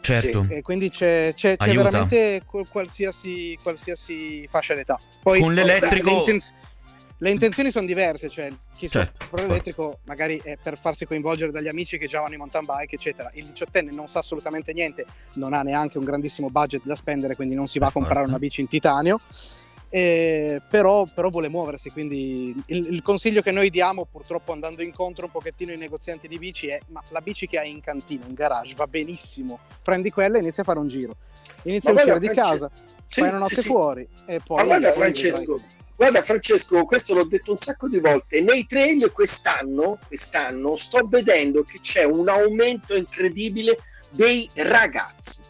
Certo. 0.00 0.44
Sì, 0.44 0.54
e 0.54 0.62
quindi 0.62 0.88
c'è, 0.88 1.34
c'è, 1.34 1.56
c'è 1.58 1.74
veramente 1.74 2.42
qualsiasi, 2.46 3.58
qualsiasi, 3.62 4.46
fascia 4.48 4.74
d'età. 4.74 4.98
Poi, 5.22 5.40
Con 5.40 5.52
l'elettrico... 5.52 6.24
Le 7.20 7.30
intenzioni 7.30 7.72
sono 7.72 7.84
diverse, 7.84 8.28
cioè 8.28 8.48
chi 8.76 8.88
certo, 8.88 9.24
sopra 9.24 9.42
elettrico 9.42 9.98
magari 10.04 10.40
è 10.40 10.56
per 10.62 10.78
farsi 10.78 11.04
coinvolgere 11.04 11.50
dagli 11.50 11.66
amici 11.66 11.98
che 11.98 12.06
già 12.06 12.20
vanno 12.20 12.34
in 12.34 12.38
mountain 12.38 12.64
bike, 12.64 12.94
eccetera. 12.94 13.28
Il 13.34 13.46
diciottenne 13.46 13.90
non 13.90 14.06
sa 14.06 14.20
assolutamente 14.20 14.72
niente, 14.72 15.04
non 15.34 15.52
ha 15.52 15.62
neanche 15.62 15.98
un 15.98 16.04
grandissimo 16.04 16.48
budget 16.48 16.82
da 16.84 16.94
spendere, 16.94 17.34
quindi 17.34 17.56
non 17.56 17.66
si 17.66 17.80
va 17.80 17.88
a 17.88 17.92
comprare 17.92 18.26
una 18.26 18.38
bici 18.38 18.60
in 18.60 18.68
titanio. 18.68 19.20
Eh, 19.90 20.60
però, 20.68 21.06
però, 21.06 21.30
vuole 21.30 21.48
muoversi 21.48 21.88
quindi 21.88 22.54
il, 22.66 22.92
il, 22.92 23.00
consiglio 23.00 23.40
che 23.40 23.50
noi 23.52 23.70
diamo 23.70 24.04
purtroppo 24.04 24.52
andando 24.52 24.82
incontro 24.82 25.24
un 25.24 25.30
pochettino 25.30 25.72
ai 25.72 25.78
negozianti 25.78 26.28
di 26.28 26.36
bici 26.36 26.66
è 26.66 26.78
ma 26.88 27.02
la 27.08 27.22
bici 27.22 27.46
che 27.46 27.58
hai 27.58 27.70
in 27.70 27.80
cantina, 27.80 28.26
in 28.26 28.34
garage 28.34 28.74
va 28.74 28.86
benissimo 28.86 29.60
prendi 29.82 30.10
quella 30.10 30.36
e 30.36 30.40
inizia 30.42 30.62
a 30.62 30.66
fare 30.66 30.78
un 30.78 30.88
giro 30.88 31.16
inizia 31.62 31.94
ma 31.94 32.00
a 32.00 32.02
uscire 32.02 32.20
di 32.20 32.28
casa 32.34 32.70
sì, 33.06 33.20
fai 33.20 33.30
una 33.30 33.38
notte 33.38 33.62
sì, 33.62 33.66
fuori 33.66 34.06
sì. 34.12 34.32
e 34.32 34.40
poi 34.44 34.58
ma 34.58 34.64
guarda 34.64 34.92
Francesco 34.92 35.56
vai. 35.56 35.77
Guarda 35.98 36.22
Francesco, 36.22 36.84
questo 36.84 37.12
l'ho 37.12 37.24
detto 37.24 37.50
un 37.50 37.58
sacco 37.58 37.88
di 37.88 37.98
volte, 37.98 38.40
nei 38.40 38.68
trail 38.68 39.10
quest'anno, 39.10 39.98
quest'anno 40.06 40.76
sto 40.76 41.04
vedendo 41.08 41.64
che 41.64 41.80
c'è 41.80 42.04
un 42.04 42.28
aumento 42.28 42.94
incredibile 42.94 43.76
dei 44.10 44.48
ragazzi, 44.54 45.42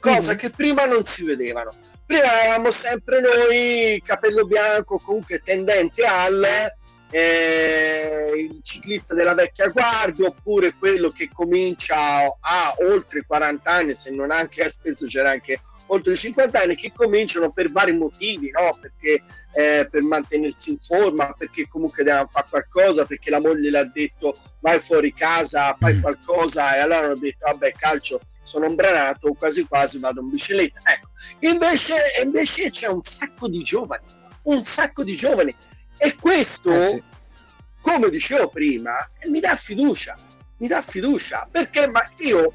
cosa 0.00 0.32
mm. 0.32 0.36
che 0.36 0.48
prima 0.48 0.86
non 0.86 1.04
si 1.04 1.24
vedevano. 1.24 1.72
Prima 2.06 2.24
eravamo 2.24 2.70
sempre 2.70 3.20
noi, 3.20 4.00
capello 4.02 4.46
bianco, 4.46 4.98
comunque 4.98 5.42
tendente 5.44 6.06
al 6.06 6.42
eh, 7.10 8.32
il 8.34 8.60
ciclista 8.62 9.12
della 9.12 9.34
vecchia 9.34 9.68
guardia 9.68 10.28
oppure 10.28 10.74
quello 10.78 11.10
che 11.10 11.28
comincia 11.30 12.22
a 12.40 12.74
oltre 12.78 13.24
40 13.26 13.70
anni, 13.70 13.94
se 13.94 14.10
non 14.10 14.30
anche 14.30 14.66
spesso 14.72 15.06
c'era 15.06 15.32
anche 15.32 15.60
oltre 15.88 16.16
50 16.16 16.58
anni, 16.58 16.76
che 16.76 16.92
cominciano 16.94 17.52
per 17.52 17.70
vari 17.70 17.92
motivi, 17.92 18.50
no? 18.50 18.78
perché 18.80 19.22
eh, 19.52 19.88
per 19.90 20.02
mantenersi 20.02 20.70
in 20.70 20.78
forma, 20.78 21.34
perché 21.36 21.68
comunque 21.68 22.04
devono 22.04 22.28
fare 22.30 22.46
qualcosa, 22.48 23.04
perché 23.04 23.30
la 23.30 23.40
moglie 23.40 23.70
le 23.70 23.78
ha 23.78 23.84
detto 23.84 24.38
vai 24.60 24.78
fuori 24.80 25.12
casa, 25.12 25.76
fai 25.78 25.94
mm. 25.94 26.00
qualcosa 26.00 26.76
e 26.76 26.80
allora 26.80 27.06
hanno 27.06 27.16
detto 27.16 27.46
vabbè 27.46 27.72
calcio 27.72 28.20
sono 28.42 28.66
ombranato, 28.66 29.32
quasi 29.34 29.64
quasi 29.66 29.98
vado 29.98 30.20
in 30.20 30.30
bicicletta. 30.30 30.80
Ecco, 30.84 31.08
invece, 31.40 31.96
invece 32.22 32.70
c'è 32.70 32.88
un 32.88 33.02
sacco 33.02 33.48
di 33.48 33.62
giovani, 33.62 34.04
un 34.44 34.64
sacco 34.64 35.04
di 35.04 35.14
giovani 35.14 35.54
e 35.96 36.16
questo, 36.16 36.72
eh 36.72 36.88
sì. 36.88 37.02
come 37.80 38.10
dicevo 38.10 38.48
prima, 38.48 38.94
mi 39.28 39.40
dà 39.40 39.54
fiducia, 39.56 40.16
mi 40.58 40.66
dà 40.66 40.82
fiducia 40.82 41.48
perché 41.50 41.86
ma 41.86 42.06
io 42.18 42.52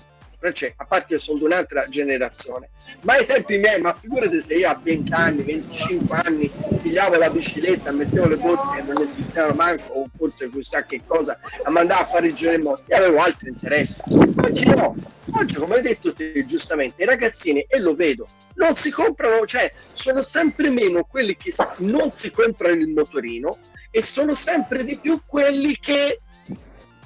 cioè, 0.53 0.73
a 0.75 0.85
parte 0.85 1.15
che 1.15 1.19
sono 1.19 1.39
di 1.39 1.45
un'altra 1.45 1.87
generazione, 1.89 2.69
ma 3.01 3.13
ai 3.13 3.25
tempi 3.25 3.57
miei, 3.57 3.79
ma 3.79 3.93
figurate 3.93 4.39
se 4.41 4.55
io 4.55 4.69
a 4.69 4.79
20 4.81 5.13
anni, 5.13 5.43
25 5.43 6.17
anni 6.23 6.51
pigliavo 6.81 7.15
la 7.15 7.29
bicicletta, 7.29 7.91
mettevo 7.91 8.27
le 8.27 8.37
borse 8.37 8.75
che 8.75 8.81
non 8.81 9.01
esistevano 9.01 9.53
manco, 9.53 9.93
o 9.93 10.09
forse 10.13 10.49
chissà 10.49 10.83
che 10.83 11.01
cosa, 11.05 11.39
a 11.63 11.69
mandare 11.69 12.01
a 12.01 12.05
fare 12.05 12.27
il 12.27 12.33
giro 12.33 12.53
in 12.53 12.61
moto, 12.61 12.83
e 12.87 12.95
avevo 12.95 13.19
altri 13.19 13.49
interessi. 13.49 14.01
Oggi 14.07 14.65
no, 14.65 14.95
oggi 15.31 15.55
come 15.55 15.75
hai 15.75 15.81
detto 15.81 16.13
te 16.13 16.45
giustamente, 16.45 17.03
i 17.03 17.05
ragazzini, 17.05 17.65
e 17.67 17.79
lo 17.79 17.95
vedo, 17.95 18.27
non 18.55 18.73
si 18.73 18.89
comprano, 18.89 19.45
cioè 19.45 19.71
sono 19.93 20.21
sempre 20.21 20.69
meno 20.69 21.03
quelli 21.03 21.35
che 21.35 21.53
non 21.77 22.11
si 22.11 22.31
comprano 22.31 22.75
il 22.75 22.89
motorino 22.89 23.57
e 23.91 24.01
sono 24.01 24.33
sempre 24.33 24.83
di 24.83 24.97
più 24.97 25.21
quelli 25.25 25.77
che 25.79 26.21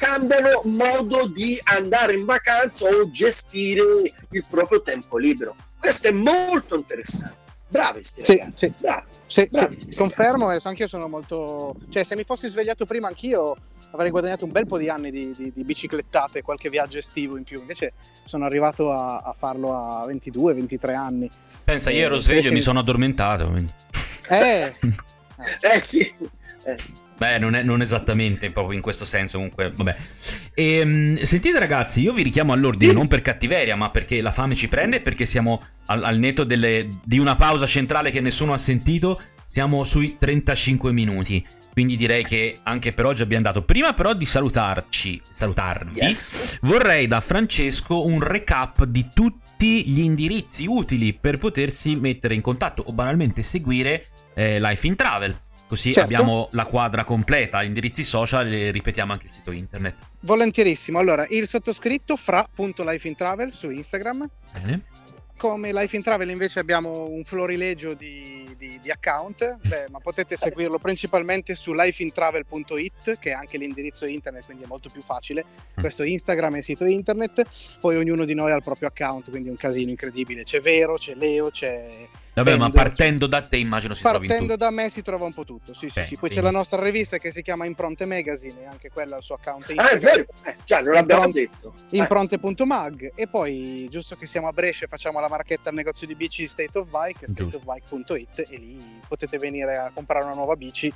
cambiano 0.01 0.61
modo 0.65 1.27
di 1.27 1.59
andare 1.65 2.13
in 2.13 2.25
vacanza 2.25 2.89
o 2.89 3.11
gestire 3.11 4.11
il 4.31 4.45
proprio 4.49 4.81
tempo 4.81 5.17
libero. 5.17 5.55
Questo 5.79 6.07
è 6.07 6.11
molto 6.11 6.75
interessante. 6.75 7.37
Bravi 7.67 8.03
sti 8.03 8.25
sì, 8.25 8.37
ragazzi, 8.37 8.67
sì. 8.67 8.73
bravi. 8.79 9.05
Sì, 9.27 9.47
bravi 9.49 9.79
sì. 9.79 9.95
confermo 9.95 10.51
e 10.51 10.59
anche 10.63 10.81
io 10.81 10.87
sono 10.87 11.07
molto... 11.07 11.75
Cioè, 11.89 12.03
se 12.03 12.15
mi 12.15 12.23
fossi 12.23 12.49
svegliato 12.49 12.85
prima 12.85 13.07
anch'io 13.07 13.55
avrei 13.91 14.09
guadagnato 14.09 14.43
un 14.43 14.51
bel 14.51 14.65
po' 14.65 14.79
di 14.79 14.89
anni 14.89 15.11
di, 15.11 15.33
di, 15.37 15.51
di 15.53 15.63
biciclettate, 15.63 16.41
qualche 16.41 16.69
viaggio 16.69 16.97
estivo 16.97 17.37
in 17.37 17.43
più. 17.43 17.59
Invece 17.59 17.93
sono 18.25 18.45
arrivato 18.45 18.91
a, 18.91 19.19
a 19.19 19.35
farlo 19.37 19.75
a 19.75 20.05
22-23 20.07 20.95
anni. 20.95 21.29
Pensa, 21.63 21.91
io 21.91 22.05
ero 22.05 22.17
sveglio 22.17 22.49
e 22.49 22.53
mi 22.53 22.61
sono 22.61 22.79
addormentato. 22.79 23.49
Quindi. 23.49 23.71
Eh, 24.29 24.75
eh 24.81 25.79
sì. 25.83 26.13
Eh. 26.63 27.09
Beh, 27.21 27.37
non, 27.37 27.53
è, 27.53 27.61
non, 27.61 27.83
esattamente 27.83 28.49
proprio 28.49 28.75
in 28.75 28.81
questo 28.81 29.05
senso, 29.05 29.37
comunque, 29.37 29.71
vabbè. 29.75 29.95
E, 30.55 30.77
ehm, 30.77 31.21
sentite 31.21 31.59
ragazzi, 31.59 32.01
io 32.01 32.13
vi 32.13 32.23
richiamo 32.23 32.51
all'ordine 32.51 32.93
non 32.93 33.07
per 33.07 33.21
cattiveria, 33.21 33.75
ma 33.75 33.91
perché 33.91 34.21
la 34.21 34.31
fame 34.31 34.55
ci 34.55 34.67
prende 34.67 35.01
perché 35.01 35.27
siamo 35.27 35.61
al, 35.85 36.03
al 36.03 36.17
netto 36.17 36.43
delle, 36.43 36.89
di 37.03 37.19
una 37.19 37.35
pausa 37.35 37.67
centrale 37.67 38.09
che 38.09 38.21
nessuno 38.21 38.53
ha 38.53 38.57
sentito, 38.57 39.21
siamo 39.45 39.83
sui 39.83 40.15
35 40.17 40.91
minuti. 40.91 41.45
Quindi 41.71 41.95
direi 41.95 42.23
che 42.23 42.57
anche 42.63 42.91
per 42.91 43.05
oggi 43.05 43.21
abbiamo 43.21 43.43
dato. 43.43 43.61
Prima 43.61 43.93
però 43.93 44.15
di 44.15 44.25
salutarci, 44.25 45.21
salutarvi, 45.35 45.99
yes. 45.99 46.57
vorrei 46.61 47.05
da 47.05 47.21
Francesco 47.21 48.03
un 48.03 48.19
recap 48.19 48.83
di 48.85 49.09
tutti 49.13 49.87
gli 49.87 49.99
indirizzi 49.99 50.65
utili 50.65 51.13
per 51.13 51.37
potersi 51.37 51.95
mettere 51.95 52.33
in 52.33 52.41
contatto 52.41 52.83
o 52.87 52.91
banalmente 52.91 53.43
seguire 53.43 54.07
eh, 54.33 54.59
Life 54.59 54.87
in 54.87 54.95
Travel. 54.95 55.39
Così 55.71 55.93
certo. 55.93 56.13
abbiamo 56.13 56.49
la 56.51 56.65
quadra 56.65 57.05
completa, 57.05 57.63
indirizzi 57.63 58.03
social 58.03 58.45
e 58.51 58.71
ripetiamo 58.71 59.13
anche 59.13 59.27
il 59.27 59.31
sito 59.31 59.51
internet. 59.51 59.95
Volentierissimo. 60.23 60.99
Allora, 60.99 61.25
il 61.29 61.47
sottoscritto 61.47 62.17
fra.lifeintravel 62.17 63.53
su 63.53 63.69
Instagram. 63.69 64.29
Bene. 64.51 64.81
Come 65.37 65.71
Life 65.71 65.95
in 65.95 66.03
Travel 66.03 66.29
invece 66.29 66.59
abbiamo 66.59 67.07
un 67.07 67.23
florilegio 67.23 67.93
di, 67.93 68.53
di, 68.57 68.81
di 68.81 68.91
account, 68.91 69.59
Beh, 69.65 69.85
ma 69.89 69.99
potete 69.99 70.35
seguirlo 70.35 70.77
principalmente 70.77 71.55
su 71.55 71.71
lifeintravel.it, 71.73 73.17
che 73.17 73.29
è 73.29 73.33
anche 73.33 73.57
l'indirizzo 73.57 74.05
internet, 74.05 74.43
quindi 74.43 74.65
è 74.65 74.67
molto 74.67 74.89
più 74.89 75.01
facile. 75.01 75.45
Mm. 75.45 75.81
Questo 75.81 76.03
Instagram 76.03 76.55
e 76.55 76.61
sito 76.63 76.83
internet. 76.83 77.43
Poi 77.79 77.95
ognuno 77.95 78.25
di 78.25 78.33
noi 78.33 78.51
ha 78.51 78.57
il 78.57 78.61
proprio 78.61 78.89
account, 78.89 79.29
quindi 79.29 79.47
è 79.47 79.51
un 79.51 79.57
casino 79.57 79.89
incredibile. 79.89 80.43
C'è 80.43 80.59
Vero, 80.59 80.95
c'è 80.95 81.15
Leo, 81.15 81.49
c'è 81.49 82.07
Vabbè, 82.33 82.55
ma 82.55 82.69
partendo 82.69 83.27
da 83.27 83.41
te 83.41 83.57
immagino 83.57 83.93
si 83.93 84.01
trovi 84.01 84.27
Partendo 84.27 84.55
da 84.55 84.69
me 84.69 84.89
si 84.89 85.01
trova 85.01 85.25
un 85.25 85.33
po' 85.33 85.43
tutto, 85.43 85.73
sì, 85.73 85.87
okay, 85.87 86.03
sì, 86.03 86.09
sì. 86.09 86.17
Poi 86.17 86.29
quindi... 86.29 86.35
c'è 86.37 86.41
la 86.41 86.51
nostra 86.51 86.81
rivista 86.81 87.17
che 87.17 87.29
si 87.31 87.41
chiama 87.41 87.65
Impronte 87.65 88.05
Magazine 88.05 88.61
e 88.61 88.65
anche 88.65 88.89
quella 88.89 89.15
ha 89.15 89.17
il 89.17 89.23
suo 89.23 89.35
account 89.35 89.69
Instagram. 89.69 89.85
Ah, 89.85 89.97
è 89.97 89.99
vero, 89.99 90.25
eh, 90.43 90.55
già, 90.63 90.79
non 90.81 90.93
l'abbiamo 90.93 91.25
Impronte, 91.25 91.49
detto. 91.51 91.73
Eh. 91.89 91.97
Impronte.mag 91.97 93.11
e 93.15 93.27
poi, 93.27 93.87
giusto 93.91 94.15
che 94.15 94.25
siamo 94.25 94.47
a 94.47 94.53
Brescia, 94.53 94.87
facciamo 94.87 95.19
la 95.19 95.27
marchetta 95.27 95.69
al 95.69 95.75
negozio 95.75 96.07
di 96.07 96.15
bici 96.15 96.47
State 96.47 96.77
of 96.77 96.87
Bike, 96.89 97.27
stateofbike.it 97.27 98.47
e 98.49 98.57
lì 98.57 98.99
potete 99.07 99.37
venire 99.37 99.77
a 99.77 99.91
comprare 99.93 100.23
una 100.23 100.33
nuova 100.33 100.55
bici 100.55 100.91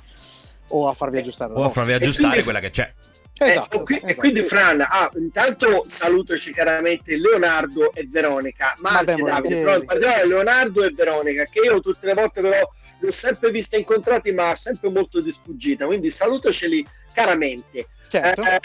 o 0.68 0.88
a 0.88 0.94
farvi 0.94 1.18
aggiustare 1.18 1.52
o 1.52 1.64
a 1.64 1.70
farvi 1.70 1.92
aggiustare 1.92 2.28
quindi, 2.28 2.44
quella 2.44 2.60
che 2.60 2.70
c'è. 2.70 2.92
Esatto, 3.38 3.80
eh, 3.80 3.82
qui, 3.82 3.94
esatto. 3.96 4.12
E 4.12 4.14
quindi 4.14 4.42
Fran, 4.42 4.80
ah, 4.80 5.10
intanto 5.16 5.84
salutaci 5.86 6.52
chiaramente 6.52 7.16
Leonardo 7.16 7.92
e 7.92 8.06
Veronica, 8.08 8.74
ma 8.78 8.90
anche 8.90 9.16
Davide, 9.16 9.60
però 9.60 9.80
particolare 9.82 10.26
Leonardo 10.26 10.84
e 10.84 10.90
Veronica, 10.92 11.44
che 11.44 11.60
io 11.60 11.80
tutte 11.80 12.06
le 12.06 12.14
volte 12.14 12.40
però 12.40 12.72
li 13.00 13.06
ho 13.06 13.10
sempre 13.10 13.50
viste 13.50 13.76
incontrati, 13.76 14.32
ma 14.32 14.54
sempre 14.54 14.88
molto 14.88 15.20
di 15.20 15.32
sfuggita, 15.32 15.86
quindi 15.86 16.10
salutaceli 16.10 16.86
caramente. 17.12 17.88
Certo. 18.08 18.40
Eh, 18.40 18.60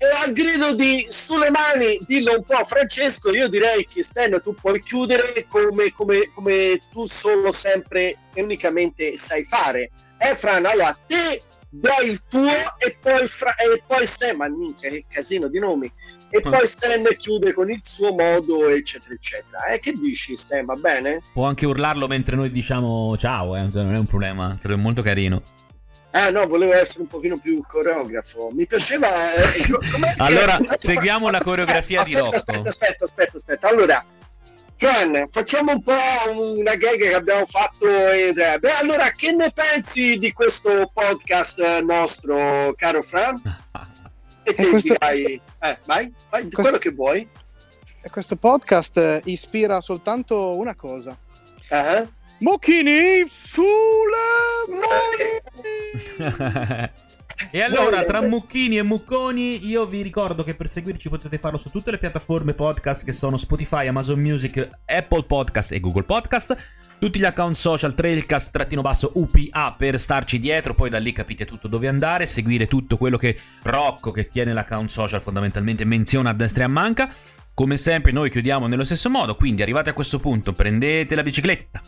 e 0.00 0.06
al 0.22 0.32
grido 0.32 0.76
di 0.76 1.08
sulle 1.10 1.50
mani, 1.50 1.98
dillo 2.06 2.34
un 2.34 2.44
po' 2.44 2.64
Francesco, 2.64 3.34
io 3.34 3.48
direi 3.48 3.84
che 3.84 4.04
Stan 4.04 4.40
tu 4.40 4.54
puoi 4.54 4.80
chiudere 4.80 5.44
come, 5.48 5.92
come, 5.92 6.30
come 6.32 6.80
tu 6.92 7.06
solo 7.06 7.50
sempre 7.50 8.16
e 8.32 8.42
unicamente 8.42 9.18
sai 9.18 9.44
fare. 9.44 9.90
Eh 10.16 10.36
Fran, 10.36 10.66
allora 10.66 10.96
te 11.04 11.42
dai 11.70 12.10
il 12.10 12.22
tuo 12.28 12.50
e 12.78 12.96
poi, 13.00 13.26
fra- 13.26 13.54
e 13.56 13.82
poi 13.86 14.06
Stan, 14.06 14.36
ma 14.36 14.48
minchia 14.48 14.90
che 14.90 15.04
casino 15.08 15.48
di 15.48 15.58
nomi, 15.58 15.90
e 16.30 16.40
poi 16.40 16.66
Stan 16.66 17.04
chiude 17.16 17.52
con 17.52 17.70
il 17.70 17.80
suo 17.82 18.12
modo 18.12 18.68
eccetera 18.68 19.14
eccetera. 19.14 19.64
Eh, 19.66 19.80
che 19.80 19.92
dici 19.92 20.36
Stan, 20.36 20.64
va 20.64 20.74
bene? 20.74 21.22
Può 21.32 21.46
anche 21.46 21.66
urlarlo 21.66 22.06
mentre 22.06 22.36
noi 22.36 22.50
diciamo 22.50 23.16
ciao, 23.16 23.56
eh, 23.56 23.68
non 23.72 23.94
è 23.94 23.98
un 23.98 24.06
problema, 24.06 24.56
sarebbe 24.56 24.80
molto 24.80 25.02
carino. 25.02 25.42
Ah 26.10 26.30
no, 26.30 26.46
volevo 26.46 26.72
essere 26.72 27.02
un 27.02 27.06
pochino 27.06 27.36
più 27.36 27.62
coreografo. 27.66 28.50
Mi 28.50 28.66
piaceva... 28.66 29.08
Eh, 29.34 29.66
allora, 30.16 30.56
seguiamo 30.78 31.28
la 31.28 31.38
coreografia 31.38 32.00
aspetta, 32.00 32.18
di 32.18 32.24
Rocco. 32.24 32.36
Aspetta, 32.36 32.68
aspetta, 32.68 33.04
aspetta, 33.04 33.36
aspetta. 33.36 33.68
Allora, 33.68 34.04
Fran, 34.78 35.26
facciamo 35.28 35.72
un 35.72 35.82
po' 35.82 35.92
una 36.36 36.76
gag 36.76 36.98
che 36.98 37.12
abbiamo 37.12 37.44
fatto. 37.46 37.84
In... 37.84 38.32
Beh, 38.60 38.70
allora, 38.80 39.10
che 39.10 39.32
ne 39.32 39.50
pensi 39.50 40.18
di 40.18 40.30
questo 40.32 40.88
podcast 40.94 41.80
nostro, 41.80 42.74
caro 42.76 43.02
Fran? 43.02 43.42
E 44.44 44.54
te 44.54 44.68
questo... 44.68 44.94
dirai... 44.94 45.34
Eh, 45.60 45.78
vai, 45.84 46.10
vai, 46.30 46.42
questo... 46.42 46.62
quello 46.62 46.78
che 46.78 46.90
vuoi. 46.90 47.28
Questo 48.08 48.36
podcast 48.36 49.20
ispira 49.24 49.82
soltanto 49.82 50.56
una 50.56 50.74
cosa. 50.74 51.14
Uh-huh. 51.68 52.08
Mocchini 52.38 53.26
sulle 53.28 53.66
mani! 56.16 56.90
E 57.50 57.60
allora, 57.60 58.04
tra 58.04 58.20
mucchini 58.20 58.78
e 58.78 58.82
mucconi, 58.82 59.66
io 59.66 59.86
vi 59.86 60.02
ricordo 60.02 60.44
che 60.44 60.54
per 60.54 60.68
seguirci 60.68 61.08
potete 61.08 61.38
farlo 61.38 61.56
su 61.56 61.70
tutte 61.70 61.90
le 61.90 61.98
piattaforme 61.98 62.52
podcast 62.52 63.04
che 63.04 63.12
sono 63.12 63.36
Spotify, 63.36 63.86
Amazon 63.86 64.18
Music, 64.20 64.68
Apple 64.84 65.22
Podcast 65.22 65.72
e 65.72 65.80
Google 65.80 66.02
Podcast. 66.02 66.56
Tutti 66.98 67.20
gli 67.20 67.24
account 67.24 67.54
social, 67.54 67.94
Trailcast, 67.94 68.50
trattino 68.50 68.82
basso, 68.82 69.12
UPA 69.14 69.74
per 69.78 70.00
starci 70.00 70.40
dietro, 70.40 70.74
poi 70.74 70.90
da 70.90 70.98
lì 70.98 71.12
capite 71.12 71.46
tutto 71.46 71.68
dove 71.68 71.86
andare, 71.86 72.26
seguire 72.26 72.66
tutto 72.66 72.96
quello 72.96 73.16
che 73.16 73.38
Rocco, 73.62 74.10
che 74.10 74.28
tiene 74.28 74.52
l'account 74.52 74.90
social 74.90 75.22
fondamentalmente, 75.22 75.84
menziona 75.84 76.30
a 76.30 76.34
destra 76.34 76.64
e 76.64 76.66
a 76.66 76.70
manca. 76.70 77.10
Come 77.54 77.76
sempre 77.76 78.10
noi 78.12 78.30
chiudiamo 78.30 78.66
nello 78.66 78.84
stesso 78.84 79.08
modo, 79.08 79.36
quindi 79.36 79.62
arrivate 79.62 79.90
a 79.90 79.94
questo 79.94 80.18
punto, 80.18 80.52
prendete 80.52 81.14
la 81.14 81.22
bicicletta, 81.22 81.80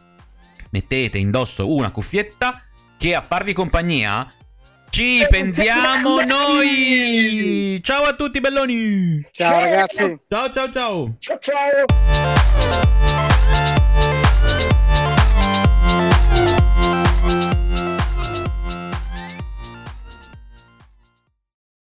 mettete 0.70 1.18
indosso 1.18 1.72
una 1.74 1.90
cuffietta 1.90 2.62
che 2.96 3.14
a 3.14 3.20
farvi 3.20 3.53
compagnia 3.53 4.26
ci 4.91 5.24
pensiamo 5.28 6.20
noi. 6.20 7.80
Ciao 7.82 8.05
a 8.05 8.12
tutti 8.14 8.41
belloni. 8.41 9.26
Ciao 9.32 9.59
ragazzi. 9.59 10.20
Ciao 10.28 10.53
ciao 10.53 10.72
ciao. 10.72 11.14
Ciao 11.18 11.38
ciao. 11.38 13.28